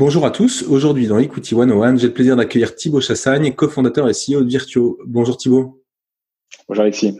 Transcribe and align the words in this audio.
Bonjour 0.00 0.24
à 0.24 0.30
tous. 0.30 0.62
Aujourd'hui, 0.62 1.08
dans 1.08 1.18
Equity 1.18 1.54
101, 1.54 1.96
j'ai 1.96 2.06
le 2.06 2.14
plaisir 2.14 2.34
d'accueillir 2.34 2.74
Thibaut 2.74 3.02
Chassagne, 3.02 3.52
cofondateur 3.52 4.08
et 4.08 4.12
CEO 4.12 4.40
de 4.40 4.48
Virtuo. 4.48 4.98
Bonjour 5.04 5.36
Thibaut. 5.36 5.84
Bonjour 6.66 6.84
Alexis. 6.84 7.18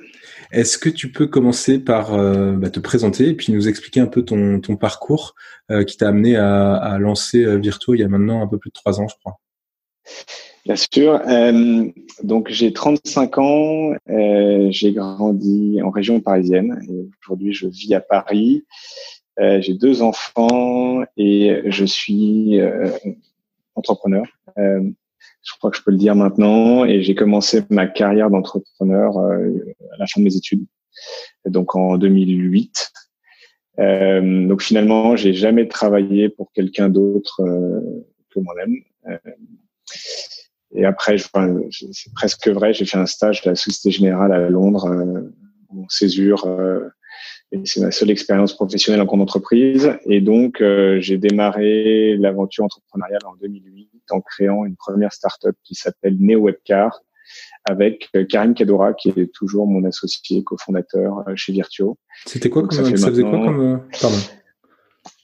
Est-ce 0.50 0.78
que 0.78 0.88
tu 0.88 1.12
peux 1.12 1.26
commencer 1.26 1.78
par 1.78 2.14
euh, 2.14 2.52
bah, 2.52 2.70
te 2.70 2.80
présenter 2.80 3.28
et 3.28 3.34
puis 3.34 3.52
nous 3.52 3.68
expliquer 3.68 4.00
un 4.00 4.06
peu 4.06 4.24
ton, 4.24 4.62
parcours 4.80 5.34
euh, 5.70 5.84
qui 5.84 5.98
t'a 5.98 6.08
amené 6.08 6.36
à, 6.36 6.96
lancer 6.98 7.44
euh, 7.44 7.58
Virtuo 7.58 7.92
il 7.92 8.00
y 8.00 8.02
a 8.02 8.08
maintenant 8.08 8.40
un 8.40 8.46
peu 8.46 8.56
plus 8.56 8.70
de 8.70 8.74
trois 8.74 8.98
ans, 8.98 9.08
je 9.08 9.14
crois? 9.20 9.38
Bien 10.64 10.76
sûr. 10.76 11.20
donc 12.22 12.48
j'ai 12.48 12.72
35 12.72 13.38
ans, 13.38 13.92
j'ai 14.70 14.92
grandi 14.94 15.82
en 15.82 15.90
région 15.90 16.20
parisienne 16.20 16.80
et 16.88 17.10
aujourd'hui 17.22 17.52
je 17.52 17.66
vis 17.66 17.92
à 17.92 18.00
Paris. 18.00 18.64
Euh, 19.40 19.60
j'ai 19.60 19.74
deux 19.74 20.02
enfants 20.02 21.02
et 21.16 21.62
je 21.64 21.84
suis 21.84 22.60
euh, 22.60 22.90
entrepreneur. 23.74 24.24
Euh, 24.58 24.82
je 25.42 25.52
crois 25.56 25.70
que 25.70 25.78
je 25.78 25.82
peux 25.82 25.92
le 25.92 25.96
dire 25.96 26.14
maintenant. 26.14 26.84
Et 26.84 27.02
j'ai 27.02 27.14
commencé 27.14 27.62
ma 27.70 27.86
carrière 27.86 28.30
d'entrepreneur 28.30 29.18
à 29.18 29.96
la 29.98 30.06
fin 30.06 30.20
de 30.20 30.24
mes 30.24 30.36
études, 30.36 30.64
donc 31.46 31.74
en 31.74 31.96
2008. 31.96 32.92
Euh, 33.78 34.46
donc 34.46 34.60
finalement, 34.60 35.16
j'ai 35.16 35.32
jamais 35.32 35.66
travaillé 35.68 36.28
pour 36.28 36.52
quelqu'un 36.52 36.90
d'autre 36.90 37.42
que 38.28 38.40
moi-même. 38.40 38.74
et 40.74 40.84
après, 40.84 41.16
c'est 41.16 42.12
presque 42.14 42.48
vrai, 42.48 42.74
j'ai 42.74 42.84
fait 42.84 42.98
un 42.98 43.06
stage 43.06 43.40
de 43.42 43.50
la 43.50 43.56
Société 43.56 43.90
Générale 43.90 44.32
à 44.32 44.50
Londres 44.50 44.86
en 45.70 45.88
césure 45.88 46.46
c'est 47.64 47.80
ma 47.80 47.90
seule 47.90 48.10
expérience 48.10 48.54
professionnelle 48.54 49.00
en 49.00 49.06
compte 49.06 49.20
entreprise. 49.20 49.92
Et 50.06 50.20
donc, 50.20 50.60
euh, 50.60 51.00
j'ai 51.00 51.18
démarré 51.18 52.16
l'aventure 52.16 52.64
entrepreneuriale 52.64 53.22
en 53.26 53.34
2008 53.40 53.88
en 54.10 54.20
créant 54.20 54.64
une 54.64 54.76
première 54.76 55.12
startup 55.12 55.56
qui 55.64 55.74
s'appelle 55.74 56.16
NeoWebcar 56.18 57.00
avec 57.64 58.08
euh, 58.16 58.24
Karim 58.24 58.54
Kadora, 58.54 58.94
qui 58.94 59.10
est 59.10 59.32
toujours 59.32 59.66
mon 59.66 59.84
associé, 59.84 60.42
cofondateur 60.42 61.24
euh, 61.28 61.32
chez 61.36 61.52
Virtuo. 61.52 61.98
C'était 62.26 62.50
quoi, 62.50 62.62
comme, 62.62 62.72
ça, 62.72 62.84
faisait 62.84 63.22
quoi 63.22 63.30
comme, 63.32 63.82
pardon. 64.00 64.16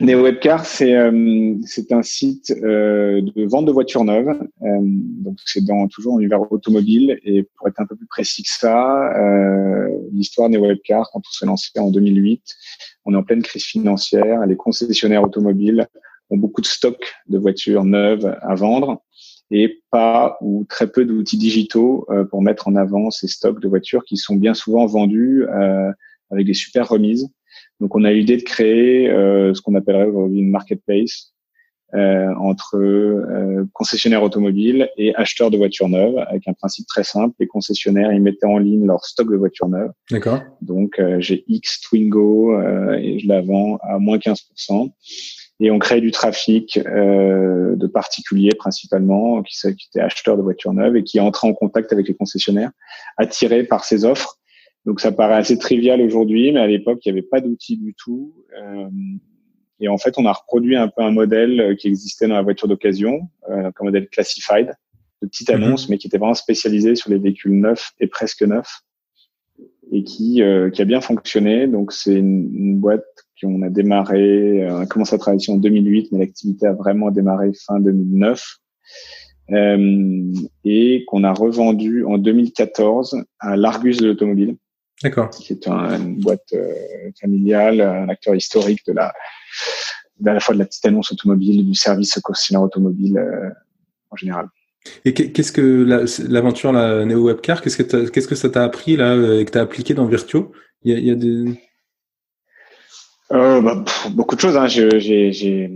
NeoWebcar, 0.00 0.64
c'est 0.64 0.94
euh, 0.94 1.54
c'est 1.64 1.92
un 1.92 2.02
site 2.02 2.50
euh, 2.50 3.22
de 3.22 3.46
vente 3.46 3.66
de 3.66 3.72
voitures 3.72 4.04
neuves. 4.04 4.38
Euh, 4.62 4.80
donc 4.80 5.38
c'est 5.44 5.64
dans 5.64 5.86
toujours 5.88 6.18
l'univers 6.18 6.50
automobile 6.50 7.18
et 7.24 7.42
pour 7.56 7.68
être 7.68 7.80
un 7.80 7.86
peu 7.86 7.96
plus 7.96 8.06
précis 8.06 8.42
que 8.42 8.50
ça, 8.50 9.10
euh, 9.18 9.88
l'histoire 10.12 10.48
NeoWebcar 10.48 11.10
quand 11.12 11.20
on 11.20 11.30
s'est 11.30 11.46
lancé 11.46 11.70
en 11.78 11.90
2008, 11.90 12.42
on 13.04 13.14
est 13.14 13.16
en 13.16 13.22
pleine 13.22 13.42
crise 13.42 13.64
financière. 13.64 14.46
Les 14.46 14.56
concessionnaires 14.56 15.22
automobiles 15.22 15.86
ont 16.30 16.38
beaucoup 16.38 16.60
de 16.60 16.66
stocks 16.66 17.14
de 17.28 17.38
voitures 17.38 17.84
neuves 17.84 18.36
à 18.42 18.54
vendre 18.54 19.02
et 19.50 19.80
pas 19.90 20.36
ou 20.40 20.64
très 20.68 20.90
peu 20.90 21.04
d'outils 21.04 21.38
digitaux 21.38 22.06
pour 22.30 22.42
mettre 22.42 22.66
en 22.66 22.74
avant 22.74 23.10
ces 23.10 23.28
stocks 23.28 23.60
de 23.60 23.68
voitures 23.68 24.04
qui 24.04 24.16
sont 24.16 24.34
bien 24.34 24.54
souvent 24.54 24.86
vendus 24.86 25.46
avec 26.30 26.46
des 26.46 26.54
super 26.54 26.88
remises 26.88 27.30
donc, 27.80 27.94
on 27.94 28.04
a 28.04 28.12
l'idée 28.12 28.36
de 28.36 28.42
créer 28.42 29.10
euh, 29.10 29.52
ce 29.54 29.60
qu'on 29.60 29.74
appellerait 29.74 30.06
aujourd'hui 30.06 30.40
une 30.40 30.50
marketplace 30.50 31.34
euh, 31.94 32.34
entre 32.40 32.76
euh, 32.76 33.64
concessionnaires 33.72 34.22
automobiles 34.22 34.88
et 34.96 35.14
acheteurs 35.14 35.50
de 35.50 35.56
voitures 35.56 35.88
neuves, 35.88 36.18
avec 36.28 36.48
un 36.48 36.54
principe 36.54 36.86
très 36.86 37.04
simple. 37.04 37.34
Les 37.38 37.46
concessionnaires, 37.46 38.12
ils 38.12 38.22
mettaient 38.22 38.46
en 38.46 38.58
ligne 38.58 38.86
leur 38.86 39.04
stock 39.04 39.30
de 39.30 39.36
voitures 39.36 39.68
neuves. 39.68 39.92
D'accord. 40.10 40.40
Donc, 40.62 41.00
j'ai 41.18 41.44
X 41.48 41.80
Twingo 41.82 42.58
et 42.94 43.18
je 43.18 43.28
la 43.28 43.42
vends 43.42 43.78
à 43.82 43.98
moins 43.98 44.16
15%. 44.16 44.90
Et 45.58 45.70
on 45.70 45.78
crée 45.78 46.02
du 46.02 46.10
trafic 46.10 46.78
de 46.78 47.86
particuliers 47.86 48.54
principalement, 48.58 49.42
qui, 49.42 49.56
qui 49.58 49.88
étaient 49.90 50.00
acheteurs 50.00 50.36
de 50.36 50.42
voitures 50.42 50.74
neuves 50.74 50.96
et 50.96 51.02
qui 51.02 51.18
entraient 51.20 51.48
en 51.48 51.54
contact 51.54 51.92
avec 51.92 52.08
les 52.08 52.14
concessionnaires, 52.14 52.70
attirés 53.16 53.64
par 53.64 53.84
ces 53.84 54.04
offres 54.04 54.38
donc 54.86 55.00
ça 55.00 55.12
paraît 55.12 55.34
assez 55.34 55.58
trivial 55.58 56.00
aujourd'hui, 56.00 56.52
mais 56.52 56.60
à 56.60 56.66
l'époque, 56.66 57.04
il 57.04 57.12
n'y 57.12 57.18
avait 57.18 57.28
pas 57.28 57.40
d'outils 57.40 57.76
du 57.76 57.94
tout. 57.94 58.32
Euh, 58.58 58.88
et 59.80 59.88
en 59.88 59.98
fait, 59.98 60.14
on 60.16 60.24
a 60.24 60.32
reproduit 60.32 60.76
un 60.76 60.88
peu 60.88 61.02
un 61.02 61.10
modèle 61.10 61.60
euh, 61.60 61.74
qui 61.74 61.88
existait 61.88 62.28
dans 62.28 62.36
la 62.36 62.42
voiture 62.42 62.68
d'occasion, 62.68 63.28
euh, 63.50 63.70
un 63.78 63.84
modèle 63.84 64.08
classified, 64.08 64.72
de 65.22 65.28
petite 65.28 65.50
mhm. 65.50 65.62
annonce, 65.62 65.88
mais 65.88 65.98
qui 65.98 66.06
était 66.06 66.18
vraiment 66.18 66.34
spécialisé 66.34 66.94
sur 66.94 67.10
les 67.10 67.18
véhicules 67.18 67.58
neufs 67.58 67.92
et 68.00 68.06
presque 68.06 68.42
neufs, 68.42 68.82
et 69.90 70.04
qui, 70.04 70.42
euh, 70.42 70.70
qui 70.70 70.82
a 70.82 70.84
bien 70.84 71.00
fonctionné. 71.00 71.66
Donc 71.66 71.92
c'est 71.92 72.14
une, 72.14 72.54
une, 72.54 72.78
boîte 72.78 73.04
qu'on 73.40 73.62
a 73.62 73.70
démarré, 73.70 74.64
euh, 74.64 74.76
on 74.76 74.80
a 74.80 74.86
commencé 74.86 75.14
à 75.14 75.18
travailler 75.18 75.50
en 75.50 75.56
2008, 75.56 76.12
mais 76.12 76.20
l'activité 76.20 76.66
a 76.66 76.72
vraiment 76.72 77.10
démarré 77.10 77.50
fin 77.66 77.80
2009. 77.80 78.58
Euh, 79.52 80.32
et 80.64 81.04
qu'on 81.06 81.22
a 81.22 81.32
revendu 81.32 82.04
en 82.04 82.18
2014 82.18 83.22
à 83.38 83.56
l'Argus 83.56 83.98
de 83.98 84.08
l'automobile, 84.08 84.56
D'accord. 85.02 85.30
Qui 85.30 85.52
est 85.52 85.66
une 85.68 86.20
boîte 86.20 86.52
euh, 86.54 86.72
familiale, 87.20 87.80
un 87.80 88.08
acteur 88.08 88.34
historique 88.34 88.80
de 88.86 88.92
la, 88.94 89.08
à 90.26 90.32
la 90.32 90.40
fois 90.40 90.54
de 90.54 90.58
la 90.58 90.64
petite 90.64 90.86
annonce 90.86 91.12
automobile, 91.12 91.66
du 91.66 91.74
service 91.74 92.18
concessionnaire 92.20 92.62
automobile 92.62 93.18
euh, 93.18 93.50
en 94.10 94.16
général. 94.16 94.48
Et 95.04 95.12
qu'est-ce 95.12 95.50
que 95.50 95.84
l'aventure 96.28 96.72
la, 96.72 97.04
Neo 97.04 97.24
Webcar, 97.26 97.60
qu'est-ce 97.60 97.82
que 97.82 98.08
qu'est-ce 98.08 98.28
que 98.28 98.36
ça 98.36 98.48
t'a 98.48 98.62
appris 98.62 98.96
là 98.96 99.16
et 99.16 99.44
que 99.44 99.50
t'as 99.50 99.62
appliqué 99.62 99.94
dans 99.94 100.06
Virtuo? 100.06 100.52
Il 100.84 100.92
y 100.92 100.94
a, 100.94 100.98
il 100.98 101.06
y 101.06 101.10
a 101.10 101.16
des 101.16 101.58
euh, 103.32 103.60
bah, 103.60 103.84
beaucoup 104.10 104.36
de 104.36 104.40
choses. 104.40 104.56
Hein. 104.56 104.66
J'ai, 104.68 105.70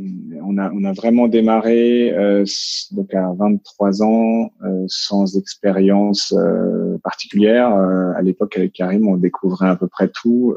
on, 0.45 0.59
a, 0.59 0.71
on 0.73 0.85
a 0.85 0.93
vraiment 0.93 1.29
démarré 1.29 2.13
euh, 2.13 2.45
donc 2.93 3.15
à 3.15 3.33
23 3.33 4.03
ans 4.03 4.51
euh, 4.65 4.85
sans 4.89 5.37
expérience 5.37 6.33
euh, 6.37 6.99
particulière. 7.03 7.75
Euh, 7.75 8.13
à 8.17 8.23
l'époque, 8.23 8.57
avec 8.57 8.73
Karim, 8.73 9.09
on 9.09 9.17
découvrait 9.17 9.69
à 9.69 9.77
peu 9.77 9.89
près 9.89 10.09
tout, 10.09 10.55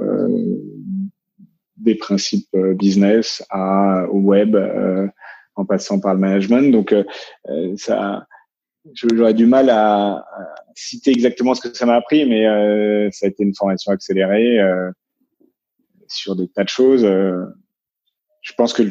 des 1.77 1.95
principes 1.95 2.55
business 2.77 3.43
à, 3.49 4.05
au 4.09 4.19
web, 4.19 4.55
en 5.55 5.65
passant 5.65 5.99
par 5.99 6.13
le 6.13 6.19
management. 6.19 6.71
Donc, 6.71 6.95
ça, 7.77 8.25
j'aurais 8.93 9.33
du 9.33 9.45
mal 9.45 9.69
à, 9.69 10.17
à, 10.17 10.55
citer 10.75 11.11
exactement 11.11 11.53
ce 11.55 11.67
que 11.67 11.75
ça 11.75 11.85
m'a 11.85 11.95
appris, 11.95 12.25
mais 12.25 12.45
ça 13.11 13.25
a 13.25 13.29
été 13.29 13.43
une 13.43 13.55
formation 13.55 13.91
accélérée 13.91 14.59
sur 16.07 16.35
des 16.35 16.47
tas 16.47 16.63
de 16.63 16.69
choses. 16.69 17.05
Euh, 18.43 18.49
je 18.49 18.53
pense 18.53 18.73
que 18.73 18.83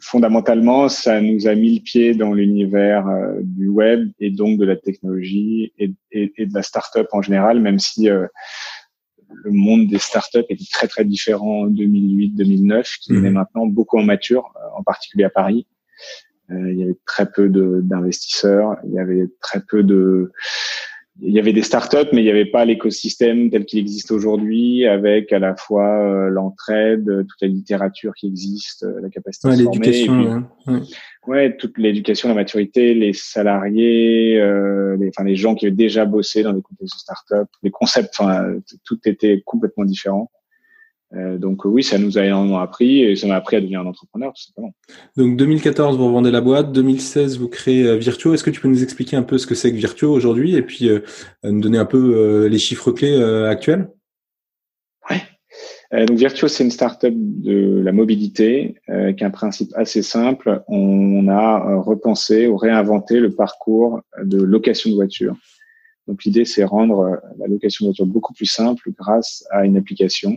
fondamentalement, 0.00 0.88
ça 0.88 1.20
nous 1.20 1.46
a 1.46 1.54
mis 1.54 1.76
le 1.76 1.82
pied 1.82 2.14
dans 2.14 2.32
l'univers 2.32 3.06
euh, 3.08 3.40
du 3.42 3.68
web 3.68 4.10
et 4.20 4.30
donc 4.30 4.58
de 4.58 4.64
la 4.64 4.76
technologie 4.76 5.72
et, 5.78 5.88
de 6.12 6.54
la 6.54 6.62
start-up 6.62 7.08
en 7.12 7.22
général, 7.22 7.60
même 7.60 7.78
si 7.78 8.08
euh, 8.08 8.26
le 9.28 9.50
monde 9.52 9.86
des 9.86 9.98
start-up 9.98 10.46
était 10.48 10.64
très 10.70 10.88
très 10.88 11.04
différent 11.04 11.62
en 11.62 11.70
2008-2009, 11.70 12.98
qui 13.00 13.12
mmh. 13.12 13.26
est 13.26 13.30
maintenant 13.30 13.66
beaucoup 13.66 13.98
en 13.98 14.04
mature, 14.04 14.52
en 14.76 14.82
particulier 14.82 15.24
à 15.24 15.30
Paris. 15.30 15.66
il 16.50 16.78
y 16.78 16.82
avait 16.82 16.98
très 17.06 17.30
peu 17.30 17.48
d'investisseurs, 17.82 18.76
il 18.84 18.94
y 18.94 18.98
avait 18.98 19.26
très 19.40 19.60
peu 19.68 19.82
de 19.82 20.32
il 21.20 21.32
y 21.32 21.38
avait 21.38 21.52
des 21.52 21.62
startups, 21.62 22.08
mais 22.12 22.20
il 22.20 22.24
n'y 22.24 22.30
avait 22.30 22.44
pas 22.44 22.64
l'écosystème 22.64 23.50
tel 23.50 23.64
qu'il 23.64 23.78
existe 23.78 24.10
aujourd'hui, 24.10 24.86
avec 24.86 25.32
à 25.32 25.38
la 25.38 25.56
fois 25.56 25.88
euh, 25.88 26.28
l'entraide, 26.28 27.06
toute 27.06 27.40
la 27.40 27.48
littérature 27.48 28.12
qui 28.14 28.26
existe, 28.26 28.82
euh, 28.82 29.00
la 29.00 29.08
capacité 29.08 29.48
ouais, 29.48 29.56
l'éducation. 29.56 30.44
Ouais, 31.26 31.56
toute 31.56 31.78
l'éducation, 31.78 32.28
la 32.28 32.34
maturité, 32.34 32.94
les 32.94 33.12
salariés, 33.12 34.38
euh, 34.38 34.96
les, 34.98 35.08
enfin 35.08 35.24
les 35.24 35.36
gens 35.36 35.54
qui 35.54 35.66
avaient 35.66 35.74
déjà 35.74 36.04
bossé 36.04 36.42
dans 36.42 36.52
des 36.52 36.62
contextes 36.62 36.94
de 36.94 37.00
start-up, 37.00 37.48
les 37.62 37.70
concepts, 37.70 38.14
enfin 38.18 38.54
tout 38.84 38.98
était 39.06 39.42
complètement 39.44 39.84
différent. 39.84 40.30
Euh, 41.14 41.38
donc 41.38 41.64
oui, 41.64 41.82
ça 41.84 41.98
nous 41.98 42.18
a 42.18 42.24
énormément 42.24 42.58
appris 42.58 43.02
et 43.02 43.14
ça 43.14 43.28
m'a 43.28 43.36
appris 43.36 43.56
à 43.56 43.60
devenir 43.60 43.80
un 43.80 43.86
entrepreneur 43.86 44.32
tout 44.32 44.42
simplement. 44.42 44.74
Donc 45.16 45.36
2014, 45.36 45.96
vous 45.96 46.06
revendez 46.06 46.30
la 46.30 46.40
boîte, 46.40 46.72
2016, 46.72 47.38
vous 47.38 47.48
créez 47.48 47.84
euh, 47.84 47.96
Virtuo. 47.96 48.34
Est-ce 48.34 48.42
que 48.42 48.50
tu 48.50 48.60
peux 48.60 48.68
nous 48.68 48.82
expliquer 48.82 49.16
un 49.16 49.22
peu 49.22 49.38
ce 49.38 49.46
que 49.46 49.54
c'est 49.54 49.70
que 49.70 49.76
Virtuo 49.76 50.10
aujourd'hui 50.10 50.56
et 50.56 50.62
puis 50.62 50.88
euh, 50.88 51.00
nous 51.44 51.60
donner 51.60 51.78
un 51.78 51.84
peu 51.84 52.46
les 52.46 52.58
chiffres 52.58 52.90
clés 52.90 53.22
actuels? 53.22 53.88
Ouais. 55.08 56.06
donc 56.06 56.18
Virtuo, 56.18 56.48
c'est 56.48 56.64
une 56.64 56.70
startup 56.70 57.14
de 57.14 57.80
la 57.84 57.92
mobilité 57.92 58.76
qui 59.16 59.24
a 59.24 59.26
un 59.26 59.30
principe 59.30 59.70
assez 59.74 60.02
simple. 60.02 60.62
On 60.68 61.28
a 61.28 61.80
repensé 61.80 62.48
ou 62.48 62.56
réinventé 62.56 63.20
le 63.20 63.34
parcours 63.34 64.00
de 64.22 64.42
location 64.42 64.90
de 64.90 64.96
voiture. 64.96 65.36
Donc 66.08 66.24
l'idée, 66.24 66.44
c'est 66.44 66.64
rendre 66.64 67.20
la 67.38 67.46
location 67.46 67.84
de 67.84 67.90
voiture 67.90 68.06
beaucoup 68.06 68.32
plus 68.32 68.46
simple 68.46 68.90
grâce 68.96 69.44
à 69.50 69.64
une 69.64 69.76
application 69.76 70.36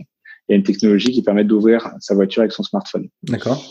il 0.50 0.54
y 0.54 0.54
a 0.54 0.56
une 0.56 0.64
technologie 0.64 1.12
qui 1.12 1.22
permet 1.22 1.44
d'ouvrir 1.44 1.94
sa 2.00 2.14
voiture 2.14 2.40
avec 2.42 2.50
son 2.50 2.64
smartphone. 2.64 3.08
D'accord. 3.22 3.64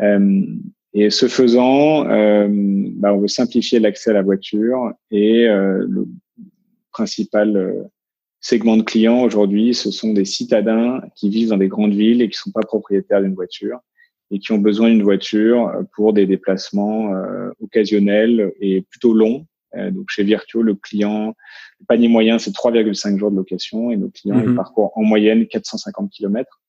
Euh, 0.00 0.46
et 0.94 1.10
ce 1.10 1.26
faisant, 1.26 2.08
euh, 2.08 2.46
bah, 2.48 3.12
on 3.12 3.18
veut 3.18 3.28
simplifier 3.28 3.80
l'accès 3.80 4.10
à 4.10 4.12
la 4.12 4.22
voiture 4.22 4.92
et 5.10 5.48
euh, 5.48 5.84
le 5.88 6.06
principal 6.92 7.56
euh, 7.56 7.82
segment 8.40 8.76
de 8.76 8.82
clients 8.82 9.22
aujourd'hui, 9.22 9.74
ce 9.74 9.90
sont 9.90 10.12
des 10.12 10.24
citadins 10.24 11.00
qui 11.16 11.28
vivent 11.28 11.48
dans 11.48 11.56
des 11.56 11.68
grandes 11.68 11.94
villes 11.94 12.22
et 12.22 12.28
qui 12.28 12.38
sont 12.38 12.52
pas 12.52 12.60
propriétaires 12.60 13.20
d'une 13.20 13.34
voiture 13.34 13.80
et 14.30 14.38
qui 14.38 14.52
ont 14.52 14.58
besoin 14.58 14.90
d'une 14.90 15.02
voiture 15.02 15.72
pour 15.94 16.12
des 16.12 16.26
déplacements 16.26 17.12
occasionnels 17.60 18.50
et 18.60 18.80
plutôt 18.80 19.12
longs. 19.12 19.46
Donc 19.74 20.06
chez 20.08 20.22
Virtuo, 20.22 20.62
le 20.62 20.74
client 20.74 21.34
le 21.82 21.86
panier 21.86 22.08
moyen, 22.08 22.38
c'est 22.38 22.52
3,5 22.52 23.18
jours 23.18 23.30
de 23.30 23.36
location 23.36 23.90
et 23.90 23.96
nos 23.96 24.08
clients 24.08 24.40
ils 24.40 24.50
mhm. 24.50 24.56
parcourent 24.56 24.92
en 24.96 25.02
moyenne 25.02 25.46
450 25.46 26.10
km. 26.10 26.60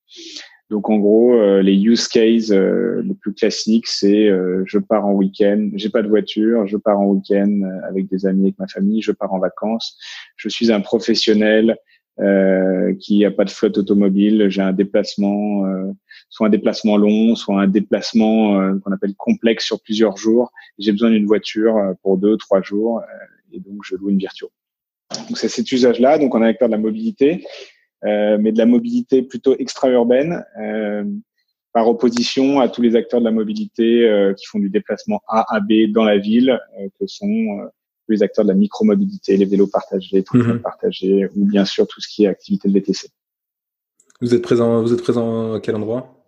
Donc 0.70 0.90
en 0.90 0.98
gros, 0.98 1.36
euh, 1.36 1.62
les 1.62 1.76
use 1.76 2.08
cases 2.08 2.50
euh, 2.50 3.04
les 3.04 3.14
plus 3.14 3.34
classiques, 3.34 3.86
c'est 3.86 4.28
euh, 4.28 4.64
je 4.66 4.80
pars 4.80 5.06
en 5.06 5.12
week-end, 5.12 5.70
j'ai 5.76 5.90
pas 5.90 6.02
de 6.02 6.08
voiture, 6.08 6.66
je 6.66 6.78
pars 6.78 7.00
en 7.00 7.06
week-end 7.06 7.62
avec 7.88 8.10
des 8.10 8.26
amis, 8.26 8.46
avec 8.46 8.60
ma 8.60 8.68
famille, 8.68 9.02
je 9.02 9.12
pars 9.12 9.32
en 9.32 9.40
vacances, 9.40 10.00
je 10.36 10.50
suis 10.50 10.72
un 10.72 10.82
professionnel 10.82 11.78
qui 13.00 13.26
a 13.26 13.32
pas 13.32 13.44
de 13.44 13.50
flotte 13.50 13.78
automobile, 13.78 14.48
j'ai 14.50 14.62
un 14.62 14.74
déplacement, 14.74 15.64
soit 16.30 16.48
un 16.48 16.50
déplacement 16.50 16.98
long, 16.98 17.36
soit 17.36 17.60
un 17.60 17.68
déplacement 17.68 18.78
qu'on 18.80 18.92
appelle 18.92 19.16
complexe 19.16 19.66
sur 19.66 19.82
plusieurs 19.82 20.18
jours. 20.18 20.52
J'ai 20.78 20.92
besoin 20.92 21.10
d'une 21.10 21.26
voiture 21.26 21.76
pour 22.02 22.18
deux, 22.18 22.38
trois 22.38 22.62
jours 22.62 23.02
et 23.54 23.60
donc 23.60 23.82
je 23.84 23.96
loue 23.96 24.10
une 24.10 24.18
Virtuo. 24.18 24.52
Donc 25.28 25.38
c'est 25.38 25.50
cet 25.50 25.72
usage-là. 25.72 26.18
Donc 26.18 26.36
on 26.36 26.44
est 26.44 26.48
acteur 26.48 26.68
de 26.68 26.74
la 26.74 26.80
mobilité, 26.80 27.46
euh, 28.06 28.38
mais 28.40 28.52
de 28.52 28.58
la 28.58 28.66
mobilité 28.66 29.22
plutôt 29.22 29.56
extra-urbaine, 29.58 30.44
euh, 30.60 31.06
par 31.72 31.88
opposition 31.88 32.60
à 32.60 32.70
tous 32.70 32.82
les 32.82 32.96
acteurs 32.96 33.20
de 33.20 33.26
la 33.26 33.32
mobilité 33.32 34.08
euh, 34.08 34.34
qui 34.34 34.46
font 34.46 34.60
du 34.60 34.70
déplacement 34.70 35.22
A 35.28 35.46
à 35.56 35.60
B 35.60 35.92
dans 35.92 36.04
la 36.04 36.18
ville, 36.18 36.60
que 37.00 37.08
sont 37.08 37.70
les 38.10 38.24
acteurs 38.24 38.46
de 38.46 38.50
la 38.50 38.56
micromobilité, 38.56 39.38
les 39.38 39.46
vélos 39.46 39.68
partagés, 39.68 40.24
les 40.34 40.40
mmh. 40.40 40.60
partagés, 40.60 41.28
ou 41.36 41.46
bien 41.46 41.66
sûr 41.66 41.88
tout 41.88 42.02
ce 42.02 42.08
qui 42.08 42.26
est 42.26 42.28
activité 42.28 42.68
de 42.68 42.74
VTC. 42.74 43.10
Vous 44.22 44.34
êtes 44.34 44.42
présent, 44.42 44.82
vous 44.82 44.94
êtes 44.94 45.02
présent 45.02 45.54
à 45.54 45.60
quel 45.60 45.76
endroit? 45.76 46.24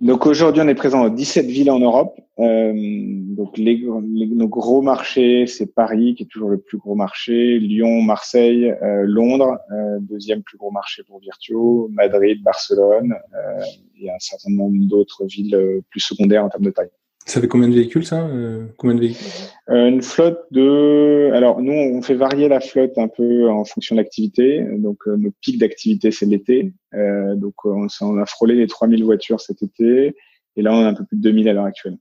Donc 0.00 0.26
aujourd'hui, 0.26 0.62
on 0.62 0.68
est 0.68 0.76
présent 0.76 1.02
dans 1.02 1.08
17 1.12 1.46
villes 1.46 1.72
en 1.72 1.80
Europe. 1.80 2.20
Euh, 2.38 2.72
donc 2.74 3.58
les, 3.58 3.84
nos 3.84 4.46
gros 4.46 4.80
marchés, 4.80 5.48
c'est 5.48 5.74
Paris 5.74 6.14
qui 6.14 6.22
est 6.22 6.26
toujours 6.26 6.50
le 6.50 6.58
plus 6.58 6.78
gros 6.78 6.94
marché, 6.94 7.58
Lyon, 7.58 8.00
Marseille, 8.02 8.70
euh, 8.70 9.02
Londres, 9.04 9.58
euh, 9.72 9.98
deuxième 10.00 10.42
plus 10.42 10.56
gros 10.56 10.70
marché 10.70 11.02
pour 11.02 11.18
Virtuo, 11.18 11.88
Madrid, 11.92 12.40
Barcelone 12.44 13.12
euh, 13.34 13.64
et 14.00 14.10
un 14.10 14.18
certain 14.20 14.50
nombre 14.50 14.76
d'autres 14.86 15.26
villes 15.26 15.56
euh, 15.56 15.80
plus 15.90 16.00
secondaires 16.00 16.44
en 16.44 16.48
termes 16.48 16.64
de 16.64 16.70
taille. 16.70 16.90
Ça 17.28 17.42
fait 17.42 17.48
combien 17.48 17.68
de 17.68 17.74
véhicules 17.74 18.06
ça 18.06 18.26
euh, 18.26 18.64
Combien 18.78 18.96
de 18.96 19.00
véhicules? 19.00 19.26
Euh, 19.68 19.88
Une 19.88 20.00
flotte 20.00 20.46
de. 20.50 21.30
Alors 21.34 21.60
nous, 21.60 21.74
on 21.74 22.00
fait 22.00 22.14
varier 22.14 22.48
la 22.48 22.58
flotte 22.58 22.96
un 22.96 23.08
peu 23.08 23.50
en 23.50 23.66
fonction 23.66 23.94
de 23.96 24.00
l'activité. 24.00 24.64
Donc 24.78 24.96
euh, 25.06 25.16
nos 25.16 25.30
pics 25.42 25.60
d'activité, 25.60 26.10
c'est 26.10 26.24
l'été. 26.24 26.72
Euh, 26.94 27.34
donc 27.34 27.54
on, 27.66 27.86
a 28.18 28.26
frôlé 28.26 28.54
les 28.54 28.66
3000 28.66 29.04
voitures 29.04 29.42
cet 29.42 29.62
été, 29.62 30.16
et 30.56 30.62
là 30.62 30.72
on 30.72 30.82
a 30.84 30.88
un 30.88 30.94
peu 30.94 31.04
plus 31.04 31.18
de 31.18 31.22
2000 31.22 31.50
à 31.50 31.52
l'heure 31.52 31.66
actuelle. 31.66 31.98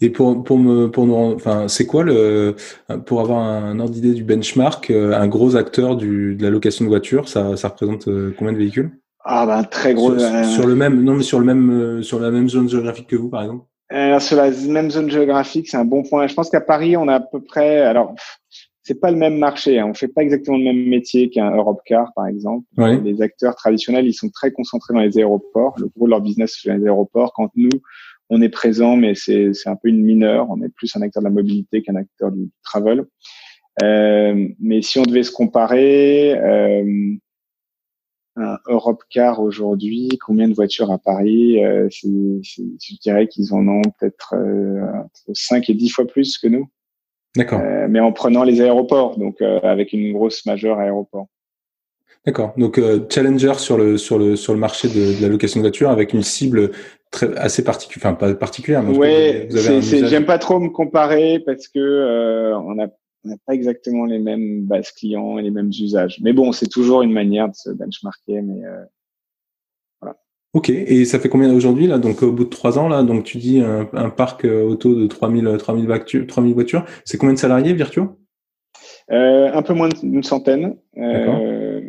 Et 0.00 0.08
pour 0.08 0.42
pour 0.42 0.56
me 0.56 0.86
pour 0.90 1.06
nous, 1.06 1.14
enfin 1.14 1.68
c'est 1.68 1.84
quoi 1.84 2.02
le 2.02 2.56
pour 3.04 3.20
avoir 3.20 3.40
un 3.40 3.78
ordre 3.78 3.92
d'idée 3.92 4.14
du 4.14 4.24
benchmark, 4.24 4.90
un 4.90 5.28
gros 5.28 5.54
acteur 5.54 5.96
du 5.96 6.34
de 6.34 6.42
la 6.42 6.50
location 6.50 6.86
de 6.86 6.88
voitures, 6.88 7.28
ça 7.28 7.58
ça 7.58 7.68
représente 7.68 8.08
combien 8.38 8.54
de 8.54 8.58
véhicules? 8.58 8.90
Ah 9.24 9.44
ben 9.46 9.64
très 9.64 9.92
gros. 9.92 10.18
Sur, 10.18 10.44
sur, 10.46 10.66
le 10.66 10.74
même 10.74 11.02
non 11.02 11.14
mais 11.14 11.22
sur 11.22 11.38
le 11.38 11.44
même 11.44 12.02
sur 12.02 12.20
la 12.20 12.30
même 12.30 12.48
zone 12.48 12.70
géographique 12.70 13.06
que 13.06 13.16
vous 13.16 13.28
par 13.28 13.42
exemple? 13.42 13.64
Euh, 13.92 14.18
sur 14.20 14.36
la 14.36 14.50
même 14.50 14.90
zone 14.90 15.10
géographique, 15.10 15.68
c'est 15.68 15.76
un 15.76 15.84
bon 15.84 16.02
point. 16.02 16.26
Je 16.26 16.34
pense 16.34 16.50
qu'à 16.50 16.60
Paris, 16.60 16.96
on 16.96 17.08
a 17.08 17.16
à 17.16 17.20
peu 17.20 17.42
près. 17.42 17.80
Alors, 17.80 18.14
c'est 18.82 19.00
pas 19.00 19.10
le 19.10 19.16
même 19.16 19.38
marché. 19.38 19.78
Hein. 19.78 19.86
On 19.88 19.94
fait 19.94 20.08
pas 20.08 20.22
exactement 20.22 20.56
le 20.56 20.64
même 20.64 20.88
métier 20.88 21.30
qu'un 21.30 21.54
Europcar, 21.54 22.12
par 22.14 22.26
exemple. 22.26 22.64
Les 23.04 23.20
acteurs 23.22 23.54
traditionnels, 23.54 24.06
ils 24.06 24.14
sont 24.14 24.30
très 24.30 24.50
concentrés 24.50 24.94
dans 24.94 25.00
les 25.00 25.18
aéroports. 25.18 25.74
Le 25.78 25.88
gros 25.88 26.06
de 26.06 26.10
leur 26.10 26.20
business, 26.20 26.58
c'est 26.60 26.76
les 26.76 26.84
aéroports. 26.84 27.32
Quand 27.34 27.50
nous, 27.54 27.70
on 28.30 28.40
est 28.40 28.48
présent, 28.48 28.96
mais 28.96 29.14
c'est 29.14 29.52
un 29.66 29.76
peu 29.76 29.88
une 29.88 30.02
mineure. 30.02 30.46
On 30.50 30.62
est 30.62 30.70
plus 30.74 30.94
un 30.96 31.02
acteur 31.02 31.22
de 31.22 31.28
la 31.28 31.34
mobilité 31.34 31.82
qu'un 31.82 31.96
acteur 31.96 32.32
du 32.32 32.48
travel. 32.64 33.04
Euh, 33.82 34.48
mais 34.58 34.82
si 34.82 34.98
on 34.98 35.02
devait 35.02 35.22
se 35.22 35.30
comparer, 35.30 36.34
euh, 36.34 37.14
un 38.36 38.58
Europe 38.66 39.02
Car 39.10 39.40
aujourd'hui, 39.40 40.18
combien 40.24 40.48
de 40.48 40.54
voitures 40.54 40.90
à 40.90 40.98
Paris 40.98 41.62
euh, 41.64 41.88
Je 41.90 42.96
dirais 43.02 43.28
qu'ils 43.28 43.52
en 43.52 43.66
ont 43.68 43.82
peut-être 43.98 44.34
euh, 44.34 44.86
5 45.32 45.68
et 45.68 45.74
10 45.74 45.88
fois 45.90 46.06
plus 46.06 46.38
que 46.38 46.48
nous. 46.48 46.68
D'accord. 47.36 47.60
Euh, 47.62 47.86
mais 47.88 48.00
en 48.00 48.12
prenant 48.12 48.44
les 48.44 48.60
aéroports, 48.60 49.18
donc 49.18 49.40
euh, 49.40 49.60
avec 49.62 49.92
une 49.92 50.12
grosse 50.12 50.44
majeure 50.44 50.78
aéroport. 50.78 51.26
D'accord. 52.26 52.52
Donc 52.56 52.78
euh, 52.78 53.06
challenger 53.08 53.54
sur 53.54 53.78
le 53.78 53.96
sur 53.96 54.18
le 54.18 54.36
sur 54.36 54.52
le 54.52 54.58
marché 54.58 54.88
de, 54.88 55.18
de 55.18 55.22
la 55.22 55.28
location 55.28 55.58
de 55.60 55.64
voitures 55.64 55.90
avec 55.90 56.12
une 56.12 56.22
cible 56.22 56.70
très 57.10 57.34
assez 57.36 57.64
particulière, 57.64 58.12
enfin 58.12 58.14
pas 58.14 58.34
particulière. 58.34 58.82
Mais 58.82 58.96
ouais, 58.96 59.48
j'aime 59.50 60.26
pas 60.26 60.38
trop 60.38 60.60
me 60.60 60.68
comparer 60.68 61.42
parce 61.44 61.68
que 61.68 62.52
on 62.54 62.78
a 62.78 62.86
on 63.24 63.28
n'a 63.28 63.36
pas 63.46 63.54
exactement 63.54 64.04
les 64.04 64.18
mêmes 64.18 64.64
bases 64.64 64.90
clients 64.90 65.38
et 65.38 65.42
les 65.42 65.50
mêmes 65.50 65.68
usages. 65.70 66.18
Mais 66.22 66.32
bon, 66.32 66.52
c'est 66.52 66.68
toujours 66.68 67.02
une 67.02 67.12
manière 67.12 67.48
de 67.48 67.54
se 67.54 67.70
benchmarker, 67.70 68.42
mais 68.42 68.64
euh, 68.64 68.84
voilà. 70.00 70.16
Ok, 70.54 70.70
et 70.70 71.04
ça 71.04 71.18
fait 71.18 71.28
combien 71.28 71.52
aujourd'hui 71.54 71.86
là? 71.86 71.98
Donc 71.98 72.22
au 72.22 72.32
bout 72.32 72.44
de 72.44 72.50
trois 72.50 72.78
ans 72.78 72.88
là, 72.88 73.02
donc 73.02 73.24
tu 73.24 73.38
dis 73.38 73.60
un, 73.60 74.10
parc 74.10 74.44
euh, 74.44 74.64
auto 74.64 74.94
de 74.94 75.06
3000 75.06 75.56
3000 75.58 75.86
voitures, 75.86 76.26
3000 76.26 76.54
voitures. 76.54 76.84
C'est 77.04 77.16
combien 77.16 77.34
de 77.34 77.38
salariés 77.38 77.72
Virtuo 77.74 78.18
euh, 79.10 79.52
Un 79.52 79.62
peu 79.62 79.74
moins 79.74 79.88
d'une 79.88 80.24
centaine. 80.24 80.76
Euh, 80.98 81.80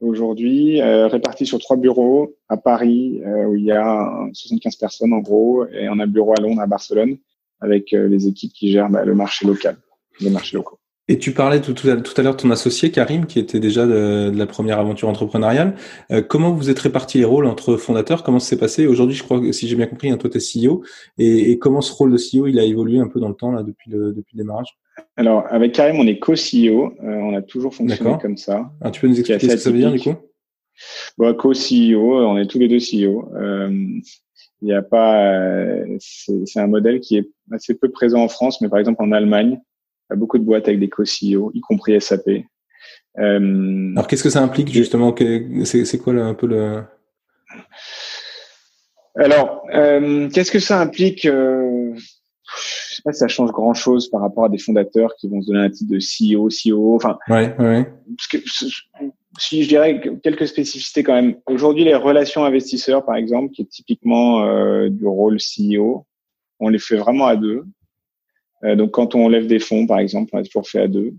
aujourd'hui, 0.00 0.80
euh, 0.80 1.06
répartis 1.06 1.46
sur 1.46 1.58
trois 1.58 1.76
bureaux 1.76 2.34
à 2.48 2.56
Paris 2.56 3.20
où 3.46 3.56
il 3.56 3.64
y 3.64 3.72
a 3.72 4.28
75 4.32 4.76
personnes 4.76 5.12
en 5.12 5.20
gros, 5.20 5.66
et 5.66 5.88
on 5.90 5.98
a 5.98 6.04
un 6.04 6.08
bureau 6.08 6.32
à 6.32 6.40
Londres, 6.40 6.62
à 6.62 6.66
Barcelone, 6.66 7.18
avec 7.60 7.92
les 7.92 8.26
équipes 8.26 8.52
qui 8.52 8.72
gèrent 8.72 8.88
bah, 8.88 9.04
le 9.04 9.14
marché 9.14 9.46
local 9.46 9.76
les 10.20 10.30
marchés 10.30 10.56
locaux. 10.56 10.78
Et 11.08 11.18
tu 11.18 11.32
parlais 11.32 11.60
tout, 11.60 11.74
tout 11.74 11.88
à, 11.88 12.22
l'heure 12.22 12.36
de 12.36 12.40
ton 12.40 12.50
associé 12.50 12.92
Karim, 12.92 13.26
qui 13.26 13.40
était 13.40 13.58
déjà 13.58 13.86
de, 13.86 14.32
la 14.34 14.46
première 14.46 14.78
aventure 14.78 15.08
entrepreneuriale. 15.08 15.74
Euh, 16.12 16.22
comment 16.22 16.52
vous 16.52 16.70
êtes 16.70 16.78
répartis 16.78 17.18
les 17.18 17.24
rôles 17.24 17.46
entre 17.46 17.76
fondateurs? 17.76 18.22
Comment 18.22 18.38
ça 18.38 18.50
s'est 18.50 18.58
passé? 18.58 18.86
Aujourd'hui, 18.86 19.16
je 19.16 19.24
crois 19.24 19.40
que 19.40 19.50
si 19.50 19.66
j'ai 19.66 19.74
bien 19.74 19.88
compris, 19.88 20.10
hein, 20.10 20.16
toi 20.16 20.30
tu 20.30 20.38
es 20.38 20.68
CEO. 20.68 20.84
Et, 21.18 21.58
comment 21.58 21.80
ce 21.80 21.92
rôle 21.92 22.12
de 22.12 22.16
CEO 22.16 22.46
il 22.46 22.58
a 22.60 22.62
évolué 22.62 23.00
un 23.00 23.08
peu 23.08 23.18
dans 23.18 23.28
le 23.28 23.34
temps 23.34 23.50
là 23.50 23.64
depuis 23.64 23.90
le, 23.90 24.12
depuis 24.12 24.36
le 24.36 24.44
démarrage? 24.44 24.78
Alors 25.16 25.44
avec 25.50 25.72
Karim, 25.72 25.96
on 25.98 26.06
est 26.06 26.20
co-CEO. 26.20 26.94
Euh, 27.02 27.14
on 27.14 27.34
a 27.34 27.42
toujours 27.42 27.74
fonctionné 27.74 28.16
comme 28.20 28.36
ça. 28.36 28.70
tu 28.92 29.00
peux 29.00 29.08
nous 29.08 29.18
expliquer 29.18 29.48
ce 29.48 29.54
que 29.54 29.60
ça 29.60 29.70
veut 29.70 29.78
dire 29.78 29.90
du 29.90 30.00
coup? 30.00 30.14
Bon, 31.18 31.34
Co-CEO, 31.34 32.26
on 32.26 32.38
est 32.38 32.46
tous 32.46 32.58
les 32.58 32.68
deux 32.68 32.78
CEO. 32.78 33.28
Euh, 33.34 33.70
il 34.62 34.66
n'y 34.66 34.72
a 34.72 34.82
pas, 34.82 35.34
c'est 35.98 36.60
un 36.60 36.68
modèle 36.68 37.00
qui 37.00 37.16
est 37.16 37.28
assez 37.50 37.74
peu 37.74 37.90
présent 37.90 38.22
en 38.22 38.28
France, 38.28 38.60
mais 38.60 38.68
par 38.68 38.78
exemple 38.78 39.02
en 39.02 39.10
Allemagne, 39.10 39.60
a 40.10 40.16
beaucoup 40.16 40.38
de 40.38 40.44
boîtes 40.44 40.68
avec 40.68 40.80
des 40.80 40.88
co-CEO, 40.88 41.50
y 41.54 41.60
compris 41.60 42.00
SAP. 42.00 42.44
Euh, 43.18 43.92
Alors, 43.92 44.06
qu'est-ce 44.06 44.22
que 44.22 44.30
ça 44.30 44.42
implique 44.42 44.72
justement 44.72 45.14
C'est 45.64 45.98
quoi 45.98 46.14
un 46.14 46.34
peu 46.34 46.46
le... 46.46 46.82
Alors, 49.16 49.62
euh, 49.74 50.30
qu'est-ce 50.30 50.50
que 50.50 50.58
ça 50.58 50.80
implique 50.80 51.26
euh, 51.26 51.92
Je 51.94 52.94
sais 52.94 53.02
pas 53.04 53.12
si 53.12 53.18
ça 53.18 53.28
change 53.28 53.50
grand-chose 53.50 54.08
par 54.08 54.22
rapport 54.22 54.46
à 54.46 54.48
des 54.48 54.56
fondateurs 54.56 55.14
qui 55.16 55.28
vont 55.28 55.42
se 55.42 55.48
donner 55.48 55.66
un 55.66 55.70
titre 55.70 55.92
de 55.92 55.98
CEO, 55.98 56.48
CEO. 56.48 56.96
Enfin, 56.96 57.18
ouais, 57.28 57.54
ouais. 57.58 57.92
si 59.38 59.62
je 59.62 59.68
dirais 59.68 60.00
quelques 60.22 60.48
spécificités 60.48 61.02
quand 61.02 61.14
même. 61.14 61.36
Aujourd'hui, 61.46 61.84
les 61.84 61.94
relations 61.94 62.44
investisseurs, 62.44 63.04
par 63.04 63.16
exemple, 63.16 63.52
qui 63.52 63.62
est 63.62 63.70
typiquement 63.70 64.46
du 64.88 65.06
rôle 65.06 65.36
CEO, 65.36 66.06
on 66.58 66.70
les 66.70 66.78
fait 66.78 66.96
vraiment 66.96 67.26
à 67.26 67.36
deux. 67.36 67.64
Donc 68.62 68.92
quand 68.92 69.14
on 69.14 69.28
lève 69.28 69.46
des 69.46 69.58
fonds, 69.58 69.86
par 69.86 69.98
exemple, 69.98 70.30
on 70.32 70.38
a 70.38 70.44
toujours 70.44 70.68
fait 70.68 70.80
à 70.80 70.88
deux 70.88 71.14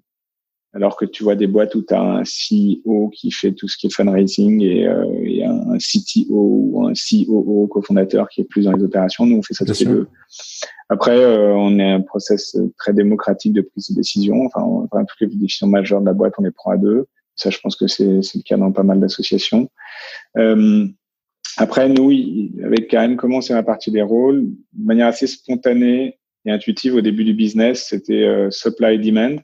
alors 0.73 0.97
que 0.97 1.05
tu 1.05 1.23
vois 1.23 1.35
des 1.35 1.47
boîtes 1.47 1.75
où 1.75 1.83
tu 1.83 1.93
as 1.93 2.01
un 2.01 2.23
CEO 2.23 3.09
qui 3.09 3.31
fait 3.31 3.51
tout 3.51 3.67
ce 3.67 3.77
qui 3.77 3.87
est 3.87 3.93
fundraising 3.93 4.61
et, 4.63 4.87
euh, 4.87 5.05
et 5.23 5.43
un 5.43 5.77
CTO 5.77 6.25
ou 6.31 6.87
un 6.87 6.93
COO, 6.93 7.67
cofondateur, 7.67 8.27
qui 8.27 8.41
est 8.41 8.43
plus 8.45 8.65
dans 8.65 8.71
les 8.71 8.83
opérations. 8.83 9.25
Nous, 9.25 9.37
on 9.37 9.43
fait 9.43 9.53
ça 9.53 9.65
tous 9.65 9.79
les 9.79 9.85
deux. 9.85 10.07
Après, 10.89 11.17
euh, 11.17 11.53
on 11.53 11.77
est 11.77 11.91
un 11.91 12.01
process 12.01 12.57
très 12.77 12.93
démocratique 12.93 13.53
de 13.53 13.61
prise 13.61 13.91
de 13.91 13.95
décision. 13.95 14.45
Enfin, 14.45 14.61
enfin, 14.61 15.05
toutes 15.05 15.21
les 15.21 15.35
décisions 15.35 15.67
majeures 15.67 16.01
de 16.01 16.07
la 16.07 16.13
boîte, 16.13 16.33
on 16.39 16.43
les 16.43 16.51
prend 16.51 16.71
à 16.71 16.77
deux. 16.77 17.05
Ça, 17.35 17.51
je 17.51 17.59
pense 17.59 17.75
que 17.75 17.87
c'est 17.87 18.05
le 18.05 18.43
cas 18.43 18.57
dans 18.57 18.71
pas 18.71 18.83
mal 18.83 18.99
d'associations. 18.99 19.69
Euh, 20.37 20.87
après, 21.57 21.87
nous, 21.87 22.11
avec 22.63 22.87
Karen, 22.87 23.15
comment 23.15 23.41
c'est 23.41 23.53
la 23.53 23.63
partie 23.63 23.91
des 23.91 24.01
rôles? 24.01 24.45
De 24.73 24.85
manière 24.85 25.07
assez 25.07 25.27
spontanée 25.27 26.17
et 26.45 26.51
intuitive 26.51 26.95
au 26.95 27.01
début 27.01 27.23
du 27.23 27.33
business, 27.33 27.87
c'était 27.89 28.23
euh, 28.23 28.49
supply 28.51 28.99
demand. 28.99 29.37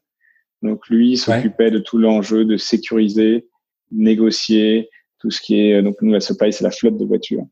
Donc 0.62 0.88
lui 0.90 1.16
s'occupait 1.18 1.72
de 1.72 1.80
tout 1.80 1.98
l'enjeu 1.98 2.44
de 2.44 2.58
sécuriser, 2.58 3.48
négocier, 3.92 4.90
tout 5.20 5.32
ce 5.32 5.42
qui 5.42 5.60
est 5.60 5.82
donc 5.82 5.96
nous 6.02 6.12
la 6.12 6.20
supply 6.20 6.52
c'est 6.52 6.64
la 6.64 6.72
flotte 6.72 6.98
de 6.98 7.06
voitures 7.06 7.46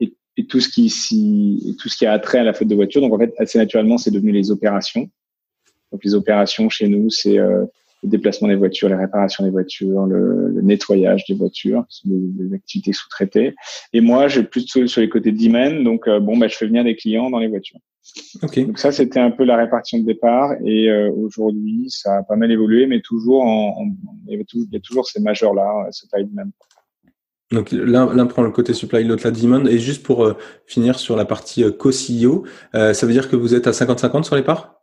et, 0.00 0.14
et 0.36 0.46
tout 0.46 0.60
ce 0.60 0.68
qui 0.68 0.90
si, 0.90 1.76
tout 1.80 1.88
ce 1.88 1.96
qui 1.96 2.06
a 2.06 2.18
trait 2.18 2.38
à 2.38 2.44
la 2.44 2.52
flotte 2.52 2.68
de 2.68 2.74
voitures. 2.74 3.00
Donc 3.00 3.14
en 3.14 3.18
fait 3.18 3.32
assez 3.38 3.58
naturellement 3.58 3.98
c'est 3.98 4.10
devenu 4.10 4.32
les 4.32 4.50
opérations. 4.50 5.08
Donc 5.92 6.04
les 6.04 6.14
opérations 6.14 6.68
chez 6.68 6.88
nous 6.88 7.08
c'est 7.10 7.38
euh, 7.38 7.64
le 8.02 8.08
déplacement 8.08 8.48
des 8.48 8.56
voitures, 8.56 8.88
les 8.88 8.96
réparations 8.96 9.44
des 9.44 9.50
voitures, 9.50 10.06
le, 10.06 10.48
le 10.48 10.62
nettoyage 10.62 11.24
des 11.28 11.34
voitures, 11.34 11.84
qui 11.88 11.98
sont 11.98 12.08
des, 12.10 12.54
activités 12.54 12.92
sous-traitées. 12.92 13.54
Et 13.92 14.00
moi, 14.00 14.28
j'ai 14.28 14.42
plutôt 14.42 14.86
sur 14.86 15.00
les 15.00 15.08
côtés 15.08 15.32
demand, 15.32 15.82
donc 15.82 16.08
euh, 16.08 16.20
bon, 16.20 16.36
bah, 16.36 16.48
je 16.48 16.56
fais 16.56 16.66
venir 16.66 16.84
des 16.84 16.96
clients 16.96 17.30
dans 17.30 17.38
les 17.38 17.48
voitures. 17.48 17.78
Okay. 18.42 18.64
Donc 18.64 18.78
ça, 18.78 18.90
c'était 18.90 19.20
un 19.20 19.30
peu 19.30 19.44
la 19.44 19.56
répartition 19.56 19.98
de 19.98 20.04
départ. 20.04 20.52
Et 20.64 20.90
euh, 20.90 21.10
aujourd'hui, 21.12 21.86
ça 21.88 22.18
a 22.18 22.22
pas 22.24 22.36
mal 22.36 22.50
évolué, 22.50 22.86
mais 22.86 23.00
toujours, 23.00 23.44
en, 23.44 23.86
il, 24.26 24.44
y 24.72 24.76
a 24.76 24.80
toujours, 24.80 25.06
ces 25.06 25.20
majeurs-là, 25.20 25.88
supply 25.92 26.24
demand. 26.24 26.50
Donc 27.52 27.70
l'un 27.70 28.26
prend 28.26 28.42
le 28.42 28.50
côté 28.50 28.72
supply, 28.72 29.04
l'autre 29.04 29.24
la 29.24 29.30
demand. 29.30 29.66
Et 29.66 29.78
juste 29.78 30.02
pour 30.02 30.24
euh, 30.24 30.36
finir 30.66 30.98
sur 30.98 31.16
la 31.16 31.24
partie 31.24 31.64
co-CEO, 31.78 32.44
ça 32.72 33.06
veut 33.06 33.12
dire 33.12 33.30
que 33.30 33.36
vous 33.36 33.54
êtes 33.54 33.66
à 33.66 33.70
50-50 33.70 34.24
sur 34.24 34.36
les 34.36 34.42
parts? 34.42 34.81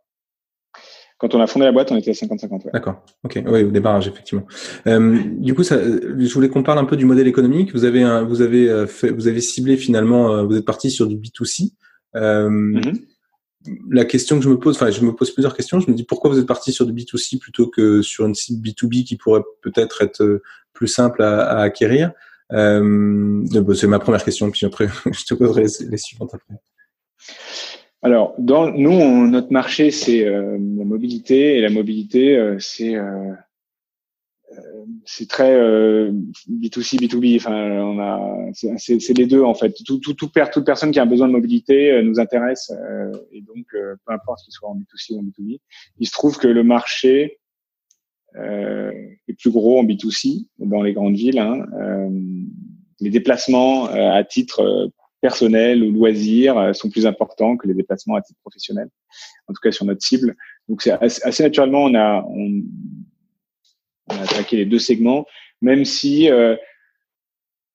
Quand 1.20 1.34
on 1.34 1.40
a 1.40 1.46
fondé 1.46 1.66
la 1.66 1.72
boîte, 1.72 1.92
on 1.92 1.96
était 1.96 2.10
à 2.10 2.14
50-50. 2.14 2.50
Ouais. 2.50 2.70
D'accord. 2.72 3.04
Ok. 3.24 3.42
Oui, 3.46 3.62
au 3.62 3.70
démarrage, 3.70 4.08
effectivement. 4.08 4.46
Euh, 4.86 5.22
du 5.36 5.54
coup, 5.54 5.62
ça, 5.62 5.78
je 5.82 6.32
voulais 6.32 6.48
qu'on 6.48 6.62
parle 6.62 6.78
un 6.78 6.86
peu 6.86 6.96
du 6.96 7.04
modèle 7.04 7.28
économique. 7.28 7.72
Vous 7.74 7.84
avez, 7.84 8.02
un, 8.02 8.22
vous 8.24 8.40
avez 8.40 8.70
euh, 8.70 8.86
fait, 8.86 9.10
vous 9.10 9.28
avez 9.28 9.42
ciblé 9.42 9.76
finalement, 9.76 10.34
euh, 10.34 10.44
vous 10.44 10.56
êtes 10.56 10.64
parti 10.64 10.90
sur 10.90 11.06
du 11.06 11.16
B2C. 11.16 11.72
Euh, 12.16 12.48
mm-hmm. 12.48 13.02
La 13.90 14.06
question 14.06 14.38
que 14.38 14.44
je 14.44 14.48
me 14.48 14.58
pose, 14.58 14.76
enfin, 14.76 14.90
je 14.90 15.02
me 15.02 15.12
pose 15.12 15.30
plusieurs 15.30 15.54
questions. 15.54 15.78
Je 15.78 15.90
me 15.90 15.94
dis 15.94 16.04
pourquoi 16.04 16.30
vous 16.30 16.38
êtes 16.38 16.46
parti 16.46 16.72
sur 16.72 16.86
du 16.86 16.92
B2C 16.94 17.38
plutôt 17.38 17.68
que 17.68 18.00
sur 18.00 18.24
une 18.24 18.34
cible 18.34 18.66
B2B 18.66 19.04
qui 19.04 19.16
pourrait 19.16 19.42
peut-être 19.60 20.00
être 20.00 20.40
plus 20.72 20.88
simple 20.88 21.22
à, 21.22 21.42
à 21.42 21.60
acquérir? 21.60 22.12
Euh, 22.52 23.44
c'est 23.74 23.86
ma 23.86 23.98
première 23.98 24.24
question, 24.24 24.50
puis 24.50 24.64
après, 24.64 24.88
je 25.12 25.24
te 25.24 25.34
poserai 25.34 25.66
les 25.86 25.98
suivantes 25.98 26.34
après. 26.34 26.54
Alors, 28.02 28.34
dans, 28.38 28.70
nous, 28.70 29.26
notre 29.28 29.52
marché, 29.52 29.90
c'est 29.90 30.24
euh, 30.24 30.52
la 30.52 30.84
mobilité, 30.84 31.58
et 31.58 31.60
la 31.60 31.68
mobilité, 31.68 32.36
euh, 32.36 32.56
c'est 32.58 32.94
euh, 32.94 33.34
c'est 35.04 35.28
très 35.28 35.54
B2C, 36.48 36.98
B2B. 36.98 37.36
Enfin, 37.36 37.54
on 37.54 38.00
a, 38.00 38.50
c'est 38.52 39.16
les 39.16 39.26
deux 39.26 39.42
en 39.42 39.54
fait. 39.54 39.72
Tout, 39.84 39.98
tout, 39.98 40.14
tout, 40.14 40.28
toute 40.52 40.64
personne 40.64 40.90
qui 40.90 40.98
a 40.98 41.02
un 41.02 41.06
besoin 41.06 41.28
de 41.28 41.32
mobilité 41.32 42.02
nous 42.02 42.18
intéresse, 42.18 42.72
et 43.30 43.42
donc 43.42 43.66
peu 43.70 44.12
importe 44.12 44.42
qu'il 44.42 44.52
soit 44.52 44.68
en 44.68 44.74
B2C 44.74 45.14
ou 45.14 45.20
en 45.20 45.22
B2B. 45.22 45.60
Il 46.00 46.06
se 46.08 46.12
trouve 46.12 46.36
que 46.36 46.48
le 46.48 46.64
marché 46.64 47.38
est 48.34 49.34
plus 49.38 49.52
gros 49.52 49.78
en 49.78 49.84
B2C 49.84 50.46
dans 50.58 50.82
les 50.82 50.94
grandes 50.94 51.14
villes. 51.14 51.38
Hein. 51.38 51.64
les 52.98 53.10
déplacements 53.10 53.84
à 53.86 54.24
titre 54.24 54.90
personnels 55.20 55.82
ou 55.82 55.92
loisirs 55.92 56.58
euh, 56.58 56.72
sont 56.72 56.90
plus 56.90 57.06
importants 57.06 57.56
que 57.56 57.66
les 57.66 57.74
déplacements 57.74 58.16
à 58.16 58.22
titre 58.22 58.38
professionnel, 58.42 58.88
en 59.48 59.52
tout 59.52 59.60
cas 59.62 59.70
sur 59.70 59.84
notre 59.84 60.02
cible. 60.02 60.36
Donc 60.68 60.82
c'est 60.82 60.92
assez, 60.92 61.42
naturellement 61.42 61.84
on 61.84 61.94
a 61.94 62.24
on, 62.28 62.62
a 64.08 64.22
attaqué 64.22 64.56
les 64.56 64.66
deux 64.66 64.78
segments, 64.78 65.26
même 65.60 65.84
si 65.84 66.30
euh, 66.30 66.56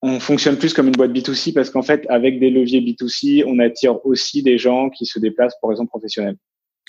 on 0.01 0.19
fonctionne 0.19 0.57
plus 0.57 0.73
comme 0.73 0.87
une 0.87 0.93
boîte 0.93 1.11
B2C 1.11 1.53
parce 1.53 1.69
qu'en 1.69 1.81
fait 1.81 2.05
avec 2.09 2.39
des 2.39 2.49
leviers 2.49 2.81
B2C 2.81 3.43
on 3.45 3.59
attire 3.59 4.05
aussi 4.05 4.43
des 4.43 4.57
gens 4.57 4.89
qui 4.89 5.05
se 5.05 5.19
déplacent 5.19 5.57
pour 5.59 5.69
raisons 5.69 5.85
professionnelles. 5.85 6.37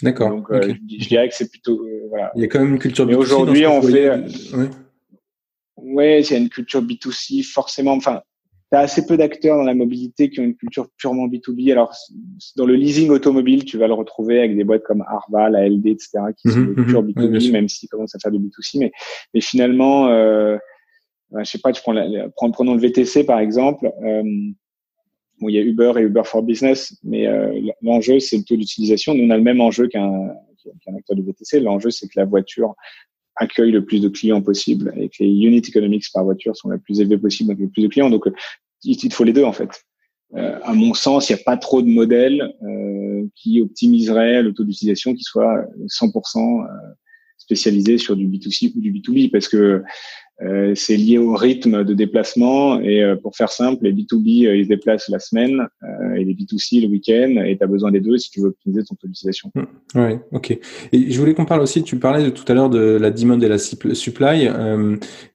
D'accord. 0.02 0.30
Donc 0.30 0.50
euh, 0.50 0.74
je, 0.88 1.08
dirais 1.08 1.28
que 1.28 1.34
c'est 1.34 1.50
plutôt 1.50 1.86
voilà. 2.08 2.32
Il 2.34 2.42
y 2.42 2.44
a 2.44 2.48
quand 2.48 2.60
même 2.60 2.74
une 2.74 2.78
culture. 2.78 3.06
B2C 3.06 3.08
Mais 3.08 3.16
aujourd'hui 3.16 3.66
on 3.66 3.82
fait. 3.82 4.10
Ouais. 4.10 4.68
ouais, 5.76 6.22
il 6.22 6.30
y 6.30 6.34
a 6.34 6.38
une 6.38 6.50
culture 6.50 6.82
B2C 6.82 7.42
forcément. 7.44 7.92
Enfin, 7.92 8.22
tu 8.70 8.76
as 8.76 8.80
assez 8.80 9.06
peu 9.06 9.16
d'acteurs 9.16 9.56
dans 9.56 9.64
la 9.64 9.74
mobilité 9.74 10.28
qui 10.28 10.40
ont 10.40 10.44
une 10.44 10.56
culture 10.56 10.88
purement 10.96 11.28
B2B. 11.28 11.70
Alors, 11.70 11.94
dans 12.56 12.66
le 12.66 12.74
leasing 12.74 13.10
automobile, 13.10 13.64
tu 13.64 13.78
vas 13.78 13.86
le 13.86 13.94
retrouver 13.94 14.38
avec 14.38 14.56
des 14.56 14.64
boîtes 14.64 14.82
comme 14.82 15.02
Arval, 15.02 15.54
ALD, 15.54 15.86
etc., 15.86 16.10
qui 16.36 16.50
sont 16.50 16.60
mhm, 16.60 16.74
des 16.74 16.84
pure 16.84 17.02
B2B, 17.04 17.46
mhm. 17.46 17.52
même 17.52 17.68
s'ils 17.68 17.88
commencent 17.88 18.14
à 18.14 18.18
faire 18.18 18.32
du 18.32 18.38
B2C. 18.38 18.78
Mais, 18.78 18.92
mais 19.34 19.40
finalement, 19.40 20.08
euh, 20.08 20.56
je 21.38 21.44
sais 21.44 21.58
pas, 21.58 21.72
tu 21.72 21.82
prends, 21.82 21.92
la, 21.92 22.28
prenons 22.34 22.74
le 22.74 22.80
VTC, 22.80 23.24
par 23.24 23.38
exemple. 23.38 23.90
Euh, 24.04 24.22
bon, 25.40 25.48
il 25.48 25.54
y 25.54 25.58
a 25.58 25.62
Uber 25.62 25.92
et 25.98 26.00
Uber 26.00 26.22
for 26.24 26.42
Business, 26.42 26.96
mais 27.04 27.26
euh, 27.28 27.52
l'enjeu, 27.82 28.18
c'est 28.18 28.36
le 28.36 28.42
taux 28.42 28.56
d'utilisation. 28.56 29.14
Nous, 29.14 29.24
on 29.24 29.30
a 29.30 29.36
le 29.36 29.44
même 29.44 29.60
enjeu 29.60 29.86
qu'un 29.86 30.34
qu'un 30.84 30.96
acteur 30.96 31.16
du 31.16 31.22
VTC. 31.22 31.60
L'enjeu, 31.60 31.90
c'est 31.90 32.08
que 32.08 32.18
la 32.18 32.24
voiture 32.24 32.74
accueille 33.36 33.70
le 33.70 33.84
plus 33.84 34.00
de 34.00 34.08
clients 34.08 34.42
possible 34.42 34.92
et 34.96 35.08
que 35.08 35.22
les 35.22 35.28
unit 35.28 35.58
economics 35.58 36.04
par 36.12 36.24
voiture 36.24 36.56
sont 36.56 36.70
les 36.70 36.78
plus 36.78 37.00
élevés 37.00 37.18
possible 37.18 37.50
avec 37.50 37.62
le 37.62 37.68
plus 37.68 37.82
de 37.82 37.88
clients. 37.88 38.10
Donc, 38.10 38.24
il, 38.82 38.96
il 39.02 39.12
faut 39.12 39.24
les 39.24 39.32
deux 39.32 39.44
en 39.44 39.52
fait. 39.52 39.70
Euh, 40.34 40.58
à 40.62 40.74
mon 40.74 40.92
sens, 40.94 41.28
il 41.28 41.34
n'y 41.34 41.40
a 41.40 41.44
pas 41.44 41.56
trop 41.56 41.82
de 41.82 41.88
modèles 41.88 42.54
euh, 42.62 43.26
qui 43.36 43.60
optimiseraient 43.60 44.42
le 44.42 44.52
taux 44.52 44.64
d'utilisation 44.64 45.14
qui 45.14 45.22
soit 45.22 45.64
100% 45.86 46.64
euh, 46.64 46.66
spécialisé 47.38 47.98
sur 47.98 48.16
du 48.16 48.26
B2C 48.26 48.72
ou 48.76 48.80
du 48.80 48.92
B2B 48.92 49.30
parce 49.30 49.48
que 49.48 49.56
euh, 49.56 49.82
c'est 50.74 50.96
lié 50.96 51.18
au 51.18 51.34
rythme 51.34 51.84
de 51.84 51.94
déplacement 51.94 52.78
et 52.80 53.02
euh, 53.02 53.16
pour 53.16 53.34
faire 53.34 53.50
simple, 53.50 53.84
les 53.84 53.92
B2B 53.92 54.46
euh, 54.46 54.56
ils 54.56 54.64
se 54.64 54.68
déplacent 54.68 55.08
la 55.08 55.18
semaine 55.18 55.66
et 56.16 56.24
les 56.24 56.34
B2C 56.34 56.82
le 56.82 56.88
week-end 56.88 57.42
et 57.44 57.56
tu 57.56 57.64
as 57.64 57.66
besoin 57.66 57.90
des 57.90 58.00
deux 58.00 58.18
si 58.18 58.30
tu 58.30 58.40
veux 58.40 58.48
optimiser 58.48 58.84
ton 58.84 58.94
taux 58.96 59.06
d'utilisation. 59.06 59.50
Mmh. 59.54 59.62
Oui, 59.94 60.18
ok. 60.32 60.58
Et 60.92 61.10
je 61.10 61.18
voulais 61.18 61.34
qu'on 61.34 61.46
parle 61.46 61.62
aussi, 61.62 61.82
tu 61.82 61.98
parlais 61.98 62.30
tout 62.32 62.44
à 62.48 62.54
l'heure 62.54 62.70
de 62.70 62.78
la 62.78 63.10
demand 63.10 63.40
et 63.40 63.48
la 63.48 63.58
supply. 63.58 64.48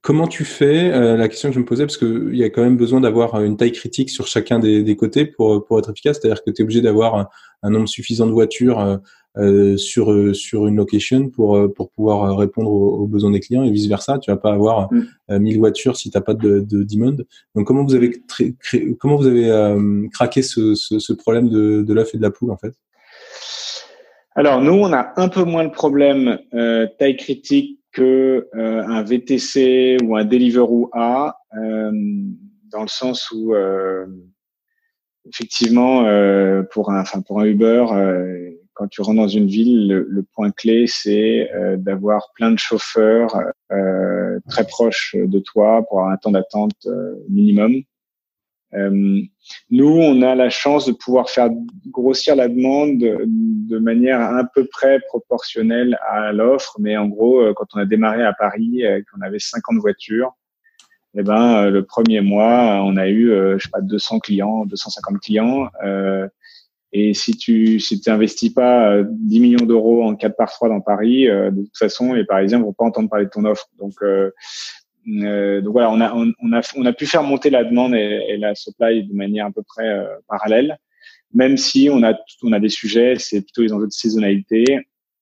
comment 0.01 0.27
tu 0.27 0.45
fais 0.45 0.89
La 1.17 1.27
question 1.27 1.49
que 1.49 1.55
je 1.55 1.59
me 1.59 1.65
posais, 1.65 1.83
parce 1.83 1.97
qu'il 1.97 2.35
y 2.35 2.43
a 2.43 2.49
quand 2.49 2.63
même 2.63 2.77
besoin 2.77 3.01
d'avoir 3.01 3.41
une 3.43 3.57
taille 3.57 3.71
critique 3.71 4.09
sur 4.09 4.27
chacun 4.27 4.59
des, 4.59 4.83
des 4.83 4.95
côtés 4.95 5.25
pour, 5.25 5.65
pour 5.65 5.79
être 5.79 5.91
efficace, 5.91 6.19
c'est-à-dire 6.21 6.43
que 6.43 6.51
tu 6.51 6.61
es 6.61 6.63
obligé 6.63 6.81
d'avoir 6.81 7.15
un, 7.15 7.27
un, 7.63 7.69
nombre 7.69 7.87
suffisant 7.87 8.27
de 8.27 8.31
voitures 8.31 8.79
euh, 8.79 8.97
sur 9.77 10.11
euh, 10.11 10.33
sur 10.33 10.67
une 10.67 10.75
location 10.75 11.29
pour 11.29 11.55
euh, 11.55 11.67
pour 11.69 11.89
pouvoir 11.91 12.37
répondre 12.37 12.71
aux, 12.71 13.07
besoins 13.07 13.31
des 13.31 13.39
clients 13.39 13.63
et 13.63 13.71
vice 13.71 13.87
versa. 13.87 14.19
Tu 14.19 14.29
vas 14.29 14.37
pas 14.37 14.51
avoir 14.51 14.91
mm. 14.91 15.37
1000 15.39 15.59
voitures 15.59 15.95
si 15.95 16.11
t'as 16.11 16.21
pas 16.21 16.33
de, 16.33 16.59
de 16.59 16.83
demand. 16.83 17.15
Donc 17.55 17.65
comment 17.65 17.83
vous 17.83 17.95
avez 17.95 18.11
créé, 18.27 18.55
comment 18.99 19.15
vous 19.15 19.27
avez 19.27 19.49
craqué 20.11 20.41
ce, 20.41 20.75
ce, 20.75 20.99
ce, 20.99 21.13
problème 21.13 21.49
de, 21.49 21.81
de 21.81 21.93
l'œuf 21.93 22.13
et 22.13 22.17
de 22.17 22.21
la 22.21 22.31
poule 22.31 22.51
en 22.51 22.57
fait? 22.57 22.73
Alors 24.35 24.61
nous 24.61 24.73
on 24.73 24.91
a 24.93 25.13
un 25.17 25.29
peu 25.29 25.43
moins 25.43 25.63
le 25.63 25.71
problème 25.71 26.39
euh, 26.53 26.87
taille 26.99 27.17
critique 27.17 27.79
que 27.91 28.47
euh, 28.55 28.83
un 28.85 29.03
VTC 29.03 29.97
ou 30.03 30.15
un 30.15 30.23
Deliveroo 30.23 30.89
A 30.93 31.37
dans 31.53 32.83
le 32.83 32.87
sens 32.87 33.29
où 33.31 33.53
effectivement 35.25 36.03
pour 36.71 36.91
un 36.91 37.01
enfin 37.01 37.21
pour 37.21 37.41
un 37.41 37.45
Uber 37.45 37.85
quand 38.81 38.87
tu 38.87 39.01
rentres 39.03 39.21
dans 39.21 39.27
une 39.27 39.45
ville, 39.45 39.87
le, 39.87 40.25
point 40.33 40.49
clé, 40.49 40.87
c'est 40.87 41.51
euh, 41.53 41.77
d'avoir 41.77 42.31
plein 42.33 42.49
de 42.49 42.57
chauffeurs 42.57 43.39
euh, 43.71 44.39
très 44.49 44.65
proches 44.65 45.15
de 45.15 45.37
toi 45.37 45.85
pour 45.87 45.99
avoir 45.99 46.11
un 46.11 46.17
temps 46.17 46.31
d'attente 46.31 46.87
euh, 46.87 47.13
minimum. 47.29 47.83
nous, 49.69 49.87
on 50.09 50.23
a 50.23 50.33
la 50.33 50.49
chance 50.49 50.87
de 50.87 50.93
pouvoir 50.93 51.29
faire 51.29 51.49
grossir 51.91 52.35
la 52.35 52.47
demande 52.47 52.97
de, 52.97 53.77
manière 53.77 54.19
à 54.19 54.45
peu 54.45 54.65
près 54.65 54.99
proportionnelle 55.01 55.99
à 56.09 56.31
l'offre, 56.31 56.75
mais 56.79 56.97
en 56.97 57.07
gros, 57.07 57.53
quand 57.53 57.67
on 57.75 57.79
a 57.79 57.85
démarré 57.85 58.23
à 58.23 58.33
Paris, 58.33 58.81
qu'on 59.11 59.21
avait 59.21 59.37
50 59.37 59.77
voitures, 59.77 60.31
eh 61.13 61.21
ben, 61.21 61.69
le 61.69 61.85
premier 61.85 62.21
mois, 62.21 62.81
on 62.83 62.97
a 62.97 63.09
eu, 63.09 63.27
je 63.29 63.59
sais 63.59 63.69
pas, 63.69 63.81
200 63.81 64.21
clients, 64.21 64.65
250 64.65 65.19
clients. 65.19 65.69
Euh, 65.83 66.27
et 66.93 67.13
si 67.13 67.37
tu 67.37 67.79
si 67.79 68.01
investis 68.07 68.49
pas 68.49 69.01
10 69.03 69.37
euh, 69.37 69.41
millions 69.41 69.65
d'euros 69.65 70.03
en 70.03 70.15
4 70.15 70.35
par 70.35 70.51
3 70.51 70.69
dans 70.69 70.81
Paris, 70.81 71.27
euh, 71.29 71.49
de 71.49 71.63
toute 71.63 71.77
façon, 71.77 72.13
les 72.13 72.25
Parisiens 72.25 72.59
vont 72.59 72.73
pas 72.73 72.85
entendre 72.85 73.09
parler 73.09 73.25
de 73.25 73.29
ton 73.29 73.45
offre. 73.45 73.69
Donc, 73.79 73.93
euh, 74.01 74.31
euh 75.23 75.61
donc 75.61 75.71
voilà, 75.71 75.89
on 75.89 76.01
a, 76.01 76.13
on, 76.13 76.53
a, 76.53 76.61
on 76.75 76.85
a 76.85 76.93
pu 76.93 77.05
faire 77.05 77.23
monter 77.23 77.49
la 77.49 77.63
demande 77.63 77.95
et, 77.95 78.37
la 78.37 78.55
supply 78.55 79.03
de 79.03 79.13
manière 79.13 79.47
à 79.47 79.51
peu 79.51 79.63
près 79.63 80.05
parallèle, 80.27 80.77
même 81.33 81.55
si 81.57 81.89
on 81.91 82.03
a, 82.03 82.13
on 82.43 82.51
a 82.51 82.59
des 82.59 82.69
sujets, 82.69 83.15
c'est 83.17 83.41
plutôt 83.41 83.61
les 83.61 83.71
enjeux 83.71 83.87
de 83.87 83.91
saisonnalité. 83.91 84.65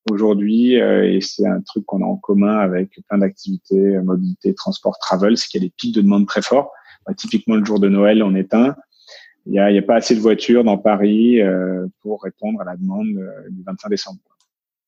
aujourd'hui, 0.09 0.73
et 0.73 1.19
c'est 1.21 1.45
un 1.45 1.61
truc 1.61 1.85
qu'on 1.85 2.01
a 2.01 2.05
en 2.05 2.17
commun 2.17 2.57
avec 2.57 2.99
plein 3.07 3.19
d'activités, 3.19 3.99
mobilité, 3.99 4.55
transport, 4.55 4.97
travel, 4.99 5.38
c'est 5.38 5.47
qu'il 5.47 5.61
y 5.61 5.65
a 5.65 5.67
des 5.67 5.73
pics 5.77 5.93
de 5.93 6.01
demande 6.01 6.27
très 6.27 6.41
forts. 6.41 6.71
Bah, 7.05 7.13
typiquement, 7.13 7.55
le 7.55 7.63
jour 7.63 7.79
de 7.79 7.89
Noël, 7.89 8.23
on 8.23 8.35
est 8.35 8.53
un. 8.53 8.75
Il 9.49 9.53
n'y 9.53 9.59
a, 9.59 9.65
a, 9.65 9.81
pas 9.81 9.95
assez 9.95 10.15
de 10.15 10.19
voitures 10.19 10.63
dans 10.63 10.77
Paris 10.77 11.39
pour 12.01 12.21
répondre 12.21 12.61
à 12.61 12.65
la 12.65 12.75
demande 12.77 13.07
du 13.49 13.63
25 13.65 13.89
décembre. 13.89 14.19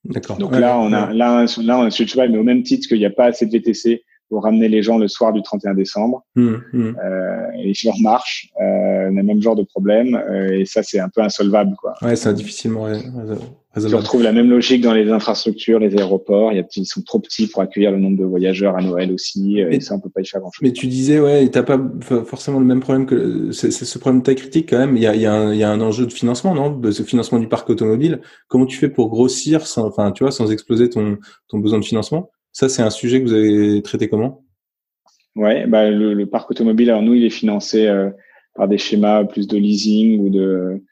D'accord. 0.05 0.37
Donc 0.37 0.55
là, 0.55 0.79
on 0.79 0.93
a, 0.93 1.13
là, 1.13 1.45
là, 1.45 1.79
on 1.79 1.87
a, 1.87 2.27
mais 2.27 2.37
au 2.37 2.43
même 2.43 2.63
titre 2.63 2.87
qu'il 2.87 2.97
n'y 2.97 3.05
a 3.05 3.11
pas 3.11 3.25
assez 3.25 3.45
de 3.45 3.51
VTC 3.51 4.03
pour 4.31 4.43
ramener 4.43 4.69
les 4.69 4.81
gens 4.81 4.97
le 4.97 5.09
soir 5.09 5.33
du 5.33 5.41
31 5.41 5.73
décembre. 5.73 6.23
Mmh, 6.35 6.55
mmh. 6.71 6.95
Euh, 7.03 7.47
et 7.63 7.73
je 7.73 7.87
leur 7.87 7.99
marche, 7.99 8.49
euh, 8.61 9.09
on 9.11 9.17
a 9.17 9.21
le 9.21 9.23
même 9.23 9.41
genre 9.41 9.57
de 9.57 9.63
problème, 9.63 10.15
euh, 10.15 10.57
et 10.57 10.65
ça 10.65 10.83
c'est 10.83 10.99
un 10.99 11.09
peu 11.09 11.21
insolvable 11.21 11.75
quoi. 11.75 11.93
Ouais, 12.01 12.15
c'est 12.15 12.33
difficilement 12.33 12.87
résolvable. 13.73 13.99
On 13.99 14.03
retrouve 14.03 14.23
la 14.23 14.31
même 14.31 14.49
logique 14.49 14.81
dans 14.81 14.93
les 14.93 15.09
infrastructures, 15.09 15.79
les 15.79 15.95
aéroports. 15.97 16.51
Ils 16.53 16.85
sont 16.85 17.01
trop 17.01 17.19
petits 17.19 17.47
pour 17.47 17.61
accueillir 17.61 17.91
le 17.91 17.99
nombre 17.99 18.17
de 18.17 18.25
voyageurs 18.25 18.75
à 18.75 18.81
Noël 18.81 19.11
aussi, 19.11 19.59
et, 19.59 19.79
ça 19.79 19.95
on 19.95 19.99
peut 19.99 20.09
pas 20.09 20.21
y 20.21 20.25
faire 20.25 20.41
grand 20.41 20.51
chose. 20.51 20.61
Mais 20.63 20.73
tu 20.73 20.87
disais 20.87 21.19
ouais, 21.19 21.47
t'as 21.49 21.63
pas 21.63 21.79
forcément 22.25 22.59
le 22.59 22.65
même 22.65 22.79
problème 22.79 23.05
que 23.05 23.51
c'est 23.51 23.71
ce 23.71 23.97
problème 23.97 24.21
de 24.21 24.25
taille 24.25 24.35
critique 24.35 24.69
quand 24.69 24.79
même. 24.79 24.95
Il 24.97 25.03
y 25.03 25.07
a, 25.07 25.15
y, 25.15 25.25
a 25.25 25.33
un, 25.33 25.53
y 25.53 25.63
a 25.63 25.69
un 25.69 25.81
enjeu 25.81 26.05
de 26.05 26.13
financement, 26.13 26.53
non, 26.53 26.71
de 26.71 26.91
ce 26.91 27.03
financement 27.03 27.39
du 27.39 27.47
parc 27.47 27.69
automobile. 27.69 28.21
Comment 28.47 28.65
tu 28.65 28.77
fais 28.77 28.89
pour 28.89 29.09
grossir 29.09 29.65
sans, 29.67 29.85
enfin 29.87 30.11
tu 30.11 30.23
vois, 30.23 30.31
sans 30.31 30.51
exploser 30.51 30.89
ton 30.89 31.17
ton 31.47 31.59
besoin 31.59 31.79
de 31.79 31.85
financement? 31.85 32.29
Ça, 32.51 32.67
c'est 32.67 32.81
un 32.81 32.89
sujet 32.89 33.21
que 33.21 33.27
vous 33.27 33.33
avez 33.33 33.81
traité 33.81 34.09
comment? 34.09 34.43
Ouais, 35.35 35.65
bah, 35.67 35.89
le, 35.89 36.25
parc 36.25 36.51
automobile, 36.51 36.89
alors 36.89 37.01
nous, 37.01 37.13
il 37.13 37.23
est 37.23 37.29
financé 37.29 37.87
euh, 37.87 38.09
par 38.55 38.67
des 38.67 38.77
schémas 38.77 39.23
plus 39.23 39.47
de 39.47 39.57
leasing 39.57 40.19
ou 40.19 40.29
de, 40.29 40.83